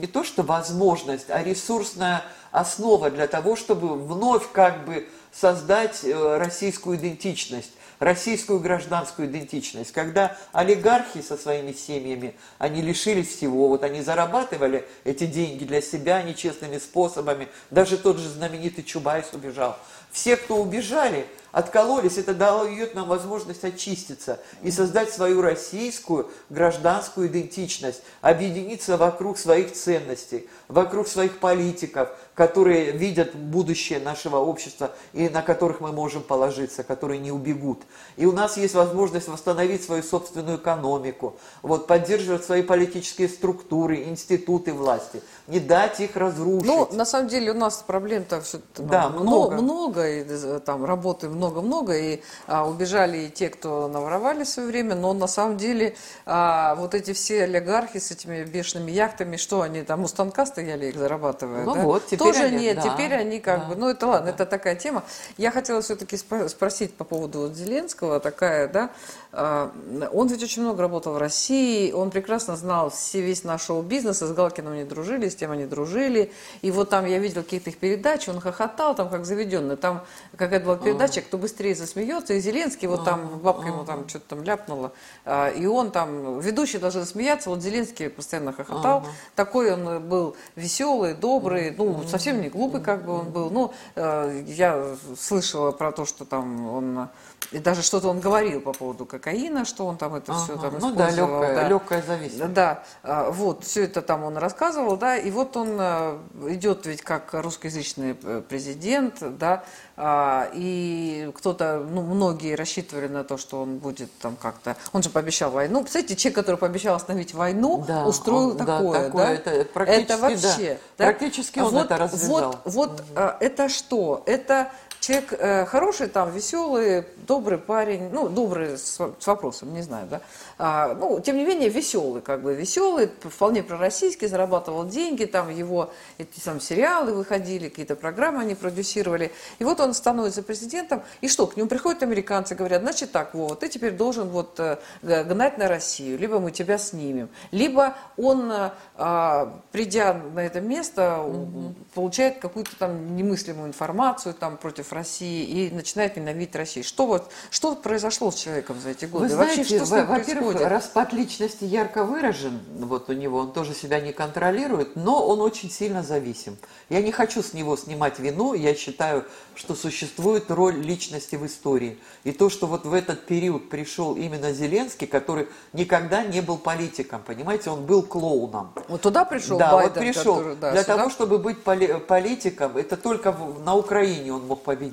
не 0.00 0.06
то 0.06 0.24
что 0.24 0.42
возможность, 0.42 1.30
а 1.30 1.42
ресурсная 1.42 2.22
основа 2.52 3.10
для 3.10 3.26
того, 3.26 3.56
чтобы 3.56 3.94
вновь 3.96 4.50
как 4.52 4.84
бы 4.84 5.08
создать 5.32 6.04
э, 6.04 6.36
российскую 6.38 6.96
идентичность 6.96 7.72
российскую 7.98 8.60
гражданскую 8.60 9.28
идентичность, 9.28 9.92
когда 9.92 10.36
олигархи 10.52 11.22
со 11.22 11.36
своими 11.36 11.72
семьями, 11.72 12.34
они 12.58 12.82
лишились 12.82 13.28
всего, 13.28 13.68
вот 13.68 13.82
они 13.82 14.02
зарабатывали 14.02 14.86
эти 15.04 15.26
деньги 15.26 15.64
для 15.64 15.80
себя 15.80 16.22
нечестными 16.22 16.78
способами, 16.78 17.48
даже 17.70 17.96
тот 17.98 18.18
же 18.18 18.28
знаменитый 18.28 18.84
Чубайс 18.84 19.26
убежал. 19.32 19.78
Все, 20.14 20.36
кто 20.36 20.58
убежали, 20.58 21.26
откололись, 21.50 22.18
это 22.18 22.34
дает 22.34 22.94
нам 22.94 23.08
возможность 23.08 23.64
очиститься 23.64 24.40
и 24.62 24.70
создать 24.70 25.12
свою 25.12 25.42
российскую 25.42 26.30
гражданскую 26.50 27.26
идентичность, 27.26 28.00
объединиться 28.20 28.96
вокруг 28.96 29.36
своих 29.38 29.72
ценностей, 29.72 30.48
вокруг 30.68 31.08
своих 31.08 31.40
политиков, 31.40 32.16
которые 32.34 32.90
видят 32.90 33.34
будущее 33.34 34.00
нашего 34.00 34.36
общества 34.36 34.92
и 35.12 35.28
на 35.28 35.42
которых 35.42 35.80
мы 35.80 35.92
можем 35.92 36.22
положиться, 36.22 36.82
которые 36.82 37.20
не 37.20 37.30
убегут. 37.30 37.82
И 38.16 38.26
у 38.26 38.32
нас 38.32 38.56
есть 38.56 38.74
возможность 38.74 39.28
восстановить 39.28 39.84
свою 39.84 40.02
собственную 40.02 40.58
экономику, 40.58 41.36
вот, 41.62 41.86
поддерживать 41.86 42.44
свои 42.44 42.62
политические 42.62 43.28
структуры, 43.28 44.02
институты 44.04 44.72
власти, 44.72 45.22
не 45.46 45.60
дать 45.60 46.00
их 46.00 46.16
разрушить. 46.16 46.66
Ну, 46.66 46.88
на 46.92 47.04
самом 47.04 47.28
деле 47.28 47.52
у 47.52 47.54
нас 47.54 47.84
проблем-то 47.86 48.40
все 48.40 48.60
да, 48.78 49.08
много. 49.08 49.54
много, 49.54 50.08
и 50.08 50.24
э, 50.28 50.60
там 50.64 50.84
работы 50.84 51.28
много-много, 51.28 51.96
и 51.96 52.20
а, 52.46 52.68
убежали 52.68 53.18
и 53.18 53.30
те, 53.30 53.48
кто 53.48 53.88
наворовали 53.88 54.44
в 54.44 54.48
свое 54.48 54.68
время, 54.68 54.94
но 54.94 55.12
на 55.12 55.26
самом 55.26 55.56
деле 55.56 55.94
а, 56.26 56.74
вот 56.74 56.94
эти 56.94 57.12
все 57.12 57.44
олигархи 57.44 57.98
с 57.98 58.10
этими 58.10 58.44
бешеными 58.44 58.90
яхтами, 58.90 59.36
что 59.36 59.62
они 59.62 59.82
там 59.82 60.02
у 60.02 60.08
станка 60.08 60.46
стояли, 60.46 60.86
их 60.86 60.96
зарабатывают, 60.96 61.66
ну 61.66 61.74
да? 61.74 61.80
вот, 61.82 62.06
теперь 62.06 62.23
Тоже 62.32 62.44
они, 62.44 62.64
нет, 62.64 62.76
да, 62.76 62.82
теперь 62.82 63.14
они 63.14 63.40
как 63.40 63.60
да, 63.60 63.66
бы, 63.66 63.76
ну 63.76 63.88
это 63.88 64.06
ладно, 64.06 64.26
да. 64.26 64.32
это 64.32 64.46
такая 64.46 64.76
тема. 64.76 65.04
Я 65.36 65.50
хотела 65.50 65.82
все-таки 65.82 66.16
спросить 66.16 66.94
по 66.94 67.04
поводу 67.04 67.40
вот 67.40 67.54
Зеленского, 67.54 68.20
такая, 68.20 68.68
да, 68.68 68.90
он 69.36 70.28
ведь 70.28 70.42
очень 70.42 70.62
много 70.62 70.82
работал 70.82 71.14
в 71.14 71.18
России, 71.18 71.90
он 71.92 72.10
прекрасно 72.10 72.56
знал 72.56 72.90
все, 72.90 73.20
весь 73.20 73.42
наш 73.42 73.64
шоу-бизнес, 73.64 74.20
с 74.20 74.32
Галкиным 74.32 74.74
они 74.74 74.84
дружили, 74.84 75.28
с 75.28 75.34
тем 75.34 75.50
они 75.50 75.66
дружили, 75.66 76.32
и 76.62 76.70
вот 76.70 76.90
там 76.90 77.04
я 77.06 77.18
видел 77.18 77.42
какие-то 77.42 77.70
их 77.70 77.78
передачи, 77.78 78.30
он 78.30 78.40
хохотал 78.40 78.94
там 78.94 79.08
как 79.08 79.24
заведенный, 79.26 79.76
там 79.76 80.04
какая-то 80.36 80.66
была 80.66 80.76
передача, 80.76 81.20
кто 81.20 81.38
быстрее 81.38 81.74
засмеется, 81.74 82.34
и 82.34 82.40
Зеленский, 82.40 82.86
вот 82.86 83.04
там 83.04 83.38
бабка 83.40 83.68
ему 83.68 83.84
там 83.84 84.08
что-то 84.08 84.36
там 84.36 84.44
ляпнула, 84.44 84.92
а, 85.24 85.48
и 85.48 85.66
он 85.66 85.90
там, 85.90 86.38
ведущий 86.38 86.78
должен 86.78 87.04
смеяться, 87.04 87.50
вот 87.50 87.60
Зеленский 87.60 88.10
постоянно 88.10 88.52
хохотал, 88.52 89.04
такой 89.34 89.72
он 89.72 90.08
был 90.08 90.36
веселый, 90.54 91.14
добрый, 91.14 91.74
ну, 91.76 92.04
совсем 92.06 92.40
не 92.40 92.48
глупый 92.48 92.80
как 92.80 93.04
бы 93.04 93.12
он 93.12 93.30
был, 93.30 93.50
ну, 93.50 93.72
э, 93.96 94.44
я 94.46 94.96
слышала 95.18 95.72
про 95.72 95.90
то, 95.90 96.04
что 96.04 96.24
там 96.24 96.68
он 96.68 97.08
и 97.52 97.58
даже 97.58 97.82
что-то 97.82 98.08
он 98.08 98.20
говорил 98.20 98.60
по 98.60 98.72
поводу 98.72 99.06
кокаина, 99.06 99.64
что 99.64 99.86
он 99.86 99.96
там 99.96 100.14
это 100.14 100.32
ага. 100.32 100.44
все 100.44 100.56
там 100.56 100.72
ну, 100.72 100.90
использовал. 100.90 100.96
да, 100.96 101.10
легкая, 101.10 101.54
да. 101.54 101.68
легкая 101.68 102.02
зависимость. 102.02 102.52
Да, 102.52 102.82
а, 103.02 103.30
вот, 103.30 103.64
все 103.64 103.84
это 103.84 104.02
там 104.02 104.24
он 104.24 104.36
рассказывал, 104.36 104.96
да, 104.96 105.16
и 105.16 105.30
вот 105.30 105.56
он 105.56 105.76
а, 105.78 106.20
идет 106.48 106.86
ведь 106.86 107.02
как 107.02 107.32
русскоязычный 107.32 108.16
э, 108.22 108.42
президент, 108.48 109.16
да, 109.38 109.64
а, 109.96 110.48
и 110.54 111.30
кто-то, 111.36 111.86
ну, 111.88 112.02
многие 112.02 112.54
рассчитывали 112.54 113.06
на 113.06 113.22
то, 113.24 113.36
что 113.36 113.62
он 113.62 113.78
будет 113.78 114.10
там 114.18 114.36
как-то, 114.36 114.76
он 114.92 115.02
же 115.02 115.10
пообещал 115.10 115.50
войну. 115.50 115.82
Представляете, 115.82 116.16
человек, 116.16 116.36
который 116.36 116.56
пообещал 116.56 116.96
остановить 116.96 117.34
войну, 117.34 117.84
да, 117.86 118.04
устроил 118.04 118.50
он, 118.50 118.56
такое, 118.56 118.98
да? 118.98 119.04
Такое, 119.04 119.26
да? 119.26 119.32
Это, 119.32 119.64
практически, 119.72 120.12
это 120.12 120.18
вообще, 120.18 120.78
да. 120.98 121.04
Практически 121.04 121.58
он 121.60 121.72
вот, 121.72 121.84
это 121.84 121.98
развязал. 121.98 122.60
Вот, 122.64 122.74
вот 122.74 123.00
угу. 123.00 123.20
это 123.40 123.68
что? 123.68 124.22
Это 124.26 124.72
человек 125.04 125.34
э, 125.38 125.66
хороший, 125.66 126.08
там, 126.08 126.30
веселый, 126.30 127.04
добрый 127.26 127.58
парень, 127.58 128.08
ну, 128.10 128.28
добрый 128.28 128.78
с, 128.78 128.98
с 129.18 129.26
вопросом, 129.26 129.74
не 129.74 129.82
знаю, 129.82 130.06
да, 130.08 130.20
а, 130.56 130.94
ну, 130.94 131.20
тем 131.20 131.36
не 131.36 131.44
менее, 131.44 131.68
веселый, 131.68 132.22
как 132.22 132.40
бы, 132.42 132.54
веселый, 132.54 133.10
вполне 133.20 133.62
пророссийский, 133.62 134.28
зарабатывал 134.28 134.86
деньги, 134.86 135.26
там, 135.26 135.50
его, 135.50 135.90
эти 136.16 136.40
там 136.40 136.58
сериалы 136.58 137.12
выходили, 137.12 137.68
какие-то 137.68 137.96
программы 137.96 138.40
они 138.40 138.54
продюсировали, 138.54 139.30
и 139.58 139.64
вот 139.64 139.78
он 139.80 139.92
становится 139.92 140.42
президентом, 140.42 141.02
и 141.20 141.28
что, 141.28 141.46
к 141.46 141.56
нему 141.56 141.68
приходят 141.68 142.02
американцы, 142.02 142.54
говорят, 142.54 142.80
значит 142.80 143.12
так, 143.12 143.34
вот, 143.34 143.60
ты 143.60 143.68
теперь 143.68 143.92
должен 143.92 144.28
вот 144.28 144.58
э, 144.58 144.78
гнать 145.02 145.58
на 145.58 145.68
Россию, 145.68 146.18
либо 146.18 146.38
мы 146.38 146.50
тебя 146.50 146.78
снимем, 146.78 147.28
либо 147.50 147.94
он, 148.16 148.50
э, 148.50 149.46
придя 149.70 150.14
на 150.14 150.40
это 150.40 150.62
место, 150.62 151.20
угу. 151.20 151.74
получает 151.94 152.38
какую-то 152.38 152.74
там 152.78 153.16
немыслимую 153.16 153.68
информацию, 153.68 154.32
там, 154.32 154.56
против 154.56 154.93
России 154.94 155.44
и 155.44 155.70
начинает 155.70 156.16
ненавидеть 156.16 156.56
Россию. 156.56 156.84
Что 156.84 157.06
вот, 157.06 157.30
что 157.50 157.74
произошло 157.74 158.30
с 158.30 158.36
человеком 158.36 158.80
за 158.80 158.90
эти 158.90 159.04
годы? 159.04 159.28
Вы 159.28 159.36
Вообще, 159.36 159.54
знаете, 159.64 159.76
что 159.76 159.86
с 159.86 159.90
ним 159.90 160.06
во-первых, 160.06 160.44
происходит? 160.52 160.68
распад 160.68 161.12
личности 161.12 161.64
ярко 161.64 162.04
выражен, 162.04 162.60
вот 162.78 163.10
у 163.10 163.12
него, 163.12 163.38
он 163.38 163.52
тоже 163.52 163.74
себя 163.74 164.00
не 164.00 164.12
контролирует, 164.12 164.96
но 164.96 165.26
он 165.26 165.40
очень 165.40 165.70
сильно 165.70 166.02
зависим. 166.02 166.56
Я 166.88 167.02
не 167.02 167.12
хочу 167.12 167.42
с 167.42 167.52
него 167.52 167.76
снимать 167.76 168.18
вину, 168.18 168.54
я 168.54 168.74
считаю, 168.74 169.24
что 169.54 169.74
существует 169.74 170.50
роль 170.50 170.76
личности 170.76 171.36
в 171.36 171.44
истории. 171.46 171.98
И 172.24 172.32
то, 172.32 172.48
что 172.48 172.66
вот 172.66 172.86
в 172.86 172.92
этот 172.94 173.26
период 173.26 173.68
пришел 173.68 174.14
именно 174.16 174.52
Зеленский, 174.52 175.06
который 175.06 175.48
никогда 175.72 176.22
не 176.22 176.40
был 176.40 176.56
политиком, 176.58 177.22
понимаете, 177.26 177.70
он 177.70 177.84
был 177.84 178.02
клоуном. 178.02 178.72
Вот 178.88 179.00
туда 179.02 179.24
пришел 179.24 179.58
да, 179.58 179.72
Байден? 179.72 179.92
вот 179.92 179.98
пришел. 180.00 180.36
Который, 180.36 180.56
да, 180.56 180.72
Для 180.72 180.82
сюда? 180.82 180.96
того, 180.96 181.10
чтобы 181.10 181.38
быть 181.38 181.62
поли- 181.64 181.98
политиком, 182.00 182.76
это 182.76 182.96
только 182.96 183.32
в, 183.32 183.62
на 183.64 183.74
Украине 183.74 184.32
он 184.32 184.46
мог 184.46 184.62
победить. 184.62 184.83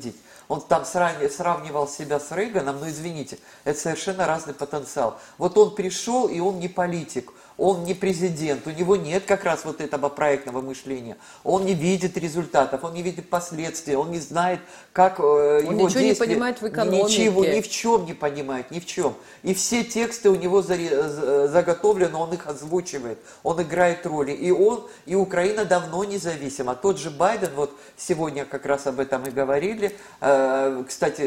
Он 0.47 0.61
там 0.61 0.83
сравнивал 0.85 1.87
себя 1.87 2.19
с 2.19 2.31
Рейганом, 2.31 2.79
но 2.79 2.89
извините, 2.89 3.39
это 3.63 3.79
совершенно 3.79 4.25
разный 4.25 4.53
потенциал. 4.53 5.19
Вот 5.37 5.57
он 5.57 5.75
пришел, 5.75 6.27
и 6.27 6.39
он 6.39 6.59
не 6.59 6.67
политик, 6.67 7.31
он 7.57 7.83
не 7.83 7.93
президент, 7.93 8.65
у 8.65 8.71
него 8.71 8.95
нет 8.95 9.23
как 9.25 9.43
раз 9.43 9.65
вот 9.65 9.81
этого 9.81 10.09
проектного 10.09 10.61
мышления. 10.61 11.17
Он 11.43 11.65
не 11.65 11.73
видит 11.73 12.17
результатов, 12.17 12.83
он 12.83 12.93
не 12.93 13.01
видит 13.01 13.29
последствий, 13.29 13.95
он 13.95 14.11
не 14.11 14.19
знает, 14.19 14.59
как 14.93 15.19
э, 15.19 15.63
он 15.67 15.77
его 15.77 15.87
ничего 15.87 16.01
не 16.01 16.13
понимает 16.15 16.61
в 16.61 16.67
экономике. 16.67 17.03
Ничего, 17.03 17.45
ни 17.45 17.61
в 17.61 17.69
чем 17.69 18.05
не 18.05 18.13
понимает, 18.13 18.71
ни 18.71 18.79
в 18.79 18.85
чем. 18.85 19.13
И 19.43 19.53
все 19.53 19.83
тексты 19.83 20.29
у 20.29 20.35
него 20.35 20.61
заготовлены, 20.61 22.15
он 22.17 22.33
их 22.33 22.47
озвучивает, 22.47 23.19
он 23.43 23.61
играет 23.61 24.05
роли. 24.05 24.31
И 24.31 24.51
он, 24.51 24.87
и 25.05 25.15
Украина 25.15 25.65
давно 25.65 26.03
независима. 26.03 26.75
Тот 26.75 26.97
же 26.97 27.11
Байден, 27.11 27.51
вот 27.55 27.71
сегодня 27.97 28.45
как 28.45 28.65
раз 28.65 28.87
об 28.87 28.99
этом 28.99 29.23
и 29.25 29.29
говорили, 29.29 29.95
э, 30.21 30.83
кстати, 30.87 31.21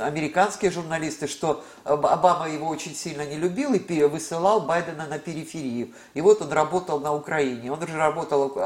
американские 0.00 0.70
журналисты, 0.70 1.26
что 1.26 1.64
Обама 1.84 2.48
его 2.48 2.68
очень 2.68 2.94
сильно 2.94 3.26
не 3.26 3.36
любил 3.36 3.74
и 3.74 4.02
высылал 4.04 4.60
Байдена 4.60 5.06
на 5.06 5.18
периферию. 5.18 5.71
И 6.14 6.20
вот 6.20 6.42
он 6.42 6.52
работал 6.52 7.00
на 7.00 7.14
Украине. 7.14 7.72
Он 7.72 7.86
же 7.86 7.96
работал 7.96 8.58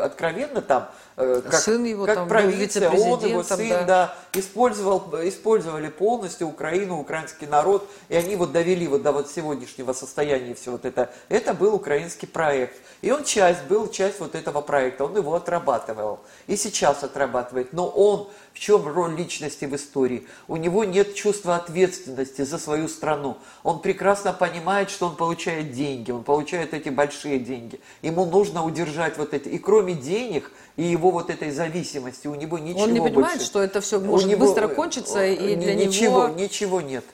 откровенно 0.00 0.62
там, 0.62 0.88
э, 1.16 1.42
как, 1.44 1.60
сын 1.60 1.84
его 1.84 2.06
как 2.06 2.14
там 2.14 2.28
провинция, 2.28 2.90
он 2.90 3.24
его 3.24 3.42
сын, 3.42 3.68
да. 3.68 3.84
да, 3.84 4.14
использовал, 4.32 5.02
использовали 5.22 5.88
полностью 5.88 6.48
Украину, 6.48 7.00
украинский 7.00 7.46
народ, 7.46 7.88
и 8.08 8.16
они 8.16 8.36
вот 8.36 8.52
довели 8.52 8.86
вот 8.88 9.02
до 9.02 9.12
вот 9.12 9.30
сегодняшнего 9.30 9.92
состояния 9.92 10.54
все 10.54 10.72
вот 10.72 10.84
это. 10.84 11.10
Это 11.28 11.54
был 11.54 11.74
украинский 11.74 12.26
проект. 12.26 12.76
И 13.02 13.10
он 13.10 13.24
часть, 13.24 13.64
был 13.64 13.88
часть 13.88 14.20
вот 14.20 14.34
этого 14.34 14.60
проекта, 14.60 15.04
он 15.04 15.16
его 15.16 15.34
отрабатывал. 15.34 16.20
И 16.46 16.56
сейчас 16.56 17.04
отрабатывает. 17.04 17.72
Но 17.72 17.88
он, 17.88 18.30
в 18.54 18.58
чем 18.60 18.86
роль 18.86 19.16
личности 19.16 19.64
в 19.64 19.74
истории? 19.74 20.26
У 20.46 20.56
него 20.56 20.84
нет 20.84 21.14
чувства 21.14 21.56
ответственности 21.56 22.42
за 22.42 22.58
свою 22.58 22.88
страну. 22.88 23.36
Он 23.64 23.80
прекрасно 23.80 24.32
понимает, 24.32 24.90
что 24.90 25.06
он 25.08 25.16
получает 25.16 25.72
деньги, 25.72 26.12
он 26.12 26.22
получает 26.22 26.72
эти 26.72 26.88
большие 26.88 27.40
деньги. 27.40 27.80
Ему 28.00 28.24
нужно 28.24 28.64
удержать 28.64 29.18
вот 29.18 29.34
эти. 29.34 29.48
И 29.48 29.58
кроме 29.58 29.94
денег, 29.94 30.52
и 30.76 30.84
его 30.84 31.10
вот 31.10 31.30
этой 31.30 31.50
зависимости, 31.50 32.28
у 32.28 32.36
него 32.36 32.58
ничего 32.58 32.84
Он 32.84 32.92
не 32.92 33.00
понимает, 33.00 33.38
больше. 33.38 33.44
что 33.44 33.60
это 33.60 33.80
все 33.80 33.98
может 33.98 34.28
него, 34.28 34.46
быстро 34.46 34.68
кончиться, 34.68 35.26
и 35.26 35.56
для 35.56 35.74
ничего, 35.74 36.28
него... 36.28 36.40
Ничего 36.40 36.80
нет. 36.80 37.04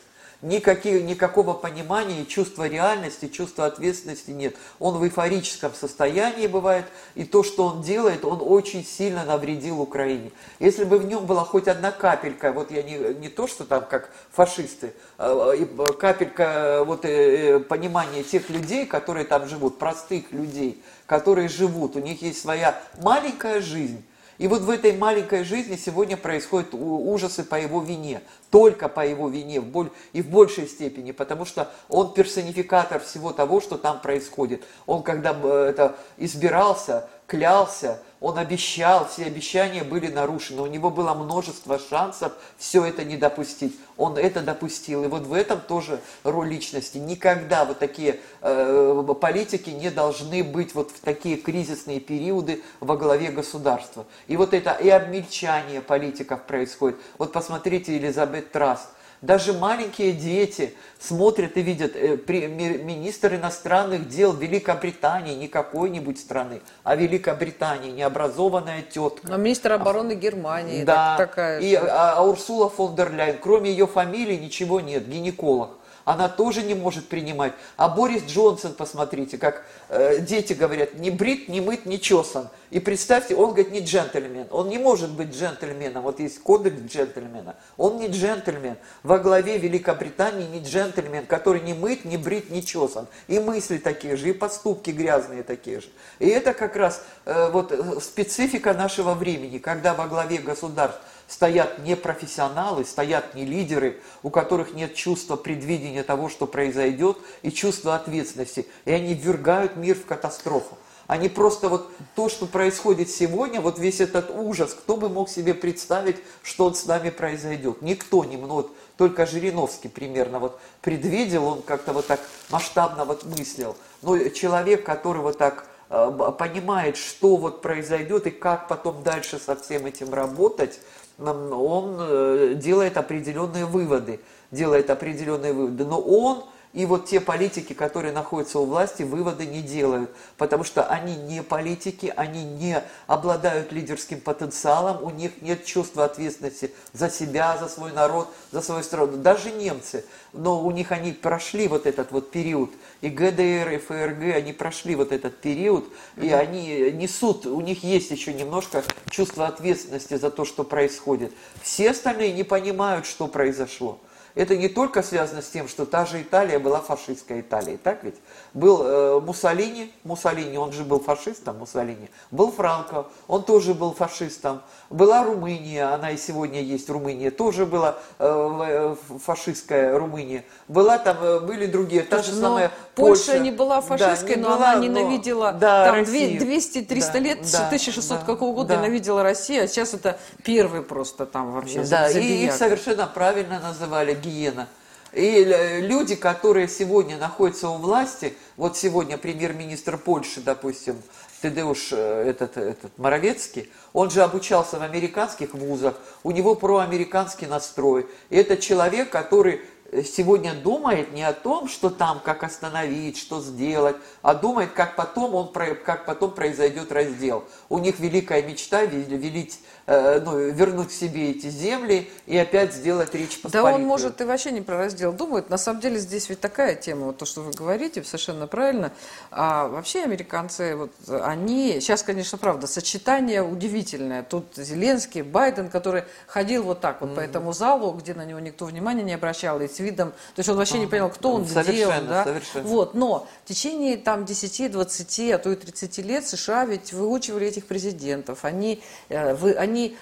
Никаких, 0.43 1.03
никакого 1.03 1.53
понимания, 1.53 2.25
чувства 2.25 2.67
реальности, 2.67 3.29
чувства 3.29 3.67
ответственности 3.67 4.31
нет. 4.31 4.57
Он 4.79 4.97
в 4.97 5.05
эйфорическом 5.05 5.75
состоянии 5.75 6.47
бывает, 6.47 6.87
и 7.15 7.25
то, 7.25 7.43
что 7.43 7.67
он 7.67 7.83
делает, 7.83 8.25
он 8.25 8.39
очень 8.41 8.83
сильно 8.83 9.25
навредил 9.25 9.83
Украине. 9.83 10.33
Если 10.59 10.85
бы 10.85 10.99
в 10.99 11.05
нем 11.05 11.27
была 11.27 11.45
хоть 11.45 11.69
одна 11.69 11.93
капелька, 11.93 12.53
вот 12.53 12.71
я 12.71 12.83
не, 12.83 12.97
не 13.15 13.29
то, 13.29 13.47
что 13.47 13.65
там 13.65 13.85
как 13.85 14.11
фашисты, 14.33 14.95
а, 15.19 15.55
капелька 15.99 16.85
вот, 16.87 17.05
э, 17.05 17.61
понимания 17.61 18.23
тех 18.23 18.49
людей, 18.49 18.87
которые 18.87 19.27
там 19.27 19.47
живут, 19.47 19.79
простых 19.79 20.33
людей, 20.33 20.83
которые 21.05 21.49
живут, 21.51 21.97
у 21.97 22.01
них 22.01 22.23
есть 22.23 22.41
своя 22.41 22.81
маленькая 23.03 23.61
жизнь, 23.61 24.03
и 24.41 24.49
вот 24.49 24.63
в 24.63 24.71
этой 24.71 24.97
маленькой 24.97 25.45
жизни 25.45 25.77
сегодня 25.77 26.17
происходят 26.17 26.69
ужасы 26.73 27.45
по 27.45 27.57
его 27.57 27.83
вине. 27.83 28.23
Только 28.49 28.89
по 28.89 29.07
его 29.07 29.29
вине 29.29 29.61
в 29.61 29.67
боль, 29.67 29.91
и 30.15 30.23
в 30.23 30.31
большей 30.31 30.67
степени, 30.67 31.13
потому 31.13 31.45
что 31.45 31.71
он 31.91 32.15
персонификатор 32.15 33.01
всего 33.01 33.35
того, 33.35 33.61
что 33.61 33.77
там 33.77 34.01
происходит. 34.01 34.65
Он 34.87 35.03
когда 35.03 35.33
это 35.33 35.95
избирался, 36.17 37.07
клялся, 37.31 38.03
он 38.21 38.39
обещал, 38.39 39.09
все 39.09 39.25
обещания 39.25 39.85
были 39.85 40.09
нарушены, 40.09 40.63
у 40.63 40.67
него 40.67 40.91
было 40.91 41.15
множество 41.15 41.79
шансов 41.79 42.33
все 42.59 42.85
это 42.85 43.05
не 43.05 43.17
допустить. 43.17 43.79
Он 43.97 44.19
это 44.19 44.43
допустил, 44.43 45.05
и 45.05 45.07
вот 45.07 45.23
в 45.23 45.33
этом 45.33 45.61
тоже 45.61 46.01
роль 46.25 46.49
личности. 46.49 46.99
Никогда 46.99 47.65
вот 47.65 47.79
такие 47.79 48.19
э, 48.43 49.15
политики 49.21 49.71
не 49.71 49.91
должны 49.91 50.43
быть 50.43 50.75
вот 50.75 50.91
в 50.91 51.01
такие 51.01 51.37
кризисные 51.37 52.01
периоды 52.01 52.63
во 52.81 52.97
главе 52.97 53.31
государства. 53.31 54.05
И 54.27 54.37
вот 54.37 54.53
это 54.53 54.73
и 54.73 54.89
обмельчание 54.89 55.81
политиков 55.81 56.43
происходит. 56.43 56.99
Вот 57.17 57.33
посмотрите 57.33 57.95
Елизабет 57.95 58.51
Траст, 58.51 58.89
Даже 59.23 59.53
маленькие 59.53 60.13
дети 60.13 60.75
смотрят 60.99 61.57
и 61.59 61.63
видят 61.63 61.93
э, 61.95 62.17
министр 62.27 63.35
иностранных 63.35 64.09
дел 64.09 64.33
Великобритании, 64.33 65.35
не 65.35 65.47
какой-нибудь 65.47 66.19
страны, 66.19 66.63
а 66.85 66.97
Великобритании, 66.97 67.91
необразованная 67.91 68.81
тетка. 68.81 69.29
Но 69.29 69.37
министр 69.37 69.73
обороны 69.73 70.15
Германии 70.15 70.85
да, 70.85 71.17
так, 71.19 71.31
такая 71.31 71.61
и, 71.61 71.75
а, 71.75 72.15
а 72.17 72.23
Урсула 72.23 72.71
фон 72.71 72.95
дер 72.95 73.13
Ляйен, 73.13 73.37
кроме 73.43 73.71
ее 73.71 73.87
фамилии 73.87 74.37
ничего 74.37 74.81
нет, 74.81 75.07
гинеколог 75.07 75.80
она 76.05 76.29
тоже 76.29 76.63
не 76.63 76.75
может 76.75 77.09
принимать. 77.09 77.53
А 77.77 77.89
Борис 77.89 78.25
Джонсон, 78.25 78.75
посмотрите, 78.75 79.39
как 79.39 79.65
э, 79.89 80.21
дети 80.21 80.53
говорят, 80.53 80.95
не 80.95 81.11
брит, 81.11 81.49
не 81.49 81.61
мыт, 81.61 81.87
не 81.87 82.01
чесан. 82.01 82.49
И 82.71 82.79
представьте, 82.79 83.35
он 83.35 83.51
говорит, 83.51 83.73
не 83.73 83.81
джентльмен. 83.81 84.47
Он 84.51 84.69
не 84.69 84.79
может 84.79 85.11
быть 85.11 85.35
джентльменом. 85.35 86.05
Вот 86.05 86.21
есть 86.21 86.41
кодекс 86.41 86.81
джентльмена. 86.81 87.57
Он 87.77 87.99
не 87.99 88.07
джентльмен. 88.07 88.77
Во 89.03 89.19
главе 89.19 89.59
Великобритании 89.59 90.47
не 90.47 90.63
джентльмен, 90.63 91.27
который 91.27 91.61
не 91.63 91.75
мыт, 91.75 92.05
не 92.05 92.17
брит, 92.17 92.51
не 92.51 92.65
чесан. 92.65 93.09
И 93.27 93.41
мысли 93.41 93.79
такие 93.79 94.17
же, 94.17 94.31
и 94.31 94.33
поступки 94.33 94.91
грязные 94.91 95.43
такие 95.43 95.81
же. 95.81 95.89
И 96.21 96.29
это 96.29 96.55
как 96.55 96.77
раз 96.77 97.03
э, 97.25 97.51
вот 97.51 97.73
э, 97.73 98.01
специфика 98.01 98.73
нашего 98.73 99.15
времени, 99.15 99.59
когда 99.59 99.95
во 99.95 100.07
главе 100.07 100.39
государств 100.39 101.01
стоят 101.31 101.79
не 101.79 101.97
профессионалы, 101.97 102.85
стоят 102.85 103.35
не 103.35 103.47
лидеры, 103.47 104.01
у 104.23 104.31
которых 104.31 104.75
нет 104.75 104.95
чувства 104.95 105.37
предвидения 105.37 106.03
того, 106.03 106.29
что 106.29 106.47
произойдет, 106.47 107.17
и 107.43 107.51
чувства 107.51 107.95
ответственности. 107.95 108.67
И 108.85 108.91
они 108.91 109.15
ввергают 109.15 109.77
мир 109.77 109.97
в 109.97 110.05
катастрофу. 110.05 110.77
Они 111.11 111.29
просто 111.29 111.69
вот 111.69 111.91
то, 112.15 112.29
что 112.29 112.47
происходит 112.47 113.11
сегодня, 113.11 113.61
вот 113.61 113.81
весь 113.81 114.01
этот 114.01 114.31
ужас, 114.31 114.75
кто 114.75 114.97
бы 114.97 115.09
мог 115.09 115.29
себе 115.29 115.55
представить, 115.55 116.17
что 116.43 116.67
он 116.67 116.77
с 116.77 116.87
нами 116.87 117.11
произойдет? 117.11 117.83
Никто 117.83 118.25
не 118.25 118.37
мог, 118.37 118.71
только 118.97 119.27
Жириновский 119.27 119.89
примерно 119.89 120.39
вот 120.39 120.61
предвидел, 120.83 121.47
он 121.47 121.63
как-то 121.63 121.93
вот 121.93 122.07
так 122.07 122.21
масштабно 122.51 123.05
вот 123.05 123.25
мыслил. 123.25 123.77
Но 124.03 124.19
человек, 124.29 124.85
который 124.85 125.21
вот 125.21 125.37
так 125.37 125.67
э, 125.89 126.33
понимает, 126.39 126.97
что 126.97 127.35
вот 127.35 127.61
произойдет 127.61 128.29
и 128.29 128.31
как 128.31 128.69
потом 128.69 129.03
дальше 129.03 129.41
со 129.41 129.57
всем 129.57 129.87
этим 129.87 130.15
работать, 130.15 130.79
он 131.21 131.97
э, 132.01 132.55
делает 132.57 132.97
определенные 132.97 133.67
выводы, 133.67 134.21
делает 134.51 134.91
определенные 134.91 135.53
выводы, 135.53 135.85
но 135.85 136.01
он 136.01 136.45
и 136.73 136.87
вот 136.87 137.07
те 137.07 137.21
политики, 137.21 137.73
которые 137.73 138.13
находятся 138.13 138.61
у 138.61 138.65
власти, 138.65 139.03
выводы 139.03 139.45
не 139.45 139.61
делают, 139.61 140.11
потому 140.37 140.63
что 140.63 140.85
они 140.85 141.17
не 141.17 141.43
политики, 141.43 142.13
они 142.17 142.45
не 142.45 142.85
обладают 143.09 143.73
лидерским 143.73 144.21
потенциалом, 144.21 145.03
у 145.03 145.11
них 145.11 145.43
нет 145.43 145.65
чувства 145.65 146.05
ответственности 146.05 146.73
за 146.93 147.11
себя, 147.11 147.59
за 147.59 147.69
свой 147.69 147.93
народ, 147.93 148.29
за 148.53 148.63
свою 148.63 148.85
страну. 148.85 149.17
Даже 149.17 149.51
немцы, 149.51 150.05
но 150.33 150.63
у 150.65 150.71
них 150.71 150.93
они 150.93 151.11
прошли 151.11 151.67
вот 151.67 151.87
этот 151.87 152.13
вот 152.13 152.31
период, 152.31 152.71
и 153.01 153.09
ГДР, 153.09 153.71
и 153.73 153.79
ФРГ, 153.79 154.37
они 154.37 154.53
прошли 154.53 154.95
вот 154.95 155.11
этот 155.11 155.41
период, 155.41 155.87
и 156.17 156.31
они 156.31 156.93
несут, 156.93 157.47
у 157.47 157.61
них 157.61 157.83
есть 157.83 158.13
еще 158.13 158.33
немножко 158.33 158.85
чувство 159.09 159.49
ответственности 159.49 160.15
за 160.15 160.31
то, 160.31 160.45
что 160.45 160.63
происходит. 160.63 161.33
Все 161.63 161.91
остальные 161.91 162.33
не 162.33 162.45
понимают, 162.45 163.07
что 163.07 163.27
произошло 163.27 163.99
это 164.35 164.57
не 164.57 164.69
только 164.69 165.03
связано 165.03 165.43
с 165.43 165.49
тем, 165.49 165.69
что 165.69 165.85
та 165.87 166.07
же 166.07 166.23
Италия 166.23 166.59
была 166.59 166.81
фашистской 166.81 167.41
Италией, 167.41 167.77
так 167.77 168.05
ведь? 168.05 168.17
Был 168.53 168.83
э, 168.83 169.21
Муссолини, 169.21 169.93
Муссолини, 170.03 170.57
он 170.57 170.73
же 170.73 170.83
был 170.83 170.99
фашистом, 170.99 171.59
Муссолини, 171.59 172.11
был 172.33 172.51
Франко, 172.51 173.07
он 173.29 173.45
тоже 173.45 173.75
был 173.75 173.95
фашистом, 173.95 174.61
была 174.91 175.23
Румыния, 175.23 175.95
она 175.95 176.11
и 176.11 176.17
сегодня 176.17 176.61
есть 176.61 176.91
Румыния, 176.91 177.31
тоже 177.31 177.65
была 177.65 177.97
э, 178.19 178.97
э 178.99 179.19
фашистская 179.25 179.97
Румыния, 179.97 180.45
была 180.67 180.99
там, 180.99 181.17
э, 181.21 181.41
были 181.41 181.67
другие, 181.67 182.03
та 182.03 182.23
же 182.23 182.33
самая 182.33 182.73
Польша. 182.97 183.27
Польша 183.27 183.39
не 183.39 183.53
была 183.53 183.81
фашистской, 183.81 184.35
да, 184.35 184.41
не 184.41 184.43
но 184.43 184.57
была, 184.57 184.73
она 184.73 184.81
ненавидела, 184.81 185.53
да, 185.53 185.85
там 185.93 186.01
200-300 186.01 187.13
да, 187.13 187.19
лет, 187.21 187.39
да, 187.53 187.67
1600 187.67 188.19
да, 188.19 188.25
какого 188.25 188.53
года 188.53 188.69
да. 188.71 188.77
ненавидела 188.77 189.23
Россию, 189.23 189.65
а 189.65 189.67
сейчас 189.69 189.95
это 189.95 190.19
первый 190.43 190.83
просто 190.83 191.25
там 191.25 191.53
вообще 191.53 191.85
Да, 191.85 192.11
и 192.11 192.45
их 192.47 192.53
совершенно 192.53 193.07
правильно 193.07 193.61
называли 193.61 194.15
гиена. 194.15 194.67
И 195.13 195.45
люди, 195.81 196.15
которые 196.15 196.69
сегодня 196.69 197.19
находятся 197.19 197.69
у 197.69 197.79
власти, 197.79 198.35
вот 198.57 198.77
сегодня 198.77 199.19
премьер-министр 199.19 199.99
Польши, 199.99 200.41
допустим, 200.41 201.03
Тедеуш 201.43 201.89
э, 201.93 201.97
этот, 202.29 202.57
этот 202.57 202.99
Моровецкий, 202.99 203.71
он 203.93 204.11
же 204.11 204.23
обучался 204.23 204.79
в 204.79 204.83
американских 204.83 205.55
вузах, 205.55 205.95
у 206.23 206.31
него 206.31 206.55
проамериканский 206.55 207.47
настрой. 207.47 208.07
И 208.29 208.37
это 208.37 208.57
человек, 208.57 209.11
который 209.11 209.63
сегодня 210.05 210.55
думает 210.55 211.13
не 211.13 211.23
о 211.23 211.33
том, 211.33 211.67
что 211.69 211.91
там, 211.91 212.21
как 212.25 212.45
остановить, 212.45 213.17
что 213.17 213.41
сделать, 213.41 213.97
а 214.23 214.35
думает, 214.35 214.73
как 214.73 214.95
потом, 214.95 215.35
он, 215.35 215.53
как 215.53 216.05
потом 216.05 216.33
произойдет 216.33 216.93
раздел. 216.93 217.45
У 217.69 217.79
них 217.79 217.99
великая 217.99 218.43
мечта 218.43 218.83
велить 218.85 219.61
Э, 219.61 219.80
ну, 219.91 220.39
вернуть 220.51 220.93
себе 220.93 221.33
эти 221.33 221.49
земли 221.49 222.09
и 222.27 222.37
опять 222.37 222.73
сделать 222.73 223.13
речь 223.13 223.41
посполитую. 223.41 223.65
Да 223.65 223.75
он 223.75 223.83
может 223.83 224.21
и 224.21 224.25
вообще 224.25 224.53
не 224.53 224.61
про 224.61 224.79
раздел 224.79 225.13
думает. 225.13 225.51
На 225.51 225.59
самом 225.59 225.81
деле 225.81 225.99
здесь 225.99 226.29
ведь 226.29 226.41
такая 226.41 226.77
тема, 226.77 227.07
вот 227.07 227.19
то, 227.19 227.25
что 227.25 227.41
вы 227.43 227.53
говорите, 227.53 228.05
совершенно 228.05 228.47
правильно. 228.47 228.93
А 229.33 229.67
вообще 229.67 230.05
американцы, 230.05 230.77
вот 230.77 230.93
они, 231.09 231.81
сейчас, 231.81 232.05
конечно, 232.05 232.39
правда, 232.39 232.69
сочетание 232.69 233.43
удивительное. 233.43 234.23
Тут 234.23 234.45
Зеленский, 234.55 235.23
Байден, 235.23 235.69
который 235.69 236.05
ходил 236.29 236.63
вот 236.63 236.81
так 236.81 237.01
вот 237.01 237.11
mm-hmm. 237.11 237.15
по 237.17 237.21
этому 237.21 237.53
залу, 237.53 237.91
где 237.93 238.15
на 238.15 238.25
него 238.25 238.39
никто 238.39 238.67
внимания 238.67 239.03
не 239.03 239.15
обращал, 239.15 239.61
и 239.61 239.67
с 239.67 239.81
видом, 239.81 240.11
то 240.11 240.39
есть 240.39 240.49
он 240.49 240.57
вообще 240.57 240.77
mm-hmm. 240.77 240.81
не 240.81 240.87
понял, 240.87 241.11
кто 241.11 241.33
он, 241.33 241.47
совершенно, 241.47 241.73
где 241.73 241.87
он. 241.89 242.07
Да? 242.07 242.25
Совершенно. 242.25 242.69
Вот, 242.69 242.95
но 242.95 243.27
в 243.45 243.49
течение 243.49 243.97
там 243.97 244.25
10, 244.25 244.71
20, 244.71 245.31
а 245.33 245.39
то 245.39 245.51
и 245.51 245.57
30 245.57 245.99
лет 245.99 246.27
США 246.27 246.65
ведь 246.65 246.93
выучивали 246.93 247.49
этих 247.49 247.67
президентов. 247.67 248.45
Они, 248.45 248.83
э, 249.09 249.35
вы, 249.35 249.55
они 249.55 249.80
они 249.81 249.97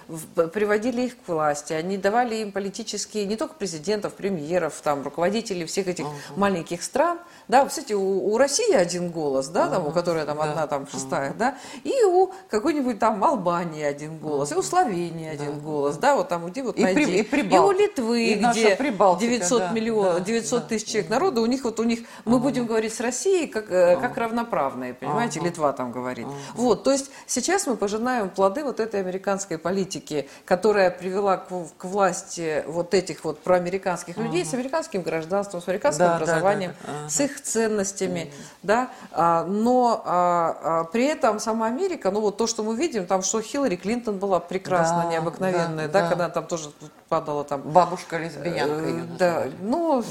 приводили 0.51 1.03
их 1.03 1.17
к 1.17 1.29
власти, 1.29 1.73
они 1.73 1.97
давали 1.97 2.37
им 2.37 2.53
политические, 2.53 3.27
не 3.27 3.37
только 3.37 3.55
президентов, 3.55 4.15
премьеров, 4.15 4.81
там, 4.83 5.03
руководителей 5.03 5.65
всех 5.67 5.89
этих 5.89 6.05
uh-huh. 6.05 6.37
маленьких 6.37 6.83
стран. 6.83 7.19
Да, 7.47 7.65
кстати, 7.65 7.93
у, 7.93 8.33
у 8.33 8.39
России 8.39 8.75
один 8.75 9.11
голос, 9.11 9.49
да, 9.49 9.67
uh-huh. 9.67 9.71
там, 9.71 9.87
у 9.87 9.91
которой 9.91 10.25
там 10.25 10.39
да. 10.39 10.45
одна, 10.45 10.67
там, 10.67 10.87
шестая, 10.89 11.31
uh-huh. 11.31 11.39
да, 11.39 11.59
и 11.85 12.05
у 12.05 12.33
какой-нибудь 12.49 12.99
там 12.99 13.23
Албании 13.23 13.83
один 13.83 14.19
голос, 14.19 14.51
uh-huh. 14.51 14.57
и 14.57 14.59
у 14.59 14.63
Словении 14.63 15.29
один 15.29 15.53
uh-huh. 15.53 15.63
голос, 15.63 15.97
да, 15.97 16.15
вот 16.15 16.29
там, 16.29 16.47
где 16.47 16.63
вот 16.63 16.77
и, 16.79 16.83
найди. 16.83 17.23
При, 17.23 17.43
и, 17.43 17.55
и 17.55 17.59
у 17.59 17.71
Литвы, 17.71 18.25
и 18.25 18.35
где 18.35 18.77
Прибалтика, 18.77 19.31
900 19.31 19.59
да, 19.59 19.71
миллионов, 19.71 20.15
да, 20.15 20.21
900 20.21 20.63
да, 20.63 20.69
тысяч 20.69 20.89
человек 20.89 21.11
народа, 21.11 21.41
у 21.41 21.47
них 21.47 21.65
вот 21.65 21.81
у 21.81 21.85
них, 21.85 22.01
мы 22.25 22.37
uh-huh. 22.37 22.41
будем 22.41 22.67
говорить 22.67 22.95
с 22.95 23.01
Россией 23.01 23.47
как, 23.47 23.71
uh-huh. 23.71 24.01
как 24.01 24.17
равноправные, 24.17 24.95
понимаете, 24.95 25.41
uh-huh. 25.41 25.45
Литва 25.45 25.73
там 25.73 25.93
говорит. 25.93 26.27
Uh-huh. 26.27 26.55
Вот, 26.55 26.85
то 26.85 26.93
есть 26.93 27.11
сейчас 27.27 27.67
мы 27.67 27.77
пожинаем 27.77 28.31
плоды 28.31 28.65
вот 28.65 28.81
этой 28.81 29.01
американской 29.01 29.58
политики, 29.59 30.29
которая 30.45 30.91
привела 30.91 31.37
к, 31.37 31.49
к 31.77 31.85
власти 31.85 32.65
вот 32.67 32.95
этих 32.95 33.25
вот 33.25 33.41
проамериканских 33.41 34.17
uh-huh. 34.17 34.25
людей 34.25 34.45
с 34.45 34.55
американским 34.55 35.03
гражданством, 35.03 35.61
с 35.61 35.69
американским 35.69 36.07
да, 36.07 36.17
образованием, 36.17 36.73
да, 36.81 36.87
да, 36.87 36.93
да. 36.93 37.07
Uh-huh. 37.07 37.11
с 37.11 37.21
их 37.21 37.43
ценностями, 37.43 38.31
uh-huh. 38.31 38.57
да, 38.63 38.91
а, 39.13 39.45
но 39.45 40.03
а, 40.05 40.59
а, 40.63 40.85
при 40.85 41.05
этом 41.05 41.41
сама 41.41 41.67
Америка, 41.67 42.11
ну 42.11 42.21
вот 42.21 42.37
то, 42.37 42.47
что 42.47 42.63
мы 42.63 42.77
видим, 42.77 43.07
там, 43.07 43.23
что 43.23 43.43
Хиллари 43.43 43.77
Клинтон 43.77 44.19
была 44.19 44.41
прекрасна, 44.41 45.03
да, 45.05 45.11
необыкновенная, 45.11 45.89
да, 45.89 45.93
да, 45.93 46.03
да, 46.03 46.09
когда 46.09 46.29
там 46.29 46.47
тоже 46.47 46.71
падала 47.09 47.45
там... 47.45 47.63
Бабушка-лесбиянка 47.63 48.85
э, 48.85 49.03
Да, 49.19 49.45
ну, 49.61 50.05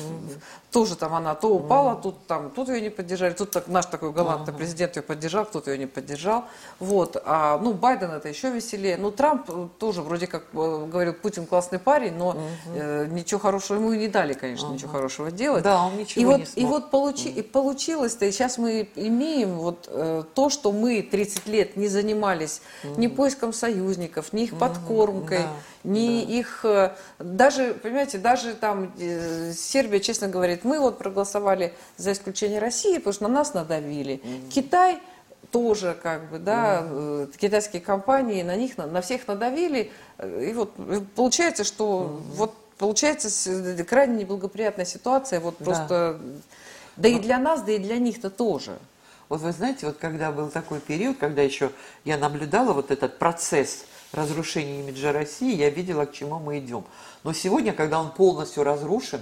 тоже 0.72 0.96
там 0.96 1.14
она 1.14 1.34
то 1.34 1.48
упала, 1.48 1.94
mm. 1.94 2.02
тут 2.02 2.28
там, 2.28 2.50
тут 2.50 2.68
ее 2.70 2.82
не 2.82 2.90
поддержали, 2.90 3.34
тут 3.34 3.52
так, 3.52 3.68
наш 3.68 3.86
такой 3.86 4.12
галантный 4.12 4.54
mm-hmm. 4.54 4.58
президент 4.58 4.96
ее 4.98 5.02
поддержал, 5.02 5.46
кто-то 5.46 5.72
ее 5.72 5.78
не 5.78 5.86
поддержал. 5.86 6.46
Вот. 6.80 7.22
А, 7.26 7.58
ну, 7.58 7.74
Байден 7.74 8.12
это 8.12 8.28
еще 8.28 8.52
веселее. 8.52 8.98
Ну, 8.98 9.12
Трамп 9.12 9.50
э, 9.50 9.68
тоже 9.80 10.02
вроде 10.02 10.28
как 10.28 10.44
э, 10.54 10.88
говорил, 10.92 11.14
Путин 11.14 11.46
классный 11.46 11.80
парень, 11.80 12.16
но 12.16 12.34
mm-hmm. 12.34 12.74
э, 12.76 13.08
ничего 13.08 13.40
хорошего 13.40 13.78
ему 13.78 13.94
и 13.94 13.98
не 13.98 14.08
дали, 14.10 14.34
конечно, 14.34 14.68
mm-hmm. 14.68 14.74
ничего 14.74 14.92
хорошего 14.92 15.32
делать. 15.32 15.64
Да, 15.64 15.84
он 15.84 15.98
ничего 15.98 16.22
и 16.22 16.26
вот, 16.26 16.40
не 16.40 16.46
смог. 16.46 16.58
И 16.58 16.66
вот 16.66 16.92
получи, 16.92 17.30
mm-hmm. 17.30 17.40
и 17.40 17.42
получилось-то, 17.44 18.26
и 18.26 18.32
сейчас 18.32 18.58
мы 18.58 18.90
имеем 18.96 19.56
вот 19.56 19.88
э, 19.90 20.24
то, 20.34 20.50
что 20.50 20.74
мы 20.74 21.02
30 21.02 21.48
лет 21.48 21.78
не 21.78 21.88
занимались 21.88 22.62
mm-hmm. 22.84 23.00
ни 23.00 23.08
поиском 23.08 23.54
союзников, 23.54 24.34
ни 24.34 24.44
их 24.44 24.52
mm-hmm. 24.52 24.60
подкормкой, 24.60 25.40
да 25.40 25.50
ни 25.88 26.26
да. 26.26 26.32
их, 26.34 26.66
э, 26.66 26.92
даже, 27.18 27.74
понимаете, 27.74 28.18
даже 28.18 28.54
там 28.54 28.92
э, 29.00 29.54
Сербия, 29.54 30.00
честно 30.00 30.28
говорит, 30.28 30.66
мы 30.66 30.80
вот 30.80 30.98
проголосовали 30.98 31.74
за 31.96 32.12
исключение 32.12 32.60
России, 32.60 32.98
потому 32.98 33.14
что 33.14 33.24
на 33.24 33.30
нас 33.30 33.54
надавили. 33.54 34.16
Mm-hmm. 34.16 34.50
Китай 34.50 35.00
тоже 35.52 35.98
как 36.04 36.30
бы, 36.30 36.40
да, 36.40 36.82
mm-hmm. 36.82 37.38
китайские 37.38 37.82
компании, 37.82 38.44
на 38.44 38.56
них, 38.56 38.78
на, 38.78 38.86
на 38.86 39.02
всех 39.02 39.28
надавили, 39.28 39.92
и 40.22 40.52
вот 40.54 40.74
получается, 41.16 41.64
что 41.64 42.20
mm-hmm. 42.22 42.36
вот 42.36 42.54
получается 42.78 43.84
крайне 43.86 44.18
неблагоприятная 44.18 44.86
ситуация, 44.86 45.40
вот 45.40 45.58
просто, 45.58 46.20
да, 46.98 47.10
да 47.10 47.10
и 47.10 47.20
для 47.20 47.38
нас, 47.40 47.62
да 47.62 47.72
и 47.72 47.80
для 47.80 47.98
них-то 47.98 48.30
тоже. 48.30 48.78
Вот 49.30 49.42
вы 49.42 49.52
знаете, 49.52 49.86
вот 49.86 49.98
когда 49.98 50.32
был 50.32 50.50
такой 50.50 50.80
период, 50.80 51.18
когда 51.18 51.42
еще 51.42 51.72
я 52.06 52.18
наблюдала 52.18 52.74
вот 52.74 52.92
этот 52.92 53.20
процесс 53.20 53.86
разрушения 54.18 54.82
имиджа 54.82 55.12
России, 55.12 55.56
я 55.56 55.70
видела, 55.70 56.06
к 56.06 56.14
чему 56.14 56.40
мы 56.40 56.60
идем. 56.60 56.84
Но 57.24 57.34
сегодня, 57.34 57.74
когда 57.74 58.02
он 58.02 58.12
полностью 58.12 58.64
разрушен, 58.64 59.22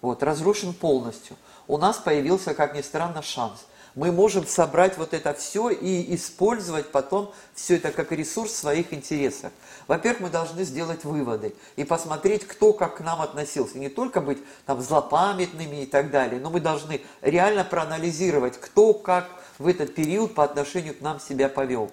вот, 0.00 0.22
разрушен 0.22 0.74
полностью, 0.74 1.36
у 1.68 1.78
нас 1.78 1.98
появился, 1.98 2.54
как 2.54 2.74
ни 2.74 2.80
странно, 2.80 3.22
шанс 3.22 3.66
мы 3.94 4.10
можем 4.10 4.46
собрать 4.46 4.96
вот 4.96 5.12
это 5.12 5.34
все 5.34 5.70
и 5.70 6.14
использовать 6.14 6.90
потом 6.90 7.32
все 7.54 7.76
это 7.76 7.92
как 7.92 8.12
ресурс 8.12 8.52
в 8.52 8.56
своих 8.56 8.92
интересах. 8.92 9.52
Во-первых, 9.86 10.22
мы 10.22 10.30
должны 10.30 10.64
сделать 10.64 11.04
выводы 11.04 11.54
и 11.76 11.84
посмотреть, 11.84 12.46
кто 12.46 12.72
как 12.72 12.98
к 12.98 13.00
нам 13.00 13.20
относился. 13.20 13.78
Не 13.78 13.88
только 13.88 14.20
быть 14.20 14.38
там 14.64 14.80
злопамятными 14.80 15.82
и 15.82 15.86
так 15.86 16.10
далее, 16.10 16.40
но 16.40 16.50
мы 16.50 16.60
должны 16.60 17.02
реально 17.20 17.64
проанализировать, 17.64 18.58
кто 18.58 18.94
как 18.94 19.28
в 19.58 19.66
этот 19.66 19.94
период 19.94 20.34
по 20.34 20.44
отношению 20.44 20.94
к 20.94 21.00
нам 21.00 21.20
себя 21.20 21.48
повел. 21.48 21.90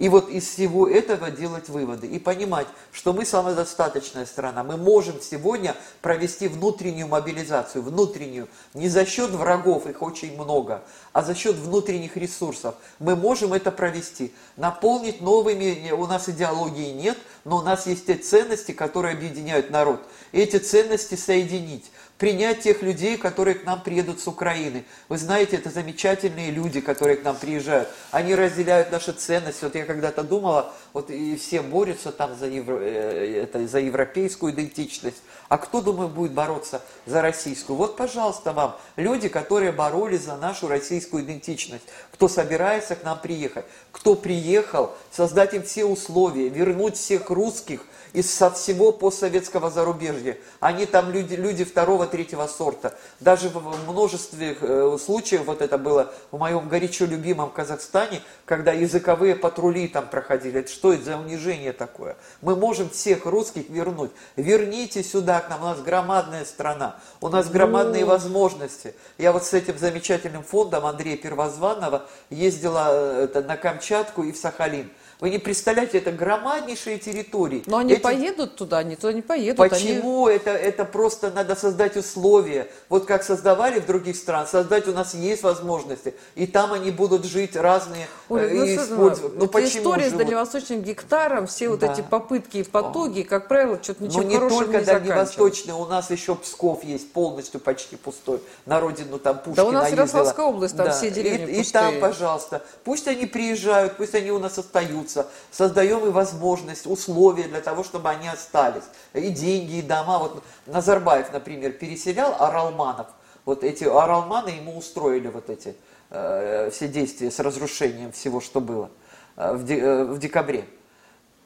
И 0.00 0.08
вот 0.08 0.30
из 0.30 0.48
всего 0.48 0.88
этого 0.88 1.30
делать 1.30 1.68
выводы 1.68 2.06
и 2.06 2.18
понимать, 2.18 2.66
что 2.90 3.12
мы 3.12 3.26
самодостаточная 3.26 4.24
страна. 4.24 4.64
Мы 4.64 4.78
можем 4.78 5.20
сегодня 5.20 5.76
провести 6.00 6.48
внутреннюю 6.48 7.06
мобилизацию, 7.06 7.82
внутреннюю, 7.82 8.48
не 8.72 8.88
за 8.88 9.04
счет 9.04 9.28
врагов, 9.28 9.86
их 9.86 10.00
очень 10.00 10.40
много, 10.40 10.82
а 11.12 11.22
за 11.22 11.34
счет 11.34 11.56
внутренних 11.56 12.16
ресурсов. 12.16 12.76
Мы 12.98 13.14
можем 13.14 13.52
это 13.52 13.70
провести, 13.70 14.32
наполнить 14.56 15.20
новыми, 15.20 15.90
у 15.90 16.06
нас 16.06 16.30
идеологии 16.30 16.92
нет, 16.92 17.18
но 17.44 17.58
у 17.58 17.62
нас 17.62 17.86
есть 17.86 18.06
те 18.06 18.14
ценности, 18.14 18.72
которые 18.72 19.12
объединяют 19.12 19.68
народ. 19.68 20.00
И 20.32 20.40
эти 20.40 20.56
ценности 20.56 21.14
соединить 21.14 21.90
принять 22.20 22.60
тех 22.60 22.82
людей, 22.82 23.16
которые 23.16 23.54
к 23.54 23.64
нам 23.64 23.82
приедут 23.82 24.20
с 24.20 24.28
Украины. 24.28 24.84
Вы 25.08 25.16
знаете, 25.16 25.56
это 25.56 25.70
замечательные 25.70 26.50
люди, 26.50 26.82
которые 26.82 27.16
к 27.16 27.24
нам 27.24 27.34
приезжают. 27.34 27.88
Они 28.10 28.34
разделяют 28.34 28.92
наши 28.92 29.12
ценности. 29.12 29.64
Вот 29.64 29.74
я 29.74 29.86
когда-то 29.86 30.22
думала, 30.22 30.70
вот 30.92 31.10
и 31.10 31.34
все 31.36 31.62
борются 31.62 32.12
там 32.12 32.36
за, 32.38 32.46
евро, 32.46 32.76
э, 32.78 33.44
это, 33.44 33.66
за 33.66 33.80
европейскую 33.80 34.52
идентичность. 34.52 35.22
А 35.48 35.56
кто, 35.56 35.80
думаю, 35.80 36.10
будет 36.10 36.32
бороться 36.32 36.82
за 37.06 37.22
российскую? 37.22 37.76
Вот, 37.78 37.96
пожалуйста, 37.96 38.52
вам 38.52 38.76
люди, 38.96 39.30
которые 39.30 39.72
боролись 39.72 40.24
за 40.24 40.36
нашу 40.36 40.68
российскую 40.68 41.24
идентичность. 41.24 41.84
Кто 42.20 42.28
собирается 42.28 42.96
к 42.96 43.02
нам 43.02 43.18
приехать. 43.18 43.64
Кто 43.92 44.14
приехал, 44.14 44.92
создать 45.10 45.54
им 45.54 45.62
все 45.62 45.86
условия, 45.86 46.50
вернуть 46.50 46.98
всех 46.98 47.30
русских– 47.30 47.80
из 48.12 48.32
со 48.32 48.50
всего 48.50 48.92
постсоветского 48.92 49.70
зарубежья. 49.70 50.36
Они 50.58 50.86
там 50.86 51.10
люди, 51.10 51.34
люди 51.34 51.64
второго, 51.64 52.06
третьего 52.06 52.46
сорта. 52.46 52.94
Даже 53.20 53.48
в 53.48 53.90
множестве 53.90 54.56
э, 54.60 54.98
случаев, 55.02 55.44
вот 55.46 55.62
это 55.62 55.78
было 55.78 56.12
в 56.30 56.38
моем 56.38 56.68
горячо 56.68 57.04
любимом 57.04 57.50
Казахстане, 57.50 58.22
когда 58.44 58.72
языковые 58.72 59.36
патрули 59.36 59.88
там 59.88 60.08
проходили. 60.08 60.60
Это 60.60 60.70
что 60.70 60.92
это 60.92 61.04
за 61.04 61.16
унижение 61.16 61.72
такое? 61.72 62.16
Мы 62.42 62.56
можем 62.56 62.90
всех 62.90 63.26
русских 63.26 63.68
вернуть. 63.68 64.10
Верните 64.36 65.02
сюда 65.02 65.40
к 65.40 65.48
нам, 65.48 65.62
у 65.62 65.66
нас 65.66 65.80
громадная 65.80 66.44
страна, 66.44 66.96
у 67.20 67.28
нас 67.28 67.48
громадные 67.48 68.04
ну. 68.04 68.10
возможности. 68.10 68.94
Я 69.18 69.32
вот 69.32 69.44
с 69.44 69.52
этим 69.52 69.78
замечательным 69.78 70.42
фондом 70.42 70.86
Андрея 70.86 71.16
Первозванного 71.16 72.06
ездила 72.30 72.88
э, 72.90 73.24
это, 73.24 73.42
на 73.42 73.56
Камчатку 73.56 74.22
и 74.22 74.32
в 74.32 74.36
Сахалин. 74.36 74.90
Вы 75.20 75.28
не 75.28 75.38
представляете, 75.38 75.98
это 75.98 76.12
громаднейшие 76.12 76.98
территории. 76.98 77.62
Но 77.66 77.78
они 77.78 77.94
Эти... 77.94 78.00
поедут 78.00 78.56
туда, 78.56 78.78
они 78.78 78.96
туда 78.96 79.12
не 79.12 79.20
поедут. 79.20 79.58
Почему? 79.58 80.26
Они... 80.26 80.36
Это, 80.36 80.50
это 80.50 80.86
просто 80.86 81.30
надо 81.30 81.54
создать 81.54 81.96
условия. 81.96 82.68
Вот 82.88 83.04
как 83.04 83.22
создавали 83.22 83.80
в 83.80 83.86
других 83.86 84.16
странах, 84.16 84.48
создать 84.48 84.88
у 84.88 84.92
нас 84.92 85.12
есть 85.14 85.42
возможности. 85.42 86.14
И 86.36 86.46
там 86.46 86.72
они 86.72 86.90
будут 86.90 87.26
жить 87.26 87.54
разные 87.54 88.06
Ой, 88.30 88.40
э, 88.40 88.54
ну, 88.54 88.64
и 88.64 88.76
использовать. 88.76 89.36
Ну, 89.36 89.46
почему 89.46 89.82
история 89.82 90.04
живут? 90.04 90.14
с 90.14 90.18
дальневосточным 90.18 90.82
гектаром, 90.82 91.46
все 91.46 91.68
вот 91.68 91.80
да. 91.80 91.92
эти 91.92 92.00
попытки 92.00 92.58
и 92.58 92.62
потуги, 92.62 93.22
как 93.22 93.46
правило, 93.46 93.78
что-то 93.82 94.04
ничего 94.04 94.22
Но 94.22 94.28
не 94.28 94.38
только 94.38 94.78
не 94.78 94.84
дальневосточный, 94.84 95.74
у 95.74 95.84
нас 95.84 96.10
еще 96.10 96.34
Псков 96.34 96.82
есть 96.82 97.12
полностью 97.12 97.60
почти 97.60 97.96
пустой. 97.96 98.40
На 98.64 98.80
родину 98.80 99.18
там 99.18 99.36
Пушкина 99.36 99.56
Да 99.56 99.64
у 99.64 99.70
нас 99.72 99.90
Ярославская 99.90 100.46
область, 100.46 100.76
там 100.76 100.86
да. 100.86 100.92
все 100.92 101.10
деревни 101.10 101.52
и, 101.52 101.60
и 101.60 101.64
там, 101.64 102.00
пожалуйста, 102.00 102.62
пусть 102.84 103.06
они 103.06 103.26
приезжают, 103.26 103.98
пусть 103.98 104.14
они 104.14 104.30
у 104.30 104.38
нас 104.38 104.56
остаются 104.56 105.09
остаются, 105.10 105.26
создаем 105.50 106.06
и 106.06 106.10
возможность, 106.10 106.86
условия 106.86 107.44
для 107.44 107.60
того, 107.60 107.84
чтобы 107.84 108.08
они 108.08 108.28
остались. 108.28 108.84
И 109.14 109.28
деньги, 109.30 109.78
и 109.78 109.82
дома. 109.82 110.18
Вот 110.18 110.42
Назарбаев, 110.66 111.32
например, 111.32 111.72
переселял 111.72 112.34
Аралманов. 112.38 113.08
Вот 113.44 113.64
эти 113.64 113.84
Аралманы 113.84 114.50
ему 114.50 114.76
устроили 114.76 115.28
вот 115.28 115.50
эти 115.50 115.76
э, 116.10 116.70
все 116.70 116.88
действия 116.88 117.30
с 117.30 117.38
разрушением 117.40 118.12
всего, 118.12 118.40
что 118.40 118.60
было 118.60 118.90
э, 119.36 119.54
в, 119.54 119.64
де, 119.64 119.78
э, 119.78 120.04
в 120.04 120.18
декабре. 120.18 120.66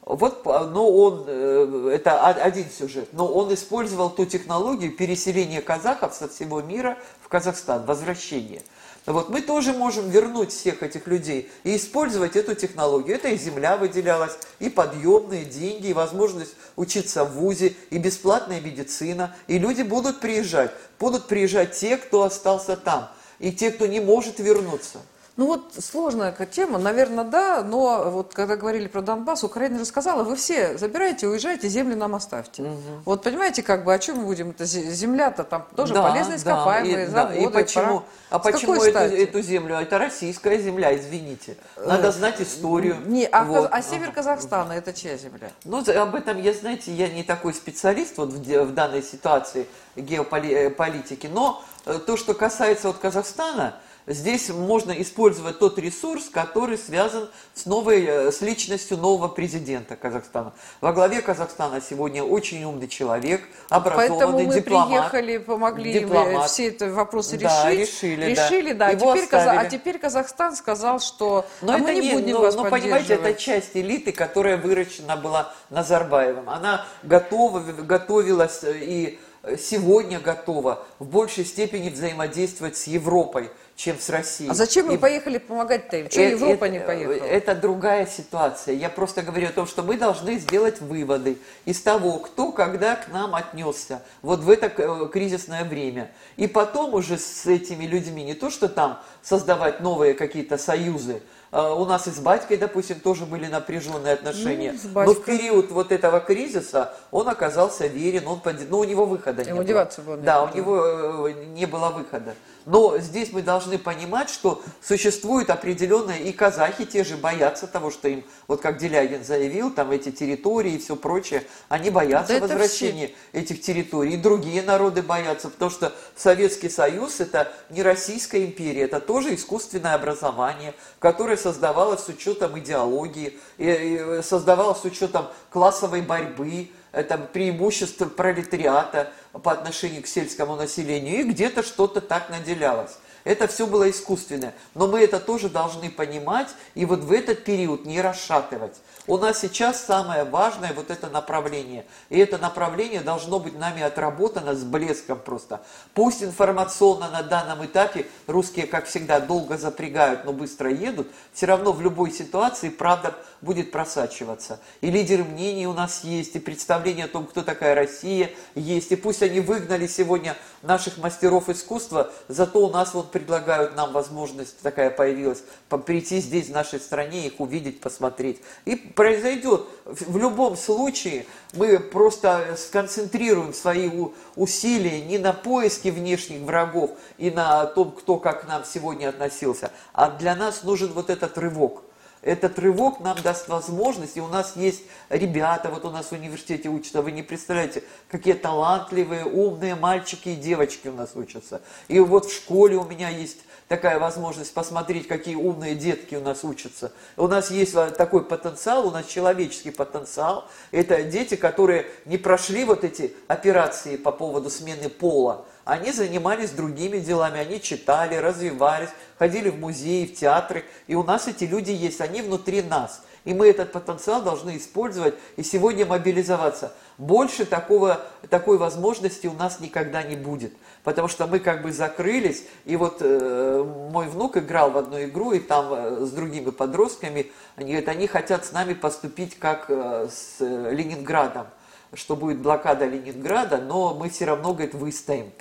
Вот, 0.01 0.45
но 0.45 0.91
он, 0.91 1.23
э, 1.25 1.91
это 1.95 2.27
один 2.27 2.69
сюжет, 2.69 3.09
но 3.13 3.27
он 3.27 3.51
использовал 3.51 4.11
ту 4.11 4.25
технологию 4.25 4.95
переселения 4.95 5.61
казахов 5.61 6.13
со 6.13 6.27
всего 6.27 6.61
мира 6.61 6.97
в 7.21 7.27
Казахстан, 7.27 7.85
возвращение– 7.85 8.61
вот 9.13 9.29
мы 9.29 9.41
тоже 9.41 9.71
можем 9.71 10.09
вернуть 10.09 10.51
всех 10.51 10.81
этих 10.81 11.05
людей 11.05 11.51
и 11.63 11.75
использовать 11.75 12.35
эту 12.35 12.55
технологию. 12.55 13.15
Это 13.15 13.29
и 13.29 13.37
земля 13.37 13.77
выделялась, 13.77 14.37
и 14.59 14.69
подъемные 14.69 15.45
деньги, 15.45 15.87
и 15.87 15.93
возможность 15.93 16.55
учиться 16.75 17.23
в 17.23 17.33
ВУЗе, 17.33 17.75
и 17.91 17.99
бесплатная 17.99 18.59
медицина. 18.61 19.35
И 19.47 19.59
люди 19.59 19.83
будут 19.83 20.21
приезжать. 20.21 20.71
Будут 20.99 21.27
приезжать 21.27 21.73
те, 21.73 21.97
кто 21.97 22.23
остался 22.23 22.75
там, 22.75 23.09
и 23.37 23.51
те, 23.51 23.69
кто 23.69 23.85
не 23.85 23.99
может 23.99 24.39
вернуться. 24.39 24.99
Ну 25.37 25.47
вот 25.47 25.73
сложная 25.77 26.31
тема, 26.31 26.79
наверное, 26.79 27.25
да, 27.25 27.61
но 27.61 28.09
вот 28.09 28.33
когда 28.33 28.55
говорили 28.55 28.87
про 28.87 29.01
Донбасс, 29.01 29.43
Украина 29.43 29.79
же 29.79 29.85
сказала, 29.85 30.23
вы 30.23 30.37
все 30.37 30.77
забирайте, 30.77 31.27
уезжайте, 31.27 31.67
земли 31.67 31.93
нам 31.93 32.15
оставьте. 32.15 32.63
Угу. 32.63 32.79
Вот 33.03 33.23
понимаете, 33.23 33.61
как 33.61 33.83
бы 33.83 33.93
о 33.93 33.99
чем 33.99 34.19
мы 34.19 34.25
будем? 34.25 34.51
Это 34.51 34.63
земля-то 34.65 35.43
там 35.43 35.67
тоже 35.75 35.93
да, 35.93 36.03
полезные 36.03 36.37
ископаемые, 36.37 37.07
да, 37.07 37.11
заводы. 37.11 37.37
И, 37.37 37.41
да. 37.41 37.49
и 37.49 37.51
почему? 37.51 38.03
А 38.29 38.39
почему 38.39 38.75
эту, 38.75 38.97
эту 38.97 39.41
землю? 39.41 39.75
Это 39.75 39.97
российская 39.97 40.57
земля, 40.57 40.95
извините. 40.95 41.57
Надо 41.75 42.13
знать 42.13 42.39
историю. 42.41 42.95
Не, 43.05 43.25
а, 43.25 43.43
вот. 43.43 43.69
а 43.69 43.81
север 43.81 44.13
Казахстана 44.13 44.71
это 44.71 44.93
чья 44.93 45.17
земля? 45.17 45.49
Ну, 45.65 45.79
об 45.79 46.15
этом 46.15 46.41
я, 46.41 46.53
знаете, 46.53 46.93
я 46.93 47.09
не 47.09 47.23
такой 47.23 47.53
специалист 47.53 48.17
вот 48.17 48.29
в, 48.29 48.39
в 48.39 48.73
данной 48.73 49.03
ситуации 49.03 49.67
геополитики, 49.97 51.27
но 51.27 51.61
э, 51.85 51.99
то, 52.05 52.15
что 52.15 52.33
касается 52.33 52.87
вот 52.87 52.97
Казахстана, 52.99 53.75
Здесь 54.07 54.49
можно 54.49 54.91
использовать 54.91 55.57
тот 55.57 55.79
ресурс, 55.79 56.29
который 56.29 56.77
связан 56.77 57.27
с, 57.55 57.65
новой, 57.65 58.05
э, 58.05 58.31
с 58.31 58.41
личностью 58.41 58.97
нового 58.97 59.27
президента 59.27 59.95
Казахстана. 59.95 60.53
Во 60.79 60.93
главе 60.93 61.23
Казахстана 61.23 61.81
сегодня 61.81 62.23
очень 62.23 62.63
умный 62.63 62.87
человек, 62.87 63.41
образованный 63.69 64.09
Поэтому 64.09 64.39
мы 64.39 64.53
дипломат. 64.53 64.89
приехали, 64.89 65.37
помогли 65.37 65.93
дипломат. 66.01 66.49
все 66.51 66.67
эти 66.67 66.83
вопросы 66.83 67.37
решить. 67.37 67.47
Да, 67.47 67.71
решили. 67.71 68.25
Решили, 68.25 68.73
да. 68.73 68.85
да. 68.85 68.91
Его 68.91 69.15
теперь 69.15 69.27
Каза... 69.27 69.51
А 69.51 69.65
теперь 69.65 69.97
Казахстан 69.97 70.55
сказал, 70.55 70.99
что 70.99 71.47
но 71.61 71.73
а 71.73 71.75
это 71.77 71.83
мы 71.83 71.95
не, 71.95 72.01
не 72.01 72.13
будем 72.13 72.35
но, 72.35 72.41
вас 72.41 72.55
Но 72.55 72.69
понимаете, 72.69 73.15
это 73.15 73.33
часть 73.33 73.71
элиты, 73.73 74.11
которая 74.11 74.57
выращена 74.57 75.17
была 75.17 75.51
Назарбаевым. 75.71 76.47
Она 76.47 76.85
готова, 77.01 77.59
готовилась 77.59 78.61
и 78.63 79.19
сегодня 79.59 80.19
готова 80.19 80.85
в 80.99 81.05
большей 81.05 81.45
степени 81.45 81.89
взаимодействовать 81.89 82.77
с 82.77 82.87
Европой 82.87 83.49
чем 83.75 83.99
с 83.99 84.09
Россией. 84.09 84.49
А 84.49 84.53
зачем 84.53 84.87
мы 84.87 84.95
и... 84.95 84.97
поехали 84.97 85.37
помогать-то? 85.37 86.09
Что 86.09 86.21
это, 86.21 86.35
Европа 86.37 86.65
это, 86.65 86.69
не 86.69 86.79
поехала? 86.79 87.13
Это 87.13 87.55
другая 87.55 88.07
ситуация. 88.07 88.73
Я 88.73 88.89
просто 88.89 89.21
говорю 89.21 89.49
о 89.49 89.51
том, 89.51 89.67
что 89.67 89.83
мы 89.83 89.97
должны 89.97 90.37
сделать 90.39 90.79
выводы 90.79 91.37
из 91.65 91.81
того, 91.81 92.19
кто 92.19 92.51
когда 92.51 92.95
к 92.95 93.09
нам 93.09 93.35
отнесся 93.35 94.01
вот 94.21 94.39
в 94.39 94.49
это 94.49 94.67
э, 94.67 95.09
кризисное 95.11 95.65
время. 95.65 96.11
И 96.37 96.47
потом 96.47 96.93
уже 96.93 97.17
с 97.17 97.45
этими 97.45 97.85
людьми 97.85 98.23
не 98.23 98.33
то, 98.33 98.49
что 98.49 98.69
там 98.69 99.01
создавать 99.21 99.81
новые 99.81 100.13
какие-то 100.13 100.57
союзы, 100.57 101.21
у 101.55 101.85
нас 101.85 102.05
и 102.07 102.11
с 102.11 102.19
батькой, 102.19 102.57
допустим, 102.57 102.99
тоже 102.99 103.25
были 103.25 103.47
напряженные 103.47 104.13
отношения. 104.13 104.75
Ну, 104.83 105.03
Но 105.05 105.13
в 105.13 105.23
период 105.23 105.71
вот 105.71 105.91
этого 105.91 106.19
кризиса 106.19 106.93
он 107.11 107.29
оказался 107.29 107.87
верен, 107.87 108.27
он 108.27 108.41
под... 108.41 108.69
ну, 108.69 108.79
у 108.79 108.83
него 108.83 109.05
выхода 109.05 109.41
Ему 109.41 109.61
не 109.61 109.71
было. 109.73 109.89
было. 110.05 110.17
Да, 110.17 110.43
у 110.43 110.53
него 110.53 111.29
э, 111.29 111.33
не 111.53 111.65
было 111.65 111.89
выхода. 111.91 112.35
Но 112.65 112.97
здесь 112.97 113.31
мы 113.31 113.43
должны 113.43 113.77
понимать, 113.77 114.29
что 114.29 114.61
существует 114.81 115.49
определенное, 115.51 116.17
и 116.17 116.31
казахи 116.31 116.85
те 116.85 117.03
же 117.03 117.15
боятся 117.15 117.67
того, 117.67 117.91
что 117.91 118.07
им, 118.07 118.23
вот 118.47 118.61
как 118.61 118.77
Делягин 118.77 119.23
заявил, 119.23 119.71
там 119.71 119.91
эти 119.91 120.11
территории 120.11 120.73
и 120.73 120.77
все 120.79 120.95
прочее, 120.95 121.43
они 121.69 121.91
боятся 121.91 122.33
да 122.33 122.39
возвращения 122.39 123.11
этих 123.33 123.61
территорий. 123.61 124.15
И 124.15 124.17
другие 124.17 124.63
народы 124.63 125.03
боятся, 125.03 125.49
потому 125.49 125.69
что 125.69 125.93
Советский 126.15 126.69
Союз 126.69 127.19
это 127.19 127.51
не 127.69 127.83
Российская 127.83 128.43
империя, 128.43 128.81
это 128.81 128.99
тоже 128.99 129.35
искусственное 129.35 129.93
образование, 129.93 130.73
которое 130.99 131.37
создавалось 131.37 132.01
с 132.01 132.09
учетом 132.09 132.57
идеологии, 132.57 133.37
и 133.57 134.21
создавалось 134.23 134.79
с 134.79 134.85
учетом 134.85 135.27
классовой 135.51 136.01
борьбы, 136.01 136.69
это 136.95 137.17
преимущество 137.17 138.05
пролетариата 138.05 139.11
по 139.31 139.51
отношению 139.51 140.01
к 140.01 140.07
сельскому 140.07 140.55
населению, 140.55 141.19
и 141.19 141.23
где-то 141.23 141.61
что-то 141.61 141.99
так 141.99 142.29
наделялось. 142.29 142.97
Это 143.25 143.47
все 143.47 143.67
было 143.67 143.89
искусственное. 143.89 144.53
Но 144.75 144.87
мы 144.87 145.01
это 145.01 145.19
тоже 145.19 145.49
должны 145.49 145.89
понимать 145.89 146.47
и 146.73 146.85
вот 146.85 146.99
в 146.99 147.11
этот 147.11 147.43
период 147.43 147.85
не 147.85 147.99
расшатывать. 147.99 148.77
У 149.07 149.17
нас 149.17 149.39
сейчас 149.39 149.85
самое 149.85 150.23
важное 150.23 150.73
вот 150.73 150.89
это 150.89 151.09
направление. 151.09 151.85
И 152.09 152.17
это 152.17 152.39
направление 152.39 153.01
должно 153.01 153.39
быть 153.39 153.57
нами 153.57 153.83
отработано 153.83 154.55
с 154.55 154.63
блеском 154.63 155.19
просто. 155.19 155.61
Пусть 155.93 156.23
информационно 156.23 157.11
на 157.11 157.21
данном 157.21 157.63
этапе 157.63 158.07
русские, 158.25 158.65
как 158.65 158.85
всегда, 158.87 159.19
долго 159.19 159.57
запрягают, 159.59 160.25
но 160.25 160.33
быстро 160.33 160.71
едут, 160.71 161.07
все 161.33 161.45
равно 161.45 161.71
в 161.71 161.81
любой 161.81 162.11
ситуации 162.11 162.69
правда 162.69 163.15
будет 163.41 163.71
просачиваться. 163.71 164.59
И 164.81 164.89
лидеры 164.89 165.23
мнений 165.23 165.67
у 165.67 165.73
нас 165.73 166.03
есть, 166.03 166.35
и 166.35 166.39
представление 166.39 167.05
о 167.05 167.09
том, 167.09 167.27
кто 167.27 167.43
такая 167.43 167.75
Россия 167.75 168.31
есть. 168.55 168.91
И 168.91 168.95
пусть 168.95 169.21
они 169.21 169.39
выгнали 169.39 169.85
сегодня 169.85 170.35
наших 170.65 170.97
мастеров 170.97 171.49
искусства, 171.49 172.11
зато 172.27 172.59
у 172.59 172.69
нас 172.69 172.93
вот 172.93 173.11
предлагают 173.11 173.75
нам 173.75 173.93
возможность 173.93 174.59
такая 174.61 174.89
появилась, 174.89 175.43
прийти 175.85 176.19
здесь, 176.19 176.47
в 176.47 176.51
нашей 176.51 176.79
стране, 176.79 177.27
их 177.27 177.39
увидеть, 177.39 177.81
посмотреть. 177.81 178.41
И 178.65 178.75
произойдет. 178.75 179.65
В 179.85 180.17
любом 180.17 180.57
случае 180.57 181.25
мы 181.53 181.79
просто 181.79 182.55
сконцентрируем 182.57 183.53
свои 183.53 183.89
усилия 184.35 185.01
не 185.01 185.17
на 185.17 185.33
поиске 185.33 185.91
внешних 185.91 186.41
врагов 186.41 186.91
и 187.17 187.31
на 187.31 187.65
том, 187.65 187.91
кто 187.91 188.17
как 188.17 188.43
к 188.43 188.47
нам 188.47 188.63
сегодня 188.65 189.09
относился, 189.09 189.71
а 189.93 190.09
для 190.09 190.35
нас 190.35 190.63
нужен 190.63 190.91
вот 190.93 191.09
этот 191.09 191.37
рывок 191.37 191.83
этот 192.25 192.57
рывок 192.57 192.99
нам 192.99 193.15
даст 193.21 193.47
возможность, 193.47 194.17
и 194.17 194.21
у 194.21 194.27
нас 194.27 194.55
есть 194.55 194.81
ребята, 195.09 195.69
вот 195.69 195.85
у 195.85 195.91
нас 195.91 196.07
в 196.07 196.11
университете 196.11 196.69
учатся, 196.69 197.01
вы 197.03 197.11
не 197.11 197.21
представляете, 197.21 197.83
какие 198.09 198.33
талантливые, 198.33 199.25
умные 199.25 199.75
мальчики 199.75 200.29
и 200.29 200.35
девочки 200.35 200.87
у 200.87 200.93
нас 200.93 201.11
учатся. 201.15 201.61
И 201.87 201.99
вот 201.99 202.25
в 202.25 202.35
школе 202.35 202.77
у 202.77 202.83
меня 202.83 203.09
есть 203.09 203.37
такая 203.67 203.99
возможность 203.99 204.53
посмотреть, 204.53 205.07
какие 205.07 205.35
умные 205.35 205.75
детки 205.75 206.15
у 206.15 206.21
нас 206.21 206.43
учатся. 206.43 206.91
У 207.15 207.27
нас 207.27 207.51
есть 207.51 207.73
такой 207.95 208.25
потенциал, 208.25 208.87
у 208.87 208.91
нас 208.91 209.05
человеческий 209.05 209.71
потенциал. 209.71 210.47
Это 210.71 211.03
дети, 211.03 211.35
которые 211.35 211.85
не 212.05 212.17
прошли 212.17 212.65
вот 212.65 212.83
эти 212.83 213.15
операции 213.27 213.97
по 213.97 214.11
поводу 214.11 214.49
смены 214.49 214.89
пола. 214.89 215.45
Они 215.65 215.91
занимались 215.91 216.51
другими 216.51 216.99
делами, 216.99 217.39
они 217.39 217.61
читали, 217.61 218.15
развивались, 218.15 218.89
ходили 219.19 219.49
в 219.49 219.59
музеи, 219.59 220.05
в 220.05 220.15
театры. 220.15 220.63
И 220.87 220.95
у 220.95 221.03
нас 221.03 221.27
эти 221.27 221.43
люди 221.43 221.71
есть, 221.71 221.99
они 221.99 222.21
внутри 222.21 222.61
нас. 222.61 223.01
И 223.25 223.33
мы 223.33 223.49
этот 223.49 223.71
потенциал 223.71 224.21
должны 224.21 224.55
использовать 224.55 225.15
и 225.35 225.43
сегодня 225.43 225.85
мобилизоваться. 225.85 226.73
Больше 226.97 227.45
такого, 227.45 228.01
такой 228.29 228.57
возможности 228.57 229.27
у 229.27 229.33
нас 229.33 229.59
никогда 229.59 230.03
не 230.03 230.15
будет 230.15 230.53
потому 230.85 231.07
что 231.07 231.27
мы 231.27 231.39
как 231.39 231.63
бы 231.63 231.73
закрылись, 231.73 232.45
и 232.63 232.77
вот 232.77 232.97
э, 233.01 233.89
мой 233.91 234.07
внук 234.07 234.37
играл 234.37 234.69
в 234.69 234.77
одну 234.77 235.03
игру, 235.03 235.33
и 235.33 235.39
там 235.39 235.73
э, 235.73 236.05
с 236.05 236.11
другими 236.11 236.51
подростками, 236.51 237.31
они 237.55 237.71
говорят, 237.71 237.89
они 237.89 238.07
хотят 238.07 238.45
с 238.45 238.51
нами 238.51 238.75
поступить 238.75 239.37
как 239.37 239.65
э, 239.67 240.07
с 240.09 240.37
э, 240.39 240.73
Ленинградом, 240.73 241.47
что 241.95 242.15
будет 242.15 242.39
блокада 242.39 242.85
Ленинграда, 242.85 243.57
но 243.57 243.93
мы 243.93 244.09
все 244.09 244.25
равно, 244.25 244.53
говорит, 244.53 244.75
выстоим, 244.75 245.31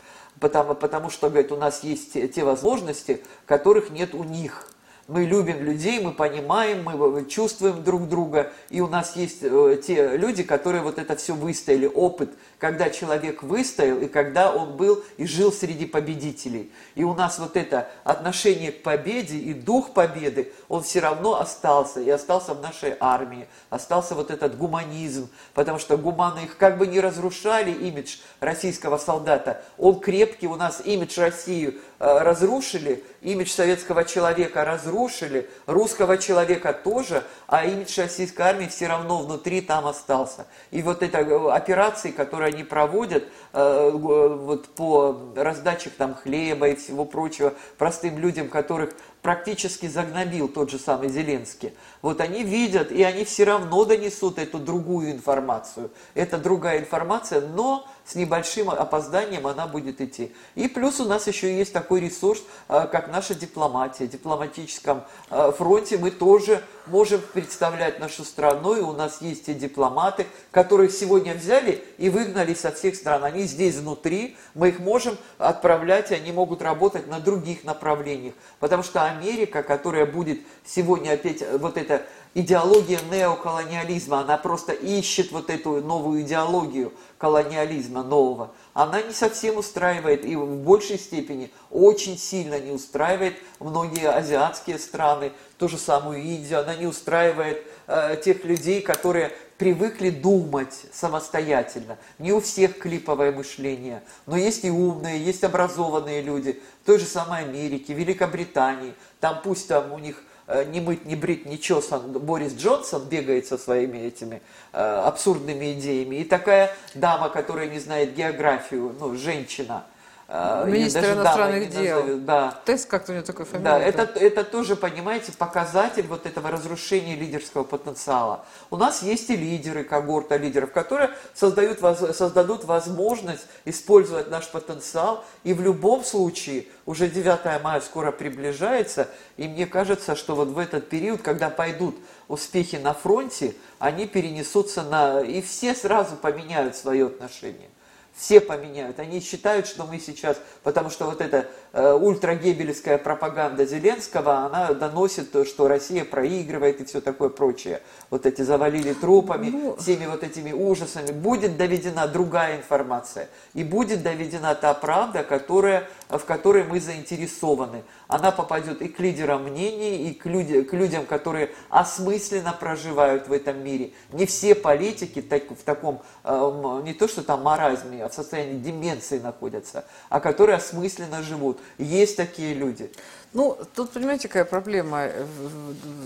потому, 0.41 0.75
потому 0.75 1.11
что, 1.11 1.29
говорит, 1.29 1.53
у 1.53 1.57
нас 1.57 1.83
есть 1.85 2.13
те, 2.13 2.45
возможности, 2.45 3.23
которых 3.47 3.91
нет 3.91 4.15
у 4.15 4.25
них. 4.25 4.69
Мы 5.07 5.25
любим 5.25 5.63
людей, 5.63 6.01
мы 6.01 6.13
понимаем, 6.13 6.83
мы 6.83 7.27
чувствуем 7.27 7.85
друг 7.85 8.09
друга, 8.09 8.51
и 8.71 8.81
у 8.81 8.89
нас 8.89 9.17
есть 9.17 9.41
э, 9.43 9.79
те 9.87 10.17
люди, 10.17 10.43
которые 10.43 10.81
вот 10.81 10.99
это 10.99 11.15
все 11.15 11.35
выстояли, 11.35 11.85
опыт, 11.85 12.31
когда 12.59 12.89
человек 12.89 13.43
выстоял, 13.43 13.99
и 13.99 14.07
когда 14.07 14.51
он 14.51 14.79
был 14.79 15.05
и 15.19 15.27
жил 15.27 15.53
среди 15.53 15.85
победителей. 15.85 16.73
И 16.95 17.05
у 17.05 17.13
нас 17.13 17.39
вот 17.39 17.59
это 17.59 17.91
отношение 18.03 18.73
к 18.73 18.83
победе 18.83 19.37
и 19.37 19.53
дух 19.53 19.93
победы, 19.93 20.51
он 20.71 20.83
все 20.83 21.01
равно 21.01 21.39
остался, 21.39 22.01
и 22.01 22.09
остался 22.09 22.55
в 22.55 22.63
нашей 22.63 22.97
армии, 22.99 23.47
остался 23.69 24.15
вот 24.15 24.31
этот 24.31 24.57
гуманизм, 24.57 25.29
потому 25.53 25.79
что 25.79 25.99
гуманы 25.99 26.45
их 26.45 26.57
как 26.57 26.79
бы 26.79 26.87
не 26.87 27.01
разрушали, 27.01 27.73
имидж 27.73 28.21
российского 28.41 28.97
солдата, 28.97 29.63
он 29.77 30.01
крепкий, 30.01 30.47
у 30.47 30.57
нас 30.57 30.81
имидж 30.83 31.21
России 31.21 31.79
э, 31.94 31.94
разрушили, 32.05 33.03
имидж 33.23 33.49
советского 33.49 34.05
человека 34.05 34.65
разрушили, 34.65 35.49
русского 35.67 36.19
человека 36.19 36.73
тоже, 36.73 37.25
а 37.47 37.65
имидж 37.65 37.99
российской 37.99 38.43
армии 38.43 38.67
все 38.67 38.89
равно 38.89 39.23
внутри 39.23 39.61
там 39.63 39.87
остался. 39.87 40.47
И 40.71 40.83
вот 40.83 41.03
эти 41.03 41.17
э, 41.17 41.51
операции, 41.51 42.11
которые 42.11 42.53
они 42.53 42.63
проводят 42.63 43.25
э, 43.53 43.91
вот 43.93 44.69
по 44.75 45.19
раздаче 45.35 45.91
там 45.97 46.15
хлеба 46.15 46.69
и 46.69 46.75
всего 46.75 47.05
прочего 47.05 47.55
простым 47.79 48.19
людям, 48.19 48.49
которых 48.49 48.91
практически 49.23 49.87
загнобил 49.87 50.49
тот 50.49 50.71
же 50.71 50.79
самый 50.79 51.09
Зеленский. 51.09 51.73
Вот 52.03 52.21
они 52.21 52.43
видят, 52.43 52.93
и 52.93 53.03
они 53.03 53.25
все 53.25 53.45
равно 53.45 53.87
донесут 53.87 54.39
эту 54.39 54.59
другую 54.59 55.13
информацию. 55.13 55.91
Это 56.15 56.37
другая 56.37 56.81
информация, 56.81 57.41
но 57.41 57.87
с 58.05 58.15
небольшим 58.15 58.71
опозданием 58.71 59.47
она 59.47 59.67
будет 59.67 60.01
идти. 60.01 60.33
И 60.55 60.69
плюс 60.69 61.01
у 61.01 61.07
нас 61.07 61.27
еще 61.27 61.57
есть 61.57 61.73
такой 61.73 62.01
ресурс, 62.01 62.43
э, 62.69 62.87
как 62.91 63.11
наша 63.11 63.35
дипломатия. 63.35 64.05
В 64.05 64.11
дипломатическом 64.11 65.05
э, 65.31 65.53
фронте 65.57 65.97
мы 65.97 66.11
тоже 66.11 66.63
можем 66.87 67.23
представлять 67.33 68.01
нашу 68.01 68.25
страну, 68.25 68.77
и 68.77 68.81
у 68.81 68.93
нас 68.93 69.23
есть 69.23 69.47
те 69.47 69.55
дипломаты, 69.55 70.27
которых 70.51 70.93
сегодня 70.93 71.35
взяли 71.35 71.83
и 71.97 72.11
выгнали 72.11 72.53
со 72.53 72.73
всех 72.73 72.95
стран. 72.95 73.25
Они 73.25 73.45
здесь 73.45 73.77
внутри, 73.77 74.37
мы 74.55 74.69
их 74.69 74.81
можем 74.81 75.17
отправлять, 75.39 76.11
и 76.11 76.15
они 76.15 76.31
могут 76.33 76.61
работать 76.61 77.07
на 77.07 77.21
других 77.21 77.65
направлениях. 77.65 78.35
Потому 78.61 78.83
что 78.83 79.05
Америка, 79.05 79.63
которая 79.63 80.05
будет 80.05 80.41
сегодня 80.67 81.13
опять 81.13 81.43
вот 81.59 81.79
эта 81.79 82.03
идеология 82.35 82.99
неоколониализма, 83.11 84.21
она 84.21 84.37
просто 84.37 84.73
ищет 84.73 85.33
вот 85.33 85.51
эту 85.51 85.81
новую 85.81 86.23
идеологию 86.23 86.93
колониализма 87.25 88.03
нового, 88.03 88.53
она 88.75 89.01
не 89.01 89.15
совсем 89.15 89.57
устраивает 89.57 90.27
и 90.27 90.37
в 90.37 90.57
большей 90.59 90.99
степени 90.99 91.51
очень 91.71 92.19
сильно 92.19 92.61
не 92.61 92.71
устраивает 92.71 93.35
многие 93.61 94.11
азиатские 94.11 94.79
страны, 94.79 95.33
ту 95.57 95.71
же 95.71 95.79
самую 95.79 96.23
Индию, 96.23 96.61
она 96.61 96.75
не 96.75 96.85
устраивает 96.87 97.63
э, 97.87 98.21
тех 98.23 98.45
людей, 98.45 98.83
которые 98.83 99.33
привыкли 99.57 100.11
думать 100.11 100.85
самостоятельно. 100.93 101.97
Не 102.19 102.35
у 102.35 102.43
всех 102.43 102.77
клиповое 102.79 103.33
мышление, 103.33 104.03
но 104.27 104.37
есть 104.37 104.67
и 104.67 104.71
умные, 104.71 105.19
есть 105.25 105.45
образованные 105.45 106.21
люди, 106.21 106.61
той 106.85 106.99
же 106.99 107.07
самой 107.07 107.45
Америке, 107.45 107.95
Великобритании, 107.95 108.93
там 109.21 109.41
пусть 109.43 109.67
там 109.69 109.95
у 109.95 109.99
них 109.99 110.23
не 110.67 110.81
мыть, 110.81 111.05
не 111.07 111.17
брить, 111.17 111.47
не 111.47 111.59
чесан 111.59 112.13
Борис 112.13 112.55
Джонсон 112.55 113.09
бегает 113.09 113.47
со 113.47 113.57
своими 113.57 113.99
этими 113.99 114.43
э, 114.73 114.79
абсурдными 114.79 115.73
идеями. 115.73 116.17
И 116.17 116.25
такая 116.25 116.75
дама, 116.95 117.31
которая 117.31 117.69
не 117.69 117.79
знает 117.79 118.15
географию, 118.15 118.95
ну, 118.99 119.15
женщина, 119.17 119.85
э, 119.87 119.94
Министр 120.27 121.13
иностранных 121.13 121.69
дел. 121.69 122.19
Да. 122.21 122.59
Тест 122.65 122.89
как-то 122.89 123.13
у 123.13 123.15
него 123.15 123.25
такой 123.27 123.45
фамилия. 123.45 123.71
Да, 123.71 123.79
это, 123.79 124.03
это 124.19 124.43
тоже, 124.43 124.75
понимаете, 124.75 125.33
показатель 125.33 126.07
вот 126.07 126.25
этого 126.25 126.51
разрушения 126.51 127.15
лидерского 127.15 127.63
потенциала. 127.63 128.47
У 128.71 128.77
нас 128.79 129.03
есть 129.03 129.29
и 129.29 129.37
лидеры, 129.37 129.85
когорта 129.85 130.37
лидеров, 130.37 130.73
которые 130.73 131.11
создают, 131.35 131.81
создадут 132.17 132.65
возможность 132.65 133.47
использовать 133.67 134.31
наш 134.31 134.49
потенциал. 134.49 135.25
И 135.45 135.53
в 135.53 135.61
любом 135.61 136.03
случае 136.05 136.67
уже 136.87 137.09
9 137.09 137.63
мая 137.63 137.81
скоро 137.81 138.11
приближается, 138.11 139.09
и 139.37 139.47
мне 139.47 139.67
кажется, 139.67 140.17
что 140.17 140.35
вот 140.35 140.49
в 140.49 140.59
этот 140.59 140.89
период, 140.89 141.21
когда 141.21 141.51
пойдут 141.51 141.97
успехи 142.29 142.77
на 142.77 142.95
фронте, 142.95 143.55
они 143.79 144.07
перенесутся 144.07 144.83
на... 144.83 145.21
И 145.21 145.43
все 145.43 145.75
сразу 145.75 146.17
поменяют 146.17 146.77
свое 146.77 147.07
отношение 147.07 147.69
все 148.15 148.41
поменяют. 148.41 148.99
Они 149.01 149.21
считают, 149.21 149.67
что 149.67 149.85
мы 149.85 149.99
сейчас, 149.99 150.41
потому 150.63 150.91
что 150.91 151.07
вот 151.07 151.21
эта 151.21 151.49
э, 151.75 151.93
ультрагебельская 151.93 152.99
пропаганда 152.99 153.67
Зеленского, 153.67 154.39
она 154.47 154.73
доносит, 154.73 155.33
то, 155.33 155.45
что 155.45 155.69
Россия 155.69 156.05
проигрывает 156.05 156.81
и 156.81 156.85
все 156.85 157.01
такое 157.01 157.29
прочее. 157.29 157.83
Вот 158.11 158.25
эти 158.27 158.43
завалили 158.43 158.93
трупами, 158.95 159.51
ну... 159.51 159.77
всеми 159.77 160.07
вот 160.07 160.23
этими 160.23 160.53
ужасами. 160.53 161.11
Будет 161.11 161.57
доведена 161.57 162.07
другая 162.07 162.57
информация. 162.57 163.29
И 163.53 163.65
будет 163.65 164.03
доведена 164.03 164.55
та 164.55 164.73
правда, 164.73 165.25
которая, 165.25 165.89
в 166.09 166.21
которой 166.21 166.65
мы 166.65 166.81
заинтересованы. 166.81 167.83
Она 168.07 168.31
попадет 168.31 168.81
и 168.81 168.89
к 168.89 169.01
лидерам 169.01 169.45
мнений, 169.45 170.09
и 170.09 170.15
к, 170.15 170.27
люди, 170.27 170.63
к 170.63 170.73
людям, 170.73 171.07
которые 171.07 171.51
осмысленно 171.71 172.53
проживают 172.53 173.29
в 173.29 173.33
этом 173.33 173.63
мире. 173.65 173.93
Не 174.13 174.27
все 174.27 174.55
политики 174.55 175.21
так, 175.21 175.51
в 175.51 175.65
таком, 175.65 176.03
э, 176.23 176.81
не 176.85 176.95
то 176.95 177.09
что 177.09 177.23
там 177.23 177.43
маразме, 177.43 178.07
в 178.09 178.15
состоянии 178.15 178.59
деменции 178.59 179.19
находятся, 179.19 179.85
а 180.09 180.21
которые 180.21 180.57
осмысленно 180.57 181.23
живут. 181.23 181.59
Есть 181.79 182.17
такие 182.17 182.55
люди. 182.55 182.91
Ну, 183.35 183.59
тут, 183.75 183.91
понимаете, 183.91 184.29
какая 184.29 184.45
проблема? 184.45 185.09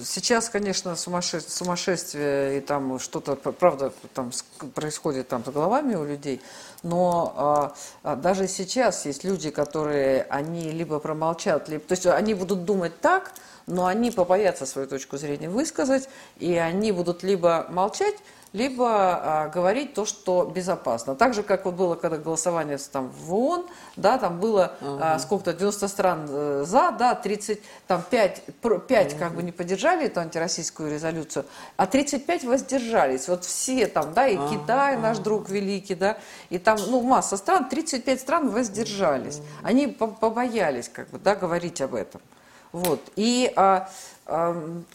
Сейчас, 0.03 0.49
конечно, 0.49 0.97
сумасшествие, 0.97 1.51
сумасшествие 1.51 2.59
и 2.59 2.61
там 2.63 2.99
что-то, 2.99 3.37
правда, 3.37 3.93
там 4.15 4.31
происходит 4.75 5.29
там 5.29 5.45
с 5.45 5.49
головами 5.49 5.95
у 5.95 6.07
людей, 6.07 6.41
но 6.83 7.35
а, 7.37 7.75
а, 8.03 8.17
даже 8.17 8.49
сейчас 8.49 9.05
есть 9.05 9.25
люди, 9.25 9.51
которые, 9.51 10.23
они 10.31 10.71
либо 10.71 11.01
промолчат, 11.01 11.69
либо, 11.69 11.85
то 11.85 11.93
есть 11.93 12.07
они 12.07 12.33
будут 12.33 12.65
думать 12.65 12.99
так, 13.03 13.35
но 13.67 13.85
они 13.85 14.11
побоятся 14.11 14.65
свою 14.65 14.89
точку 14.89 15.19
зрения 15.19 15.51
высказать, 15.51 16.09
и 16.39 16.55
они 16.55 16.93
будут 16.93 17.23
либо 17.23 17.67
молчать, 17.69 18.15
либо 18.53 18.89
а, 18.89 19.49
говорить 19.49 19.95
то, 19.95 20.05
что 20.05 20.45
безопасно. 20.45 21.15
Так 21.15 21.35
же, 21.35 21.43
как 21.43 21.65
вот 21.65 21.75
было, 21.75 21.95
когда 21.95 22.17
голосование 22.17 22.79
там, 22.79 23.11
в 23.11 23.35
ООН, 23.35 23.67
да, 23.97 24.19
там 24.19 24.41
было 24.41 24.73
угу. 24.81 24.99
а, 25.01 25.19
сколько-то, 25.19 25.53
90 25.53 25.89
стран 25.89 26.27
э, 26.29 26.65
за, 26.67 26.91
да, 26.93 27.15
30, 27.15 27.61
там 27.87 28.03
5, 28.09 28.43
5 28.63 29.13
угу. 29.13 29.19
как 29.19 29.35
бы 29.35 29.43
не 29.43 29.53
поддержали 29.53 30.07
эту 30.07 30.21
антироссийскую 30.21 30.91
резолюцию, 30.91 31.45
а 31.77 31.87
35 31.87 32.45
воздержались. 32.45 33.29
Вот 33.29 33.45
все 33.45 33.87
там, 33.87 34.15
да, 34.15 34.27
и 34.27 34.37
ага, 34.37 34.49
Китай, 34.49 34.95
ага. 34.95 35.03
наш 35.03 35.19
друг 35.19 35.51
великий, 35.51 35.95
да, 35.95 36.19
и 36.51 36.59
там, 36.59 36.79
ну, 36.89 37.03
масса 37.03 37.37
стран, 37.37 37.69
35 37.69 38.21
стран 38.21 38.49
воздержались. 38.49 39.39
Угу. 39.39 39.47
Они 39.65 39.87
побоялись, 39.89 40.89
как 40.89 41.11
бы, 41.11 41.19
да, 41.19 41.35
говорить 41.35 41.81
об 41.81 41.95
этом. 41.95 42.21
Вот. 42.73 43.01
И 43.17 43.53
а, 43.57 43.89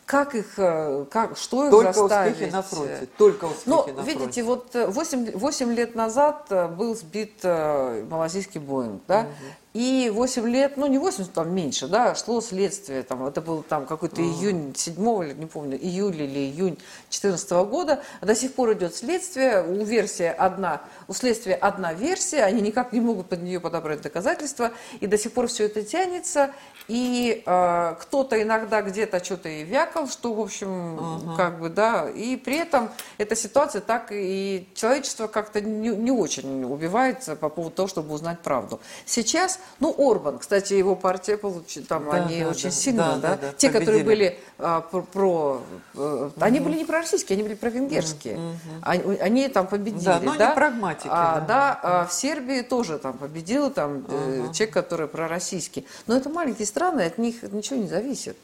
как 0.06 0.36
их, 0.36 0.54
э, 0.58 1.06
как, 1.10 1.38
что 1.38 1.66
их 1.66 1.72
Только 1.72 1.94
заставить? 1.94 2.34
успехи 2.34 2.52
на 2.52 2.62
фронте, 2.62 3.08
только 3.18 3.46
успехи 3.46 3.70
ну, 3.70 3.88
на 3.88 4.02
видите, 4.02 4.44
фронте. 4.44 4.76
вот 4.76 4.94
8, 4.94 5.26
э, 5.30 5.32
8 5.34 5.74
лет 5.74 5.96
назад 5.96 6.46
э, 6.52 6.68
был 6.68 6.96
сбит 6.96 7.44
малазийский 7.44 8.60
Боинг, 8.60 9.02
да, 9.08 9.22
угу. 9.22 9.30
И 9.74 10.12
8 10.14 10.48
лет, 10.48 10.78
ну 10.78 10.86
не 10.86 11.00
8, 11.00 11.26
там 11.34 11.54
меньше, 11.54 11.88
да, 11.88 12.14
шло 12.14 12.42
следствие, 12.42 13.02
там, 13.02 13.26
это 13.26 13.42
был 13.42 13.64
там 13.64 13.86
какой-то 13.88 14.22
угу. 14.22 14.30
июнь 14.30 14.74
7 14.76 15.24
или, 15.24 15.34
не 15.34 15.48
помню, 15.48 15.78
июль 15.78 16.22
или 16.22 16.40
июнь 16.40 16.78
2014 17.10 17.52
года, 17.70 18.04
а 18.22 18.26
до 18.26 18.36
сих 18.36 18.54
пор 18.54 18.74
идет 18.74 18.96
следствие, 18.96 19.64
у 19.64 19.84
версии 19.84 20.26
одна, 20.26 20.82
у 21.08 21.14
следствия 21.14 21.56
одна 21.56 21.94
версия, 21.94 22.44
они 22.44 22.62
никак 22.62 22.94
не 22.94 23.02
могут 23.02 23.30
под 23.30 23.42
нее 23.42 23.60
подобрать 23.60 24.02
доказательства, 24.02 24.72
и 25.00 25.08
до 25.08 25.18
сих 25.18 25.32
пор 25.32 25.48
все 25.48 25.66
это 25.66 25.82
тянется, 25.82 26.52
и 26.88 27.42
э, 27.46 27.96
кто-то 28.00 28.42
иногда 28.42 28.82
где-то 28.82 29.24
что-то 29.24 29.50
и 29.50 29.64
вякал, 29.64 30.08
что, 30.08 30.34
в 30.34 30.40
общем, 30.40 30.96
угу. 30.96 31.36
как 31.36 31.60
бы, 31.60 31.70
да, 31.70 32.10
и 32.10 32.36
при 32.36 32.58
этом 32.58 32.92
эта 33.18 33.36
ситуация 33.36 33.82
так 33.82 34.12
и 34.12 34.68
человечество 34.76 35.28
как-то 35.28 35.62
не, 35.62 35.90
не 35.90 36.12
очень 36.12 36.64
убивается 36.64 37.36
по 37.36 37.50
поводу 37.50 37.76
того, 37.76 37.88
чтобы 37.88 38.14
узнать 38.14 38.40
правду. 38.42 38.80
Сейчас, 39.06 39.60
ну, 39.80 39.94
Орбан, 39.98 40.40
кстати, 40.40 40.74
его 40.74 40.96
партия 40.96 41.38
получила, 41.38 41.86
там 41.86 42.06
да, 42.06 42.12
они 42.12 42.40
да, 42.40 42.46
да, 42.46 42.52
очень 42.52 42.72
сильно, 42.72 43.04
да, 43.04 43.16
да, 43.16 43.28
да, 43.30 43.36
да 43.36 43.54
те, 43.54 43.68
победили. 43.68 43.80
которые 43.80 44.04
были 44.04 44.40
а, 44.60 44.82
про, 44.82 45.02
про 45.02 45.62
угу. 45.94 46.32
они 46.40 46.60
были 46.60 46.78
не 46.78 46.86
пророссийские, 46.86 47.36
они 47.36 47.44
были 47.44 47.56
провенгерские, 47.56 48.38
угу. 48.38 48.56
они, 48.82 49.18
они 49.18 49.48
там 49.50 49.68
победили, 49.68 50.06
да, 50.06 50.20
но 50.22 50.36
да, 50.38 50.46
они 50.48 50.56
прагматики, 50.56 51.10
а, 51.12 51.40
да, 51.42 51.48
да 51.48 51.80
а 51.84 52.06
в 52.06 52.14
Сербии 52.14 52.62
тоже 52.62 52.98
там 52.98 53.18
победил 53.18 53.72
там 53.72 53.98
угу. 53.98 54.54
человек, 54.54 54.74
который 54.74 55.08
пророссийский, 55.08 55.86
но 56.08 56.16
это 56.16 56.30
маленький 56.30 56.66
страны, 56.66 57.02
от 57.02 57.18
них 57.18 57.44
ничего 57.44 57.80
не 57.80 57.88
зависит. 57.88 58.38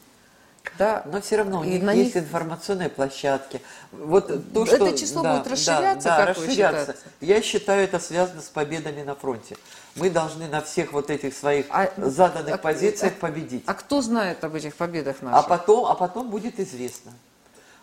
Да, 0.78 1.02
но 1.06 1.20
все 1.20 1.36
равно 1.36 1.60
у 1.60 1.64
них 1.64 1.82
на 1.82 1.92
есть 1.92 2.14
них... 2.14 2.24
информационные 2.24 2.88
площадки. 2.88 3.60
Вот 3.92 4.52
то, 4.52 4.66
что... 4.66 4.76
Это 4.76 4.96
число 4.96 5.22
да, 5.22 5.36
будет 5.36 5.50
расширяться, 5.50 6.08
да, 6.08 6.18
да, 6.18 6.26
как 6.26 6.36
расширяться. 6.36 6.96
Я 7.20 7.42
считаю, 7.42 7.84
это 7.84 7.98
связано 7.98 8.40
с 8.40 8.48
победами 8.48 9.02
на 9.02 9.14
фронте. 9.14 9.56
Мы 9.96 10.10
должны 10.10 10.48
на 10.48 10.60
всех 10.60 10.92
вот 10.92 11.10
этих 11.10 11.34
своих 11.34 11.66
а, 11.70 11.90
заданных 11.96 12.54
а, 12.54 12.58
позициях 12.58 13.14
а, 13.16 13.20
победить. 13.20 13.64
А 13.66 13.74
кто 13.74 14.02
знает 14.02 14.42
об 14.44 14.54
этих 14.54 14.74
победах 14.74 15.20
наших? 15.22 15.44
А 15.44 15.48
потом, 15.48 15.86
а 15.86 15.94
потом 15.94 16.30
будет 16.30 16.60
известно. 16.60 17.12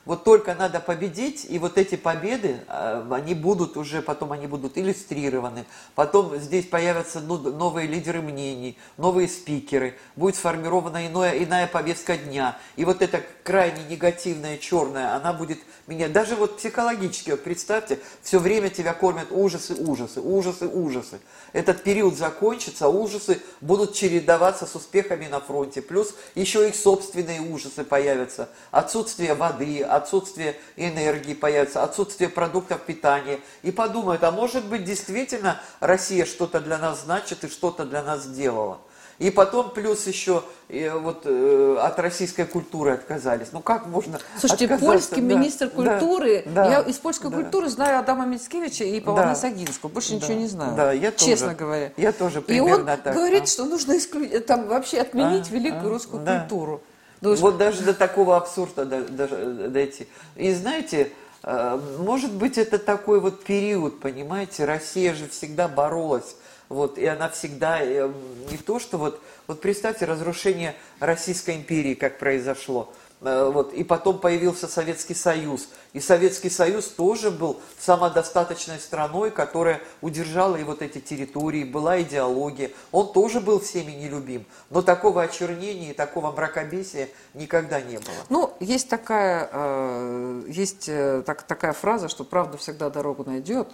Вот 0.07 0.23
только 0.23 0.55
надо 0.55 0.79
победить, 0.79 1.45
и 1.49 1.59
вот 1.59 1.77
эти 1.77 1.95
победы, 1.95 2.61
а, 2.69 3.05
они 3.11 3.33
будут 3.33 3.75
уже, 3.75 4.01
потом 4.01 4.31
они 4.31 4.47
будут 4.47 4.77
иллюстрированы, 4.77 5.65
потом 5.95 6.37
здесь 6.37 6.65
появятся 6.65 7.19
новые 7.19 7.87
лидеры 7.87 8.21
мнений, 8.21 8.77
новые 8.95 9.27
спикеры, 9.27 9.95
будет 10.15 10.37
сформирована 10.37 11.05
иное, 11.05 11.43
иная 11.43 11.67
повестка 11.67 12.15
дня. 12.15 12.57
И 12.77 12.85
вот 12.85 13.01
эта 13.01 13.21
крайне 13.43 13.83
негативная, 13.89 14.57
черная, 14.57 15.13
она 15.13 15.33
будет 15.33 15.59
меня, 15.87 16.07
даже 16.07 16.35
вот 16.35 16.57
психологически, 16.57 17.31
вот 17.31 17.43
представьте, 17.43 17.99
все 18.21 18.39
время 18.39 18.69
тебя 18.69 18.93
кормят 18.93 19.27
ужасы, 19.31 19.73
ужасы, 19.73 20.21
ужасы, 20.21 20.67
ужасы. 20.67 21.19
Этот 21.51 21.83
период 21.83 22.17
закончится, 22.17 22.87
ужасы 22.87 23.41
будут 23.59 23.93
чередоваться 23.93 24.65
с 24.65 24.75
успехами 24.75 25.27
на 25.27 25.41
фронте, 25.41 25.81
плюс 25.81 26.15
еще 26.35 26.67
их 26.67 26.75
собственные 26.75 27.41
ужасы 27.41 27.83
появятся. 27.83 28.47
Отсутствие 28.71 29.33
воды, 29.33 29.81
отсутствие 29.97 30.55
энергии 30.75 31.33
появится, 31.33 31.83
отсутствие 31.83 32.29
продуктов 32.29 32.81
питания. 32.81 33.39
И 33.63 33.71
подумают, 33.71 34.23
а 34.23 34.31
может 34.31 34.65
быть 34.65 34.83
действительно 34.83 35.59
Россия 35.79 36.25
что-то 36.25 36.59
для 36.59 36.77
нас 36.77 37.01
значит 37.01 37.43
и 37.43 37.49
что-то 37.49 37.85
для 37.85 38.01
нас 38.03 38.23
сделала. 38.23 38.79
И 39.19 39.31
потом 39.31 39.71
плюс 39.71 40.05
еще 40.05 40.43
э, 40.69 40.95
вот 40.95 41.21
э, 41.25 41.77
от 41.81 41.99
российской 41.99 42.45
культуры 42.45 42.91
отказались. 42.91 43.47
Ну 43.51 43.61
как 43.61 43.87
можно 43.87 44.19
Слушайте, 44.37 44.67
польский 44.77 45.21
да, 45.21 45.35
министр 45.35 45.69
культуры, 45.69 46.43
да, 46.45 46.69
я 46.69 46.81
из 46.81 46.97
польской 46.97 47.31
да. 47.31 47.37
культуры 47.37 47.69
знаю 47.69 47.99
Адама 47.99 48.25
Мицкевича 48.27 48.83
и 48.83 48.99
Павла 48.99 49.23
да, 49.23 49.35
Сагинского, 49.35 49.89
больше 49.89 50.11
да, 50.11 50.15
ничего 50.17 50.33
не 50.33 50.47
знаю, 50.47 50.75
да, 50.75 50.91
я 50.91 51.11
честно 51.11 51.47
тоже, 51.47 51.57
говоря. 51.57 51.91
Я 51.97 52.11
тоже 52.11 52.41
примерно 52.41 52.69
И 52.69 52.79
он 52.79 52.85
так. 52.85 53.13
говорит, 53.15 53.43
а. 53.43 53.47
что 53.47 53.65
нужно 53.65 53.93
исклю... 53.97 54.41
там 54.41 54.67
вообще 54.67 54.99
отменить 54.99 55.47
а, 55.49 55.53
великую 55.53 55.87
а, 55.87 55.89
русскую 55.89 56.23
да. 56.23 56.39
культуру. 56.41 56.83
Думаешь, 57.21 57.39
вот 57.39 57.57
даже 57.57 57.81
до 57.81 57.93
такого 57.93 58.37
абсурда 58.37 58.85
даже 58.85 59.69
дойти. 59.69 60.07
И 60.35 60.53
знаете, 60.53 61.11
э, 61.43 61.79
может 61.99 62.31
быть, 62.31 62.57
это 62.57 62.77
такой 62.77 63.19
вот 63.19 63.43
период, 63.43 63.99
понимаете, 63.99 64.65
Россия 64.65 65.13
же 65.13 65.27
всегда 65.27 65.67
боролась, 65.67 66.35
вот, 66.69 66.97
и 66.97 67.05
она 67.05 67.29
всегда, 67.29 67.79
э, 67.81 68.11
не 68.51 68.57
то, 68.57 68.79
что 68.79 68.97
вот, 68.97 69.21
вот 69.47 69.61
представьте, 69.61 70.05
разрушение 70.05 70.75
Российской 70.99 71.55
империи, 71.55 71.95
как 71.95 72.19
произошло, 72.19 72.93
Э, 73.06 73.06
вот, 73.19 73.73
и 73.73 73.83
потом 73.83 74.19
появился 74.19 74.67
Советский 74.67 75.15
Союз. 75.15 75.69
И 75.93 75.99
Советский 75.99 76.51
Союз 76.51 76.85
тоже 76.87 77.31
был 77.31 77.59
самодостаточной 77.79 78.79
страной, 78.79 79.31
которая 79.31 79.81
удержала 80.01 80.55
и 80.55 80.63
вот 80.63 80.83
эти 80.83 80.99
территории, 80.99 81.63
была 81.63 81.99
идеология. 82.01 82.71
Он 82.91 83.11
тоже 83.11 83.39
был 83.39 83.59
всеми 83.59 83.91
нелюбим. 83.91 84.45
Но 84.69 84.83
такого 84.83 85.23
очернения 85.23 85.91
и 85.91 85.93
такого 85.93 86.31
мракобесия 86.31 87.09
никогда 87.33 87.81
не 87.81 87.97
было. 87.97 88.15
Ну, 88.29 88.53
есть 88.59 88.89
такая, 88.89 89.49
э, 89.51 90.43
есть 90.47 90.87
э, 90.87 91.23
так, 91.25 91.41
такая 91.43 91.73
фраза, 91.73 92.09
что 92.09 92.23
правда 92.23 92.57
всегда 92.57 92.89
дорогу 92.91 93.23
найдет. 93.25 93.67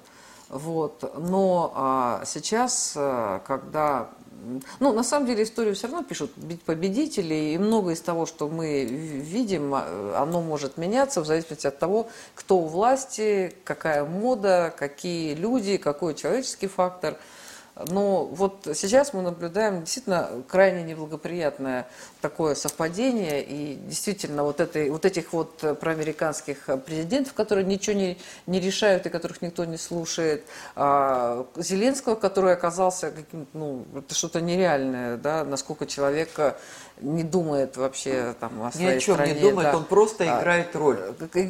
Вот. 0.53 1.13
Но 1.17 1.71
а, 1.75 2.23
сейчас, 2.25 2.91
когда 2.93 4.09
ну, 4.79 4.91
на 4.93 5.03
самом 5.03 5.25
деле 5.25 5.43
историю 5.43 5.73
все 5.75 5.87
равно 5.87 6.03
пишут 6.03 6.31
победители, 6.65 7.33
и 7.33 7.57
многое 7.57 7.95
из 7.95 8.01
того, 8.01 8.25
что 8.25 8.49
мы 8.49 8.83
видим, 8.83 9.73
а, 9.73 10.21
оно 10.21 10.41
может 10.41 10.77
меняться 10.77 11.21
в 11.21 11.25
зависимости 11.25 11.67
от 11.67 11.79
того, 11.79 12.07
кто 12.35 12.57
у 12.57 12.67
власти, 12.67 13.55
какая 13.63 14.05
мода, 14.05 14.73
какие 14.77 15.33
люди, 15.33 15.77
какой 15.77 16.13
человеческий 16.15 16.67
фактор– 16.67 17.17
но 17.75 18.25
вот 18.25 18.67
сейчас 18.75 19.13
мы 19.13 19.21
наблюдаем 19.21 19.81
действительно 19.81 20.29
крайне 20.47 20.83
неблагоприятное 20.83 21.87
такое 22.21 22.53
совпадение. 22.53 23.43
И 23.43 23.75
действительно 23.75 24.43
вот, 24.43 24.59
этой, 24.59 24.89
вот 24.89 25.05
этих 25.05 25.33
вот 25.33 25.57
проамериканских 25.79 26.69
президентов, 26.85 27.33
которые 27.33 27.65
ничего 27.65 27.95
не, 27.95 28.17
не 28.45 28.59
решают 28.59 29.05
и 29.05 29.09
которых 29.09 29.41
никто 29.41 29.65
не 29.65 29.77
слушает. 29.77 30.43
А 30.75 31.47
Зеленского, 31.55 32.15
который 32.15 32.53
оказался 32.53 33.11
каким-то, 33.11 33.57
ну, 33.57 33.85
это 33.95 34.13
что-то 34.13 34.39
нереальное, 34.39 35.17
да, 35.17 35.43
насколько 35.43 35.87
человек 35.87 36.29
не 37.01 37.23
думает 37.23 37.75
вообще 37.77 38.35
там 38.39 38.61
о 38.63 38.71
своей 38.71 38.87
Ни 38.87 38.91
о 38.91 38.99
чем 38.99 39.15
стране. 39.15 39.33
не 39.33 39.39
думает, 39.41 39.71
да. 39.71 39.77
он 39.77 39.85
просто 39.85 40.23
а, 40.23 40.39
играет 40.39 40.75
роль. 40.75 40.99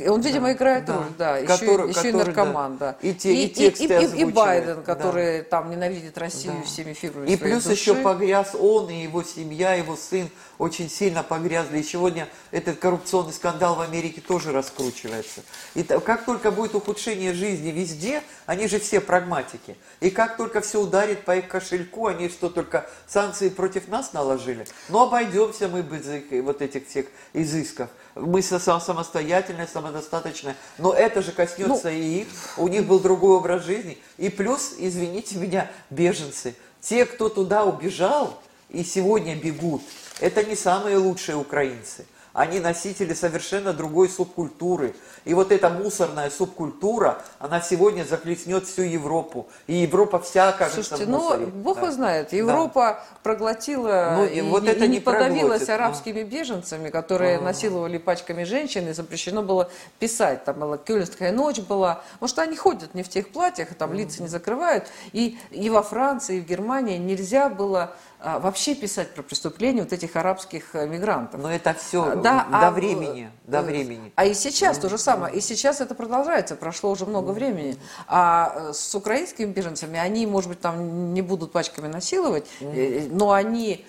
Он, 0.07 0.21
видимо, 0.21 0.47
да, 0.47 0.53
играет 0.53 0.85
да. 0.85 0.95
роль, 0.95 1.05
да. 1.17 1.37
Еще, 1.37 1.47
который, 1.47 1.89
еще 1.89 1.93
который, 1.95 2.09
и 2.09 2.13
наркоман, 2.13 2.77
да. 2.77 2.97
да. 3.01 3.07
И, 3.07 3.13
те, 3.13 3.33
и, 3.33 3.45
и 3.45 3.49
тексты 3.49 3.85
и, 3.85 4.17
и, 4.17 4.21
и 4.21 4.25
Байден, 4.25 4.83
который 4.83 5.39
да. 5.39 5.43
там 5.43 5.69
ненавидит 5.69 6.17
Россию 6.17 6.55
да. 6.57 6.63
всеми 6.63 6.93
фибрами 6.93 7.29
И 7.29 7.35
плюс 7.35 7.63
души. 7.63 7.75
еще 7.75 7.95
погряз 7.95 8.55
он 8.59 8.89
и 8.89 9.03
его 9.03 9.23
семья, 9.23 9.73
его 9.73 9.95
сын 9.95 10.29
очень 10.63 10.89
сильно 10.89 11.23
погрязли. 11.23 11.79
И 11.79 11.83
сегодня 11.83 12.29
этот 12.51 12.79
коррупционный 12.79 13.33
скандал 13.33 13.75
в 13.75 13.81
Америке 13.81 14.21
тоже 14.21 14.51
раскручивается. 14.51 15.41
И 15.75 15.83
как 15.83 16.25
только 16.25 16.51
будет 16.51 16.73
ухудшение 16.73 17.33
жизни 17.33 17.69
везде, 17.71 18.23
они 18.45 18.67
же 18.67 18.79
все 18.79 19.01
прагматики. 19.01 19.75
И 19.99 20.09
как 20.09 20.37
только 20.37 20.61
все 20.61 20.79
ударит 20.79 21.25
по 21.25 21.35
их 21.35 21.49
кошельку, 21.49 22.07
они 22.07 22.29
что, 22.29 22.49
только 22.49 22.89
санкции 23.07 23.49
против 23.49 23.89
нас 23.89 24.13
наложили? 24.13 24.65
Но 24.87 25.03
обойдемся 25.03 25.67
мы 25.67 25.81
без 25.81 26.07
их, 26.07 26.43
вот 26.43 26.61
этих 26.61 26.87
всех 26.87 27.07
изысков. 27.33 27.89
мы 28.15 28.41
самостоятельные, 28.41 29.67
самодостаточные. 29.67 30.55
Но 30.77 30.93
это 30.93 31.21
же 31.21 31.33
коснется 31.33 31.89
ну, 31.89 31.97
и 31.97 32.21
их. 32.21 32.27
У 32.57 32.69
них 32.69 32.87
был 32.87 33.01
другой 33.01 33.35
образ 33.35 33.65
жизни. 33.65 33.97
И 34.17 34.29
плюс, 34.29 34.75
извините 34.77 35.35
меня, 35.37 35.69
беженцы. 35.89 36.55
Те, 36.79 37.05
кто 37.05 37.27
туда 37.27 37.65
убежал 37.65 38.39
и 38.69 38.83
сегодня 38.83 39.35
бегут, 39.35 39.81
это 40.19 40.43
не 40.43 40.55
самые 40.55 40.97
лучшие 40.97 41.35
украинцы 41.37 42.05
они 42.33 42.59
носители 42.59 43.13
совершенно 43.13 43.73
другой 43.73 44.09
субкультуры. 44.09 44.95
И 45.23 45.33
вот 45.35 45.51
эта 45.51 45.69
мусорная 45.69 46.31
субкультура, 46.31 47.21
она 47.37 47.61
сегодня 47.61 48.03
захлестнет 48.03 48.65
всю 48.65 48.81
Европу. 48.81 49.47
И 49.67 49.75
Европа 49.75 50.19
вся 50.19 50.49
окажется 50.49 50.83
Слушайте, 50.83 51.05
в 51.05 51.09
мусоре. 51.09 51.45
ну, 51.45 51.61
Бог 51.61 51.79
да. 51.79 51.91
знает, 51.91 52.33
Европа 52.33 52.81
да. 52.81 53.17
проглотила 53.21 54.15
ну, 54.17 54.25
и, 54.25 54.39
и, 54.39 54.41
вот 54.41 54.67
это 54.67 54.85
и 54.85 54.87
не 54.87 54.99
подавилась 54.99 55.59
проглотит, 55.59 55.69
арабскими 55.69 56.23
но... 56.23 56.27
беженцами, 56.27 56.89
которые 56.89 57.37
а 57.37 57.41
насиловали 57.41 57.99
пачками 57.99 58.43
женщин, 58.43 58.89
и 58.89 58.93
запрещено 58.93 59.43
было 59.43 59.69
писать. 59.99 60.43
Там 60.43 60.59
была 60.59 60.77
Кёльнская 60.77 61.31
ночь 61.31 61.59
была. 61.59 62.01
Может, 62.19 62.39
они 62.39 62.57
ходят 62.57 62.95
не 62.95 63.03
в 63.03 63.09
тех 63.09 63.29
платьях, 63.29 63.75
там 63.75 63.93
лица 63.93 64.23
не 64.23 64.27
закрывают. 64.27 64.87
И, 65.11 65.37
и 65.51 65.69
во 65.69 65.83
Франции, 65.83 66.37
и 66.37 66.41
в 66.41 66.45
Германии 66.45 66.97
нельзя 66.97 67.49
было 67.49 67.93
а, 68.25 68.39
вообще 68.39 68.73
писать 68.73 69.13
про 69.13 69.21
преступления 69.21 69.81
вот 69.81 69.91
этих 69.91 70.15
арабских 70.15 70.75
э, 70.75 70.87
мигрантов. 70.87 71.41
Но 71.41 71.53
это 71.53 71.73
все 71.73 72.03
а, 72.03 72.15
да, 72.23 72.47
до 72.49 72.67
а, 72.67 72.71
времени, 72.71 73.31
до 73.45 73.59
э, 73.59 73.61
времени. 73.61 74.11
А 74.15 74.25
и 74.25 74.33
сейчас 74.33 74.77
то 74.77 74.89
же 74.89 74.97
самое, 74.97 75.35
и 75.35 75.41
сейчас 75.41 75.81
это 75.81 75.95
продолжается, 75.95 76.55
прошло 76.55 76.91
уже 76.91 77.05
много 77.05 77.31
времени. 77.31 77.77
А 78.07 78.53
э, 78.55 78.73
с 78.73 78.95
украинскими 78.95 79.51
беженцами 79.51 79.99
они, 79.99 80.25
может 80.25 80.49
быть, 80.49 80.61
там 80.61 81.13
не 81.13 81.21
будут 81.21 81.51
пачками 81.51 81.87
насиловать, 81.87 82.45
но 82.61 83.31
они, 83.31 83.85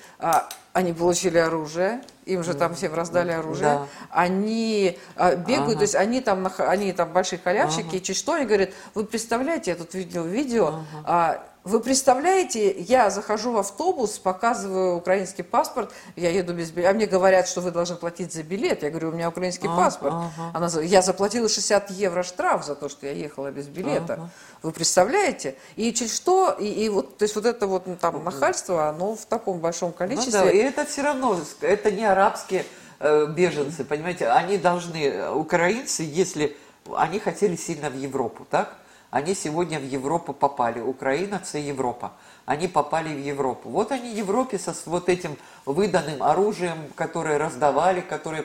они 0.73 0.93
получили 0.93 1.39
оружие, 1.39 2.03
им 2.27 2.43
же 2.43 2.55
там 2.55 2.75
всем 2.75 2.95
раздали 2.95 3.33
оружие, 3.33 3.81
да. 3.81 3.87
они 4.11 4.99
бегают, 5.17 5.69
ага. 5.69 5.75
то 5.77 5.83
есть 5.83 5.95
они 5.95 6.21
там, 6.21 6.51
они 6.59 6.93
там 6.93 7.13
большие 7.13 7.39
халявщики, 7.39 7.89
ага. 7.89 7.97
и 7.97 8.03
чуть 8.03 8.17
что 8.17 8.35
они 8.35 8.47
говорят, 8.47 8.71
вы 8.95 9.05
представляете, 9.05 9.71
я 9.71 9.77
тут 9.77 9.95
видел 9.95 10.25
видео, 10.25 10.81
ага 11.05 11.41
вы 11.65 11.81
представляете, 11.81 12.79
я 12.79 13.09
захожу 13.09 13.53
в 13.53 13.57
автобус, 13.57 14.19
показываю 14.19 14.97
украинский 14.97 15.43
паспорт, 15.43 15.91
я 16.15 16.31
еду 16.31 16.53
без 16.53 16.71
билета, 16.71 16.91
а 16.91 16.93
мне 16.93 17.07
говорят, 17.07 17.49
что 17.49 17.63
вы 17.63 17.71
должны 17.71 17.97
платить 17.97 18.35
за 18.35 18.43
билет. 18.43 18.83
Я 18.83 18.91
говорю, 18.91 19.09
у 19.09 19.13
меня 19.13 19.31
украинский 19.31 19.69
а, 19.71 19.75
паспорт. 19.75 20.13
Ага. 20.15 20.51
Она, 20.53 20.69
я 20.83 21.01
заплатила 21.01 21.49
60 21.49 21.91
евро 21.93 22.23
штраф 22.23 22.67
за 22.67 22.75
то, 22.75 22.91
что 22.91 23.07
я 23.07 23.13
ехала 23.13 23.51
без 23.51 23.67
билета. 23.69 24.15
Ага. 24.15 24.31
Вы 24.63 24.73
представляете? 24.73 25.57
И 25.77 25.95
чуть 25.95 26.13
что, 26.13 26.51
и, 26.51 26.67
и 26.67 26.89
вот, 26.91 27.17
то 27.17 27.23
есть 27.23 27.35
вот 27.35 27.47
это 27.47 27.67
вот 27.67 27.85
там 27.99 28.23
нахальство, 28.23 28.91
оно 28.91 29.17
в 29.17 29.25
таком 29.25 29.61
большом 29.61 29.93
количестве. 29.93 30.39
Ну, 30.39 30.45
да, 30.45 30.51
и 30.51 30.59
это 30.59 30.85
все 30.85 31.01
равно, 31.01 31.41
это 31.63 31.91
не 31.91 32.05
арабские 32.05 32.67
э, 33.01 33.27
беженцы, 33.27 33.85
понимаете, 33.85 34.29
они 34.29 34.59
должны, 34.59 35.31
украинцы, 35.31 36.03
если 36.03 36.59
они 36.95 37.21
хотели 37.21 37.57
сильно 37.57 37.89
в 37.89 37.97
Европу, 37.97 38.47
так? 38.51 38.77
Они 39.15 39.37
сегодня 39.37 39.79
в 39.79 39.85
Европу 39.85 40.33
попали. 40.33 40.81
Украина– 40.81 41.41
это 41.45 41.59
Европа. 41.59 42.15
Они 42.47 42.67
попали 42.67 43.15
в 43.15 43.25
Европу. 43.25 43.69
Вот 43.69 43.93
они 43.93 44.13
в 44.13 44.17
Европе 44.17 44.59
со 44.59 44.75
вот 44.87 45.09
этим 45.09 45.37
выданным 45.65 46.21
оружием, 46.21 46.79
которое 46.97 47.39
раздавали, 47.39 48.01
которое 48.01 48.43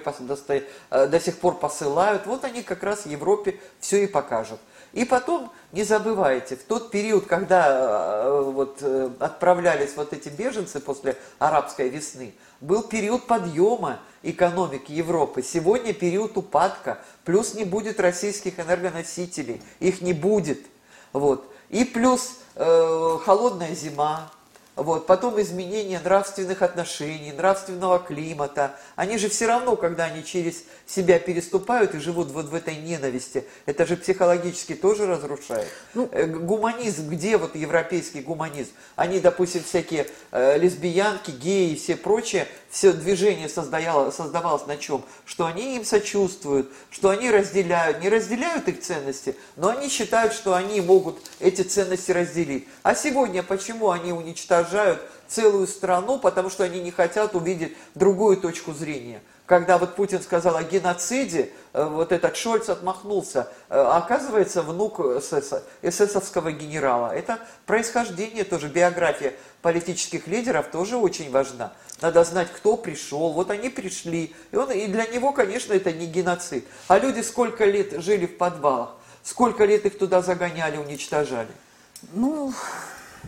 э, 0.91 1.07
до 1.07 1.19
сих 1.19 1.39
пор 1.39 1.55
посылают. 1.55 2.27
Вот 2.27 2.45
они 2.45 2.61
как 2.61 2.83
раз 2.83 3.07
в 3.07 3.09
Европе 3.09 3.59
все 3.79 4.03
и 4.03 4.05
покажут. 4.05 4.59
И 4.93 5.05
потом, 5.05 5.51
не 5.71 5.83
забывайте, 5.83 6.55
в 6.55 6.63
тот 6.63 6.89
период, 6.89 7.25
когда 7.25 8.23
э, 8.23 8.41
вот, 8.41 8.79
э, 8.81 9.09
отправлялись 9.19 9.95
вот 9.95 10.13
эти 10.13 10.29
беженцы 10.29 10.79
после 10.79 11.15
арабской 11.37 11.89
весны, 11.89 12.33
был 12.59 12.83
период 12.83 13.27
подъема 13.27 13.99
экономики 14.23 14.91
Европы. 14.91 15.43
Сегодня 15.43 15.93
период 15.93 16.37
упадка, 16.37 16.99
плюс 17.23 17.53
не 17.53 17.65
будет 17.65 17.99
российских 17.99 18.59
энергоносителей, 18.59 19.61
их 19.79 20.01
не 20.01 20.13
будет. 20.13 20.59
Вот. 21.13 21.51
И 21.69 21.85
плюс 21.85 22.39
э, 22.55 23.17
холодная 23.23 23.75
зима, 23.75 24.31
вот. 24.83 25.07
Потом 25.07 25.39
изменение 25.41 25.99
нравственных 25.99 26.61
отношений, 26.61 27.33
нравственного 27.33 27.99
климата. 27.99 28.75
Они 28.95 29.17
же 29.17 29.29
все 29.29 29.45
равно, 29.45 29.75
когда 29.75 30.05
они 30.05 30.23
через 30.23 30.63
себя 30.87 31.19
переступают 31.19 31.95
и 31.95 31.99
живут 31.99 32.31
вот 32.31 32.45
в 32.45 32.55
этой 32.55 32.77
ненависти, 32.77 33.45
это 33.65 33.85
же 33.85 33.97
психологически 33.97 34.75
тоже 34.75 35.05
разрушает. 35.05 35.67
Ну, 35.93 36.09
э, 36.11 36.25
гуманизм, 36.25 37.09
где 37.09 37.37
вот 37.37 37.55
европейский 37.55 38.21
гуманизм? 38.21 38.71
Они, 38.95 39.19
допустим, 39.19 39.63
всякие 39.63 40.07
э, 40.31 40.57
лесбиянки, 40.57 41.31
геи 41.31 41.71
и 41.71 41.75
все 41.75 41.97
прочее, 41.97 42.47
все 42.69 42.93
движение 42.93 43.49
создавалось, 43.49 44.15
создавалось 44.15 44.65
на 44.65 44.77
чем? 44.77 45.03
Что 45.25 45.45
они 45.45 45.75
им 45.75 45.83
сочувствуют, 45.83 46.71
что 46.89 47.09
они 47.09 47.29
разделяют, 47.29 48.01
не 48.01 48.09
разделяют 48.09 48.67
их 48.67 48.81
ценности, 48.81 49.35
но 49.57 49.69
они 49.69 49.89
считают, 49.89 50.33
что 50.33 50.53
они 50.53 50.79
могут 50.79 51.19
эти 51.39 51.63
ценности 51.63 52.11
разделить. 52.11 52.67
А 52.83 52.95
сегодня 52.95 53.43
почему 53.43 53.91
они 53.91 54.13
уничтожают 54.13 54.68
целую 55.27 55.67
страну? 55.67 56.19
Потому 56.19 56.49
что 56.49 56.63
они 56.63 56.79
не 56.79 56.91
хотят 56.91 57.35
увидеть 57.35 57.75
другую 57.95 58.37
точку 58.37 58.73
зрения 58.73 59.21
когда 59.49 59.79
вот 59.79 59.95
Путин 59.95 60.21
сказал 60.21 60.55
о 60.57 60.63
геноциде, 60.63 61.49
э, 61.73 61.83
вот 61.83 62.11
этот 62.11 62.37
Шольц 62.37 62.69
отмахнулся. 62.69 63.47
Э, 63.69 63.81
оказывается, 63.81 64.61
внук 64.61 64.99
эсэсовского 64.99 66.51
генерала. 66.51 67.11
Это 67.11 67.39
происхождение 67.65 68.43
тоже, 68.43 68.67
биография 68.67 69.33
политических 69.63 70.27
лидеров 70.27 70.67
тоже 70.67 70.97
очень 70.97 71.31
важна. 71.31 71.73
Надо 71.99 72.23
знать, 72.25 72.49
кто 72.55 72.77
пришел. 72.77 73.33
Вот 73.33 73.49
они 73.49 73.69
пришли. 73.69 74.35
И, 74.51 74.55
он, 74.55 74.69
и 74.69 74.85
для 74.85 75.07
него, 75.07 75.33
конечно, 75.33 75.73
это 75.73 75.91
не 75.91 76.05
геноцид. 76.05 76.65
А 76.87 76.99
люди 76.99 77.21
сколько 77.21 77.65
лет 77.65 78.03
жили 78.03 78.27
в 78.27 78.37
подвалах? 78.37 78.97
Сколько 79.23 79.65
лет 79.65 79.83
их 79.83 79.97
туда 79.97 80.21
загоняли, 80.21 80.77
уничтожали? 80.77 81.49
Ну, 82.13 82.53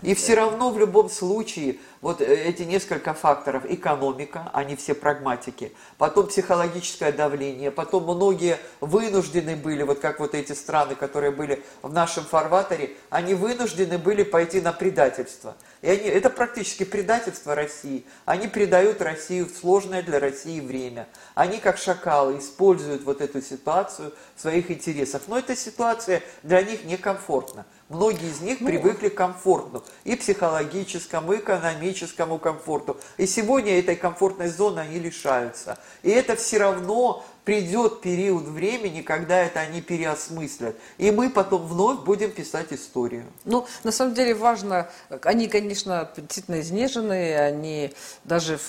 и 0.02 0.16
все 0.16 0.34
равно 0.34 0.72
в 0.72 0.80
любом 0.80 1.10
случае 1.10 1.78
вот 2.02 2.22
э, 2.22 2.26
эти 2.26 2.64
несколько 2.64 3.14
факторов, 3.14 3.64
экономика, 3.70 4.50
они 4.54 4.76
все 4.76 4.94
прагматики, 4.96 5.74
потом 5.98 6.28
психологическое 6.28 7.12
давление, 7.12 7.72
потом 7.72 8.04
многие 8.04 8.58
вынуждены 8.80 9.56
были, 9.56 9.84
вот 9.84 10.00
как 10.00 10.20
вот 10.20 10.34
эти 10.34 10.54
страны, 10.54 10.96
которые 10.96 11.32
были 11.32 11.64
в 11.84 11.94
нашем 11.94 12.24
фарватере, 12.24 12.92
они 13.10 13.36
вынуждены 13.36 13.98
были 13.98 14.24
пойти 14.24 14.62
на 14.62 14.74
предательство. 14.74 15.56
И 15.82 15.90
они, 15.90 16.10
это 16.10 16.30
практически 16.30 16.84
предательство 16.84 17.56
России. 17.56 18.06
Они 18.26 18.48
предают 18.48 19.02
Россию 19.02 19.48
в 19.48 19.58
сложное 19.58 20.04
для 20.04 20.20
России 20.20 20.60
время. 20.60 21.08
Они, 21.34 21.58
как 21.58 21.78
шакалы, 21.78 22.38
используют 22.38 23.04
вот 23.04 23.20
эту 23.22 23.42
ситуацию 23.42 24.14
в 24.36 24.42
своих 24.42 24.70
интересах. 24.70 25.24
Но 25.28 25.40
эта 25.40 25.56
ситуация 25.56 26.22
для 26.44 26.62
них 26.62 26.86
некомфортна. 26.86 27.66
Многие 27.92 28.30
из 28.30 28.40
них 28.40 28.62
ну, 28.62 28.68
привыкли 28.68 29.10
к 29.10 29.16
комфорту. 29.16 29.84
И 30.06 30.16
психологическому, 30.16 31.34
и 31.34 31.38
экономическому 31.40 32.40
комфорту. 32.40 32.98
И 33.18 33.26
сегодня 33.26 33.78
этой 33.78 33.98
комфортной 33.98 34.48
зоны 34.48 34.80
они 34.80 34.98
лишаются. 34.98 35.78
И 36.02 36.10
это 36.10 36.38
все 36.38 36.58
равно 36.58 37.26
придет 37.44 38.02
период 38.02 38.44
времени, 38.44 39.02
когда 39.02 39.40
это 39.40 39.60
они 39.60 39.82
переосмыслят. 39.82 40.76
И 40.98 41.12
мы 41.12 41.30
потом 41.30 41.66
вновь 41.66 42.00
будем 42.02 42.32
писать 42.32 42.68
историю. 42.72 43.26
Ну, 43.46 43.66
на 43.84 43.92
самом 43.92 44.14
деле 44.14 44.36
важно, 44.36 44.90
они, 45.24 45.48
конечно, 45.48 46.10
действительно 46.16 46.62
изнеженные, 46.62 47.40
они 47.40 47.94
даже 48.24 48.60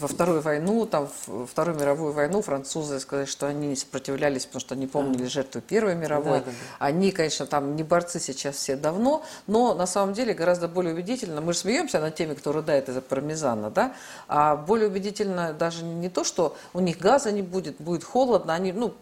во 0.00 0.08
Вторую 0.08 0.42
войну, 0.42 0.86
там, 0.86 1.08
Вторую 1.50 1.78
мировую 1.78 2.12
войну 2.12 2.42
французы 2.42 3.00
сказали, 3.00 3.26
что 3.26 3.46
они 3.46 3.68
не 3.68 3.76
сопротивлялись, 3.76 4.44
потому 4.44 4.60
что 4.60 4.74
они 4.74 4.86
помнили 4.86 5.26
жертву 5.26 5.60
Первой 5.60 5.94
мировой. 5.94 6.40
Да, 6.40 6.44
да, 6.44 6.50
да. 6.50 6.56
Они, 6.78 7.12
конечно, 7.12 7.46
там 7.46 7.76
не 7.76 7.82
борцы 7.82 8.20
сейчас 8.20 8.56
все 8.56 8.76
давно, 8.76 9.24
но 9.46 9.74
на 9.74 9.86
самом 9.86 10.12
деле 10.12 10.34
гораздо 10.34 10.68
более 10.68 10.92
убедительно, 10.92 11.40
мы 11.40 11.54
же 11.54 11.60
смеемся 11.60 12.00
над 12.00 12.14
теми, 12.14 12.34
кто 12.34 12.52
рыдает 12.52 12.88
из-за 12.88 13.00
пармезана, 13.00 13.70
да, 13.70 13.94
а 14.28 14.56
более 14.56 14.88
убедительно 14.88 15.52
даже 15.52 15.84
не 15.84 16.08
то, 16.08 16.22
что 16.24 16.56
у 16.74 16.80
них 16.80 16.98
газа 16.98 17.32
не 17.32 17.42
будет, 17.42 17.76
будет 17.80 18.04
холодно, 18.10 18.54
они, 18.54 18.72
ну, 18.72 18.94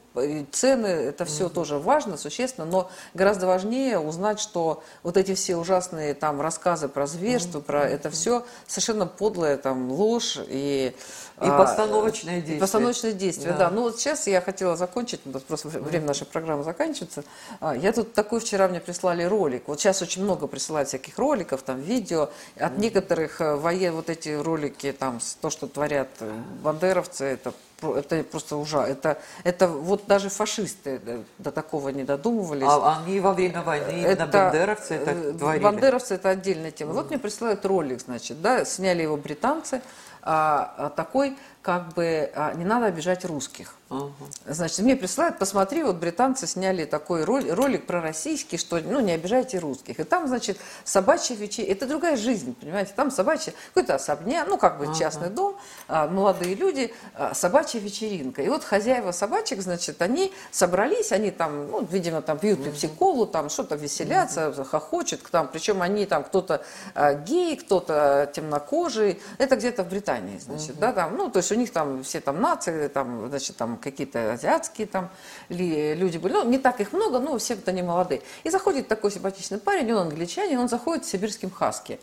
цены, 0.51 0.87
это 0.87 1.25
все 1.25 1.47
mm-hmm. 1.47 1.51
тоже 1.51 1.79
важно, 1.79 2.17
существенно, 2.17 2.67
но 2.67 2.91
гораздо 3.15 3.47
важнее 3.47 3.99
узнать, 3.99 4.41
что 4.41 4.83
вот 5.03 5.17
эти 5.17 5.35
все 5.35 5.57
ужасные 5.57 6.15
там 6.15 6.41
рассказы 6.41 6.89
про 6.89 7.07
зверство, 7.07 7.59
mm-hmm. 7.59 7.63
про 7.63 7.89
это 7.89 8.11
все 8.11 8.45
совершенно 8.67 9.07
подлая 9.07 9.57
там 9.57 9.91
ложь 9.91 10.39
и 10.49 10.95
и 11.41 11.47
а, 11.47 11.57
постановочное 11.57 12.37
действие. 12.37 12.57
И 12.57 12.61
постановочное 12.61 13.13
действие, 13.13 13.53
да. 13.53 13.59
да. 13.59 13.71
Ну 13.71 13.83
вот 13.83 14.01
сейчас 14.01 14.27
я 14.27 14.41
хотела 14.41 14.75
закончить, 14.77 15.21
просто 15.47 15.69
время 15.69 16.07
нашей 16.07 16.27
программы 16.27 16.65
заканчивается. 16.65 17.23
А, 17.61 17.77
я 17.77 17.93
тут 17.93 18.13
такой 18.13 18.41
вчера 18.41 18.67
мне 18.67 18.81
прислали 18.81 19.23
ролик. 19.23 19.69
Вот 19.69 19.79
сейчас 19.79 20.03
очень 20.03 20.25
много 20.25 20.49
присылают 20.49 20.89
всяких 20.89 21.17
роликов, 21.17 21.63
там 21.63 21.81
видео. 21.81 22.31
От 22.57 22.79
некоторых 22.79 23.41
э, 23.41 23.55
воен 23.55 23.95
вот 23.95 24.11
эти 24.11 24.31
ролики, 24.31 24.91
там 24.91 25.21
то, 25.41 25.51
что 25.51 25.69
творят 25.69 26.09
э, 26.19 26.33
бандеровцы, 26.61 27.25
это 27.25 27.53
это 27.81 28.22
просто 28.24 28.57
ужасно. 28.57 28.91
Это, 28.91 29.18
это 29.45 29.68
вот 29.68 30.07
даже 30.07 30.29
фашисты 30.29 31.01
до 31.39 31.53
такого 31.53 31.91
не 31.91 32.05
додумывались. 32.05 32.66
А 32.66 32.99
они 32.99 33.20
во 33.20 33.33
время 33.33 33.62
войны, 33.62 34.05
это, 34.05 34.26
бандеровцы 34.26 34.95
это 34.95 35.11
э, 35.11 35.33
творили? 35.33 35.62
Бандеровцы 35.62 36.14
это 36.14 36.31
отдельная 36.31 36.70
тема. 36.70 36.93
Mm. 36.93 36.95
Вот 36.95 37.11
мне 37.11 37.18
присылают 37.18 37.64
ролик, 37.64 38.01
значит, 38.01 38.41
да, 38.43 38.64
сняли 38.64 39.03
его 39.03 39.16
британцы, 39.16 39.81
а, 40.22 40.74
а 40.76 40.91
такой 40.91 41.37
как 41.62 41.95
бы 41.95 42.31
а, 42.35 42.55
не 42.55 42.64
надо 42.64 42.87
обижать 42.87 43.24
русских. 43.24 43.74
Ага. 43.91 44.12
Значит, 44.47 44.80
мне 44.80 44.97
присылают, 44.97 45.39
посмотри, 45.39 45.82
вот 45.82 45.97
британцы 45.97 46.47
сняли 46.47 46.84
такой 46.84 47.24
ролик, 47.24 47.55
ролик 47.55 47.86
про 47.86 48.03
российский, 48.03 48.59
что, 48.59 48.78
ну, 48.80 49.01
не 49.01 49.12
обижайте 49.12 49.59
русских. 49.59 49.99
И 49.99 50.05
там, 50.05 50.28
значит, 50.28 50.59
собачья 50.84 51.34
вечеринка. 51.34 51.72
Это 51.72 51.86
другая 51.86 52.16
жизнь, 52.16 52.55
понимаете? 52.55 52.93
Там 52.95 53.11
собачья, 53.11 53.55
какой-то 53.68 53.95
особняк, 53.95 54.47
ну, 54.47 54.59
как 54.59 54.78
бы 54.78 54.84
Ага. 54.84 54.95
частный 54.95 55.30
дом, 55.30 55.57
а, 55.86 56.07
молодые 56.07 56.55
люди, 56.55 56.93
а, 57.14 57.32
собачья 57.34 57.80
вечеринка. 57.80 58.43
И 58.43 58.49
вот 58.51 58.62
хозяева 58.62 59.11
собачек, 59.12 59.62
значит, 59.62 60.03
они 60.03 60.34
собрались, 60.51 61.11
они 61.11 61.30
там, 61.30 61.70
ну, 61.70 61.86
видимо, 61.91 62.20
там 62.20 62.39
пьют 62.39 62.62
пепси-колу, 62.62 63.26
там 63.26 63.49
что-то 63.49 63.76
веселятся, 63.76 64.53
хохочут, 64.64 65.22
там, 65.30 65.49
причем 65.49 65.80
они 65.80 66.05
там 66.05 66.24
кто-то 66.24 66.62
а, 66.95 67.14
гей, 67.14 67.57
кто-то 67.57 68.30
темнокожий. 68.34 69.22
Это 69.39 69.57
где-то 69.57 69.82
в 69.82 69.89
Британии, 69.89 70.39
значит, 70.39 70.78
да, 70.78 70.93
там, 70.93 71.16
ну, 71.16 71.30
то 71.30 71.39
есть 71.39 71.51
у 71.53 71.55
них 71.55 71.72
там 71.72 72.03
все 72.05 72.20
там 72.20 72.43
нации, 72.43 72.89
там, 72.89 73.28
значит, 73.30 73.57
там 73.57 73.78
какие-то 73.79 74.33
азиатские 74.33 74.87
там 74.87 75.11
люди 75.49 76.18
были, 76.18 76.33
ну, 76.33 76.45
не 76.45 76.59
так 76.59 76.81
их 76.81 76.93
много, 76.93 77.18
но 77.18 77.39
все 77.39 77.55
вот 77.55 77.68
они 77.68 77.83
молодые. 77.83 78.22
И 78.45 78.51
заходит 78.51 78.89
такой 78.89 79.11
симпатичный 79.11 79.59
парень, 79.59 79.93
он 79.93 80.09
англичанин, 80.09 80.59
он 80.59 80.68
заходит 80.68 81.05
с 81.05 81.09
сибирским 81.09 81.51
хаски. 81.51 81.99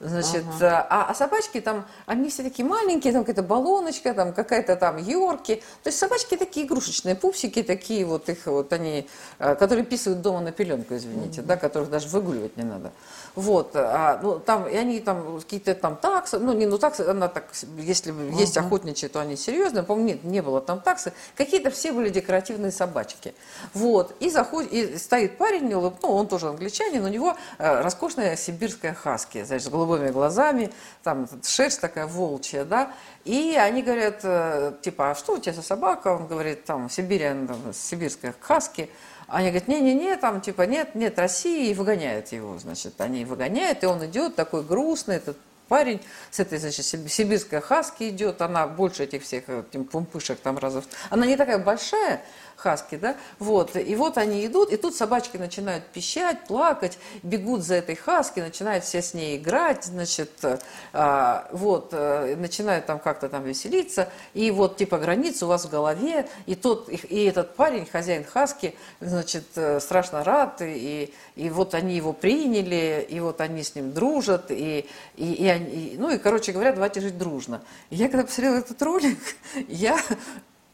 Значит, 0.00 0.44
а, 0.62 1.06
а 1.10 1.14
собачки 1.14 1.60
там, 1.60 1.84
они 2.06 2.30
все 2.30 2.42
такие 2.42 2.66
маленькие, 2.66 3.12
там 3.12 3.22
какая-то 3.22 3.42
баллоночка, 3.42 4.14
там 4.14 4.32
какая-то 4.32 4.76
там 4.76 4.96
Йорки. 4.96 5.56
То 5.82 5.88
есть 5.88 5.98
собачки 5.98 6.38
такие 6.38 6.64
игрушечные, 6.64 7.14
пупсики 7.14 7.62
такие 7.62 8.06
вот 8.06 8.30
их 8.30 8.46
вот 8.46 8.72
они, 8.72 9.06
э, 9.38 9.54
которые 9.56 9.84
писают 9.84 10.22
дома 10.22 10.40
на 10.40 10.52
пеленку, 10.52 10.96
извините, 10.96 11.42
да, 11.42 11.58
которых 11.58 11.90
даже 11.90 12.08
выгуливать 12.08 12.56
не 12.56 12.62
надо. 12.62 12.92
Вот, 13.34 13.70
а, 13.74 14.18
ну, 14.22 14.38
там, 14.38 14.66
и 14.68 14.76
они 14.76 15.00
там 15.00 15.40
какие-то 15.40 15.74
там 15.74 15.96
таксы, 15.96 16.38
ну, 16.38 16.52
не, 16.52 16.66
ну, 16.66 16.78
таксы, 16.78 17.02
она 17.02 17.28
так, 17.28 17.44
если 17.78 18.12
есть 18.38 18.56
охотничьи, 18.56 19.08
то 19.08 19.20
они 19.20 19.36
серьезные, 19.36 19.82
по-моему, 19.82 20.08
нет, 20.08 20.24
не 20.24 20.42
было 20.42 20.60
там 20.60 20.80
таксы, 20.80 21.12
какие-то 21.36 21.70
все 21.70 21.92
были 21.92 22.08
декоративные 22.08 22.72
собачки. 22.72 23.34
Вот, 23.72 24.14
и 24.20 24.30
заходит, 24.30 24.72
и 24.72 24.98
стоит 24.98 25.38
парень, 25.38 25.68
ну, 25.70 25.92
он 26.02 26.26
тоже 26.26 26.48
англичанин, 26.48 27.04
у 27.04 27.08
него 27.08 27.36
э, 27.58 27.80
роскошная 27.82 28.36
сибирская 28.36 28.94
хаски, 28.94 29.44
значит, 29.44 29.66
с 29.66 29.70
голубыми 29.70 30.10
глазами, 30.10 30.72
там 31.02 31.28
шерсть 31.44 31.80
такая 31.80 32.06
волчья, 32.06 32.64
да, 32.64 32.92
и 33.24 33.56
они 33.58 33.82
говорят, 33.82 34.20
э, 34.22 34.72
типа, 34.82 35.10
а 35.10 35.14
что 35.14 35.34
у 35.34 35.38
тебя 35.38 35.52
за 35.52 35.62
собака? 35.62 36.08
Он 36.08 36.26
говорит, 36.26 36.64
там, 36.64 36.88
в 36.88 36.92
Сибири, 36.92 37.24
там, 37.24 37.72
сибирская 37.72 38.34
хаски. 38.40 38.90
Они 39.30 39.48
говорят, 39.48 39.68
не-не-не, 39.68 40.16
там, 40.16 40.40
типа, 40.40 40.62
нет, 40.62 40.94
нет 40.94 41.18
России, 41.18 41.70
и 41.70 41.74
выгоняют 41.74 42.32
его, 42.32 42.58
значит, 42.58 43.00
они 43.00 43.24
выгоняют, 43.24 43.82
и 43.84 43.86
он 43.86 44.04
идет 44.04 44.34
такой 44.34 44.64
грустный, 44.64 45.16
этот 45.16 45.36
парень 45.68 46.00
с 46.32 46.40
этой, 46.40 46.58
значит, 46.58 46.84
сиб- 46.84 47.08
сибирской 47.08 47.60
хаски 47.60 48.08
идет, 48.08 48.42
она 48.42 48.66
больше 48.66 49.04
этих 49.04 49.22
всех 49.22 49.44
э, 49.46 49.62
этим 49.70 49.84
пумпышек 49.84 50.40
там 50.40 50.58
разов, 50.58 50.84
она 51.10 51.26
не 51.26 51.36
такая 51.36 51.58
большая, 51.58 52.22
хаски, 52.60 52.96
да, 52.96 53.16
вот, 53.38 53.76
и 53.76 53.94
вот 53.96 54.18
они 54.18 54.46
идут, 54.46 54.72
и 54.72 54.76
тут 54.76 54.94
собачки 54.94 55.36
начинают 55.36 55.84
пищать, 55.86 56.44
плакать, 56.46 56.98
бегут 57.22 57.62
за 57.62 57.76
этой 57.76 57.96
хаски, 57.96 58.40
начинают 58.40 58.84
все 58.84 59.02
с 59.02 59.14
ней 59.14 59.36
играть, 59.36 59.84
значит, 59.84 60.30
э, 60.42 60.58
а, 60.92 61.48
вот, 61.52 61.88
э, 61.92 62.36
начинают 62.36 62.86
там 62.86 62.98
как-то 62.98 63.28
там 63.28 63.44
веселиться, 63.44 64.08
и 64.34 64.50
вот, 64.50 64.76
типа, 64.76 64.98
граница 64.98 65.46
у 65.46 65.48
вас 65.48 65.64
в 65.64 65.70
голове, 65.70 66.28
и 66.46 66.54
тот, 66.54 66.88
и, 66.88 66.96
и 66.96 67.24
этот 67.24 67.56
парень, 67.56 67.86
хозяин 67.86 68.24
хаски, 68.24 68.74
значит, 69.00 69.46
э, 69.56 69.80
страшно 69.80 70.22
рад, 70.22 70.60
и, 70.60 71.12
и 71.36 71.50
вот 71.50 71.74
они 71.74 71.96
его 71.96 72.12
приняли, 72.12 73.06
и 73.08 73.20
вот 73.20 73.40
они 73.40 73.62
с 73.62 73.74
ним 73.74 73.92
дружат, 73.92 74.50
и, 74.50 74.86
и, 75.16 75.32
и 75.32 75.46
они, 75.48 75.96
ну, 75.98 76.10
и, 76.10 76.18
короче 76.18 76.52
говоря, 76.52 76.72
давайте 76.72 77.00
жить 77.00 77.16
дружно. 77.16 77.62
И 77.88 77.96
я 77.96 78.08
когда 78.08 78.24
посмотрела 78.24 78.56
этот 78.56 78.80
ролик, 78.82 79.18
я 79.68 79.98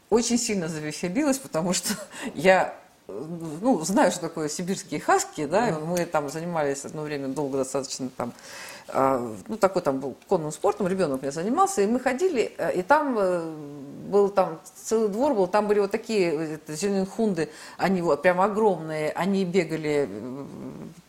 очень 0.09 0.37
сильно 0.37 0.67
завеселилась, 0.67 1.37
потому 1.37 1.73
что 1.73 1.93
я 2.33 2.73
э, 3.07 3.25
ну, 3.61 3.81
знаю, 3.81 4.11
что 4.11 4.21
такое 4.21 4.49
сибирские 4.49 4.99
хаски, 4.99 5.45
да, 5.45 5.69
и 5.69 5.73
мы 5.73 6.05
там 6.05 6.29
занимались 6.29 6.85
одно 6.85 7.03
время 7.03 7.27
долго 7.29 7.57
достаточно 7.57 8.09
там, 8.15 8.33
а, 8.89 9.35
ну, 9.47 9.57
такой 9.57 9.81
там 9.81 9.99
был 9.99 10.15
конным 10.27 10.51
спортом, 10.51 10.87
ребенок 10.87 11.19
у 11.19 11.21
меня 11.21 11.31
занимался, 11.31 11.81
и 11.81 11.87
мы 11.87 11.99
ходили, 11.99 12.53
э, 12.57 12.79
и 12.79 12.83
там 12.83 13.17
э, 13.19 13.55
был 14.07 14.29
там 14.29 14.59
целый 14.75 15.09
двор 15.09 15.33
был, 15.33 15.47
там 15.47 15.67
были 15.67 15.79
вот 15.79 15.91
такие 15.91 16.59
зеленхунды, 16.67 17.49
они 17.77 18.01
вот 18.01 18.21
прям 18.21 18.39
огромные, 18.39 19.11
они 19.11 19.43
бегали 19.43 20.09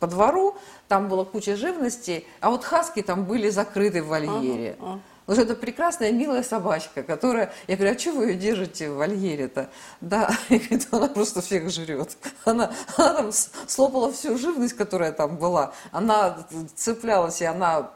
по 0.00 0.08
двору, 0.08 0.56
там 0.88 1.08
была 1.08 1.24
куча 1.24 1.56
живности, 1.56 2.24
а 2.40 2.50
вот 2.50 2.64
хаски 2.64 3.02
там 3.02 3.24
были 3.24 3.48
закрыты 3.50 4.02
в 4.02 4.08
вольере. 4.08 4.76
Ну, 4.80 5.00
что 5.34 5.42
это 5.42 5.54
прекрасная, 5.54 6.12
милая 6.12 6.42
собачка, 6.42 7.02
которая... 7.02 7.52
Я 7.66 7.76
говорю, 7.76 7.94
а 7.94 7.98
что 7.98 8.12
вы 8.12 8.26
ее 8.28 8.34
держите 8.34 8.90
в 8.90 8.96
вольере-то? 8.96 9.68
Да, 10.00 10.30
и 10.48 10.58
говорит, 10.58 10.88
она 10.90 11.08
просто 11.08 11.42
всех 11.42 11.70
жрет. 11.70 12.16
Она, 12.44 12.72
она 12.96 13.14
там 13.14 13.30
слопала 13.66 14.10
всю 14.12 14.38
живность, 14.38 14.74
которая 14.74 15.12
там 15.12 15.36
была. 15.36 15.72
Она 15.92 16.38
цеплялась, 16.74 17.40
и 17.42 17.44
она... 17.44 17.90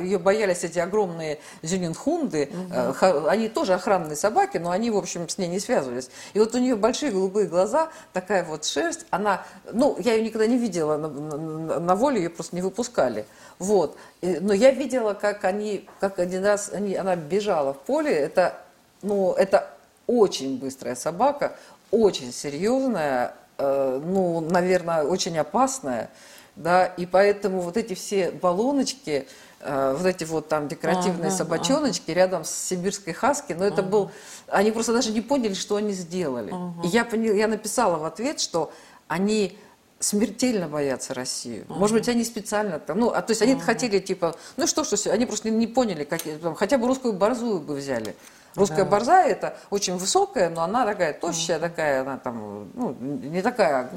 Ее 0.00 0.18
боялись 0.18 0.64
эти 0.64 0.78
огромные 0.78 1.40
зюнинхунды. 1.62 2.50
Э, 2.72 2.92
ха- 2.94 3.28
Они 3.28 3.48
тоже 3.48 3.74
охранные 3.74 4.16
собаки, 4.16 4.56
но 4.58 4.70
они, 4.70 4.90
в 4.90 4.96
общем, 4.96 5.28
с 5.28 5.36
ней 5.38 5.48
не 5.48 5.60
связывались. 5.60 6.10
И 6.32 6.38
вот 6.38 6.54
у 6.54 6.58
нее 6.58 6.74
большие 6.74 7.12
голубые 7.12 7.46
глаза, 7.46 7.90
такая 8.12 8.44
вот 8.44 8.64
шерсть. 8.64 9.04
Она... 9.10 9.44
Ну, 9.72 9.96
я 9.98 10.14
ее 10.14 10.24
никогда 10.24 10.46
не 10.46 10.56
видела 10.56 10.96
на, 10.96 11.08
на- 11.08 11.80
на 11.80 11.96
воле, 11.96 12.22
ее 12.22 12.30
просто 12.30 12.56
не 12.56 12.62
выпускали. 12.62 13.26
Вот. 13.58 13.96
Но 14.22 14.52
я 14.52 14.70
видела, 14.70 15.14
как 15.14 15.44
они, 15.44 15.88
как 16.00 16.18
один 16.18 16.44
раз 16.44 16.70
они, 16.72 16.94
она 16.94 17.16
бежала 17.16 17.74
в 17.74 17.78
поле. 17.78 18.12
Это, 18.12 18.60
ну, 19.02 19.32
это 19.32 19.70
очень 20.06 20.58
быстрая 20.58 20.94
собака, 20.94 21.56
очень 21.90 22.32
серьезная, 22.32 23.34
э, 23.58 24.00
ну, 24.04 24.40
наверное, 24.40 25.04
очень 25.04 25.38
опасная, 25.38 26.10
да, 26.56 26.86
и 26.86 27.06
поэтому 27.06 27.60
вот 27.60 27.76
эти 27.76 27.94
все 27.94 28.30
баллоночки, 28.30 29.28
э, 29.60 29.94
вот 29.96 30.06
эти 30.06 30.24
вот 30.24 30.48
там 30.48 30.66
декоративные 30.66 31.28
Ага, 31.28 31.36
собачоночки 31.36 32.10
рядом 32.10 32.44
с 32.44 32.50
сибирской 32.50 33.12
хаски, 33.12 33.52
но 33.52 33.64
это 33.64 33.82
был, 33.82 34.10
они 34.48 34.72
просто 34.72 34.92
даже 34.92 35.12
не 35.12 35.20
поняли, 35.20 35.54
что 35.54 35.76
они 35.76 35.92
сделали. 35.92 36.54
И 36.82 36.88
я, 36.88 37.04
поняла, 37.04 37.36
я 37.36 37.48
написала 37.48 37.98
в 37.98 38.04
ответ, 38.04 38.40
что 38.40 38.72
они 39.08 39.58
смертельно 40.00 40.68
боятся 40.68 41.14
Россию. 41.14 41.64
Может 41.68 41.96
быть, 41.96 42.08
они 42.08 42.24
специально 42.24 42.78
там, 42.78 42.98
ну, 42.98 43.10
а 43.10 43.20
то 43.22 43.32
есть 43.32 43.42
они 43.42 43.56
хотели 43.56 43.98
типа, 43.98 44.36
ну 44.56 44.66
что, 44.66 44.84
что, 44.84 45.12
они 45.12 45.26
просто 45.26 45.50
не, 45.50 45.56
не 45.56 45.66
поняли, 45.66 46.04
как, 46.04 46.22
там, 46.22 46.54
хотя 46.54 46.78
бы 46.78 46.86
русскую 46.86 47.12
борзую 47.12 47.60
бы 47.60 47.74
взяли. 47.74 48.14
Русская 48.58 48.84
Да. 48.84 48.90
борзая 48.90 49.28
это 49.30 49.56
очень 49.70 49.96
высокая, 49.96 50.50
но 50.50 50.62
она 50.62 50.84
такая 50.84 51.12
тощая, 51.12 51.58
такая, 51.58 52.02
она 52.02 52.18
там, 52.18 52.68
ну, 52.74 52.92
не 53.00 53.40
такая, 53.42 53.90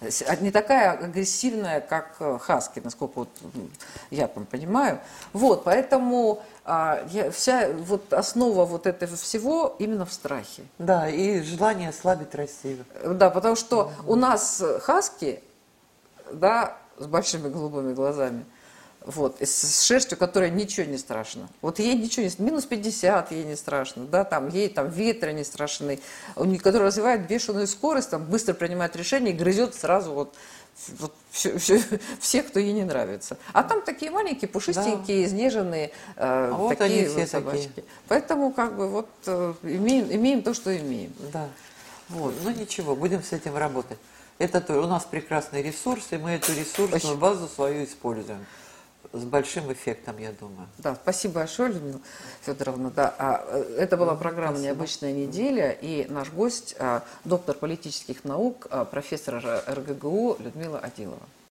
э, 0.00 0.10
с- 0.10 0.40
не 0.40 0.50
такая 0.50 0.92
агрессивная, 0.92 1.80
как 1.80 2.16
э, 2.20 2.38
хаски, 2.40 2.80
насколько 2.82 3.20
вот 3.20 3.28
я 4.10 4.26
там 4.28 4.44
понимаю. 4.46 4.98
Вот, 5.32 5.64
поэтому 5.64 6.42
а, 6.64 7.02
я- 7.10 7.30
вся 7.30 7.68
вот 7.72 8.12
основа 8.12 8.64
вот 8.64 8.86
этого 8.86 9.16
всего 9.16 9.74
именно 9.78 10.04
в 10.06 10.12
страхе. 10.12 10.62
Да, 10.78 11.08
и 11.08 11.40
желание 11.42 11.88
ослабить 11.88 12.34
Россию. 12.34 12.84
Да, 13.04 13.30
потому 13.30 13.56
что 13.56 13.90
у 14.06 14.14
нас 14.14 14.60
э, 14.60 14.78
хаски, 14.78 15.42
да, 16.32 16.76
с 16.98 17.06
большими 17.06 17.48
голубыми 17.48 17.92
глазами, 17.94 18.44
вот, 19.04 19.40
с 19.40 19.82
шерстью, 19.84 20.18
которая 20.18 20.50
ничего 20.50 20.86
не 20.86 20.98
страшно. 20.98 21.48
Вот 21.62 21.78
ей 21.78 21.94
ничего 21.96 22.24
не 22.26 22.32
минус 22.38 22.64
50 22.66 23.32
ей 23.32 23.44
не 23.44 23.56
страшно, 23.56 24.04
да, 24.04 24.24
там 24.24 24.48
ей 24.48 24.68
там 24.68 24.88
ветры 24.90 25.32
не 25.32 25.44
страшны, 25.44 26.00
у 26.36 26.44
нее, 26.44 26.58
которая 26.60 26.88
развивает 26.88 27.26
бешеную 27.26 27.66
скорость, 27.66 28.10
там 28.10 28.24
быстро 28.26 28.52
принимает 28.54 28.94
решения 28.96 29.30
и 29.30 29.34
грызет 29.34 29.74
сразу 29.74 30.12
вот, 30.12 30.34
вот 30.98 31.14
всё- 31.30 31.58
всё- 31.58 31.80
всех, 32.20 32.48
кто 32.48 32.60
ей 32.60 32.72
не 32.72 32.84
нравится. 32.84 33.38
А 33.52 33.62
там 33.62 33.82
такие 33.82 34.10
маленькие, 34.10 34.48
пушистенькие, 34.48 35.24
изнеженные, 35.24 35.92
э, 36.16 36.52
вот 36.54 36.76
такие 36.76 37.08
все 37.08 37.20
вот 37.20 37.28
собачки. 37.28 37.68
такие. 37.68 37.84
Поэтому 38.08 38.52
как 38.52 38.76
бы 38.76 38.88
вот 38.88 39.08
э, 39.26 39.54
имеем, 39.62 40.12
имеем 40.12 40.42
то, 40.42 40.52
что 40.52 40.76
имеем. 40.76 41.12
Да. 41.32 41.48
Вот. 42.10 42.34
Ну 42.42 42.50
ничего, 42.50 42.94
будем 42.94 43.22
с 43.22 43.32
этим 43.32 43.56
работать. 43.56 43.98
Это 44.38 44.60
то, 44.60 44.78
у 44.80 44.86
нас 44.86 45.04
прекрасный 45.04 45.62
ресурс, 45.62 46.08
и 46.12 46.16
мы 46.16 46.30
эту 46.32 46.52
ресурсную 46.54 47.16
базу 47.16 47.46
свою 47.46 47.84
используем. 47.84 48.44
С 49.12 49.24
большим 49.24 49.72
эффектом, 49.72 50.18
я 50.18 50.30
думаю. 50.30 50.68
Да, 50.78 50.94
спасибо 50.94 51.34
большое, 51.34 51.72
Людмила 51.72 52.00
Федоровна. 52.42 52.90
Да, 52.90 53.12
а, 53.18 53.44
э, 53.44 53.76
это 53.78 53.96
была 53.96 54.14
программа 54.14 54.58
«Необычная 54.58 55.12
неделя», 55.12 55.72
и 55.72 56.06
наш 56.08 56.30
гость, 56.30 56.76
а, 56.78 57.02
доктор 57.24 57.56
политических 57.56 58.22
наук, 58.22 58.68
а, 58.70 58.84
профессор 58.84 59.42
РГГУ 59.66 60.36
Людмила 60.38 60.78
Адилова. 60.78 61.26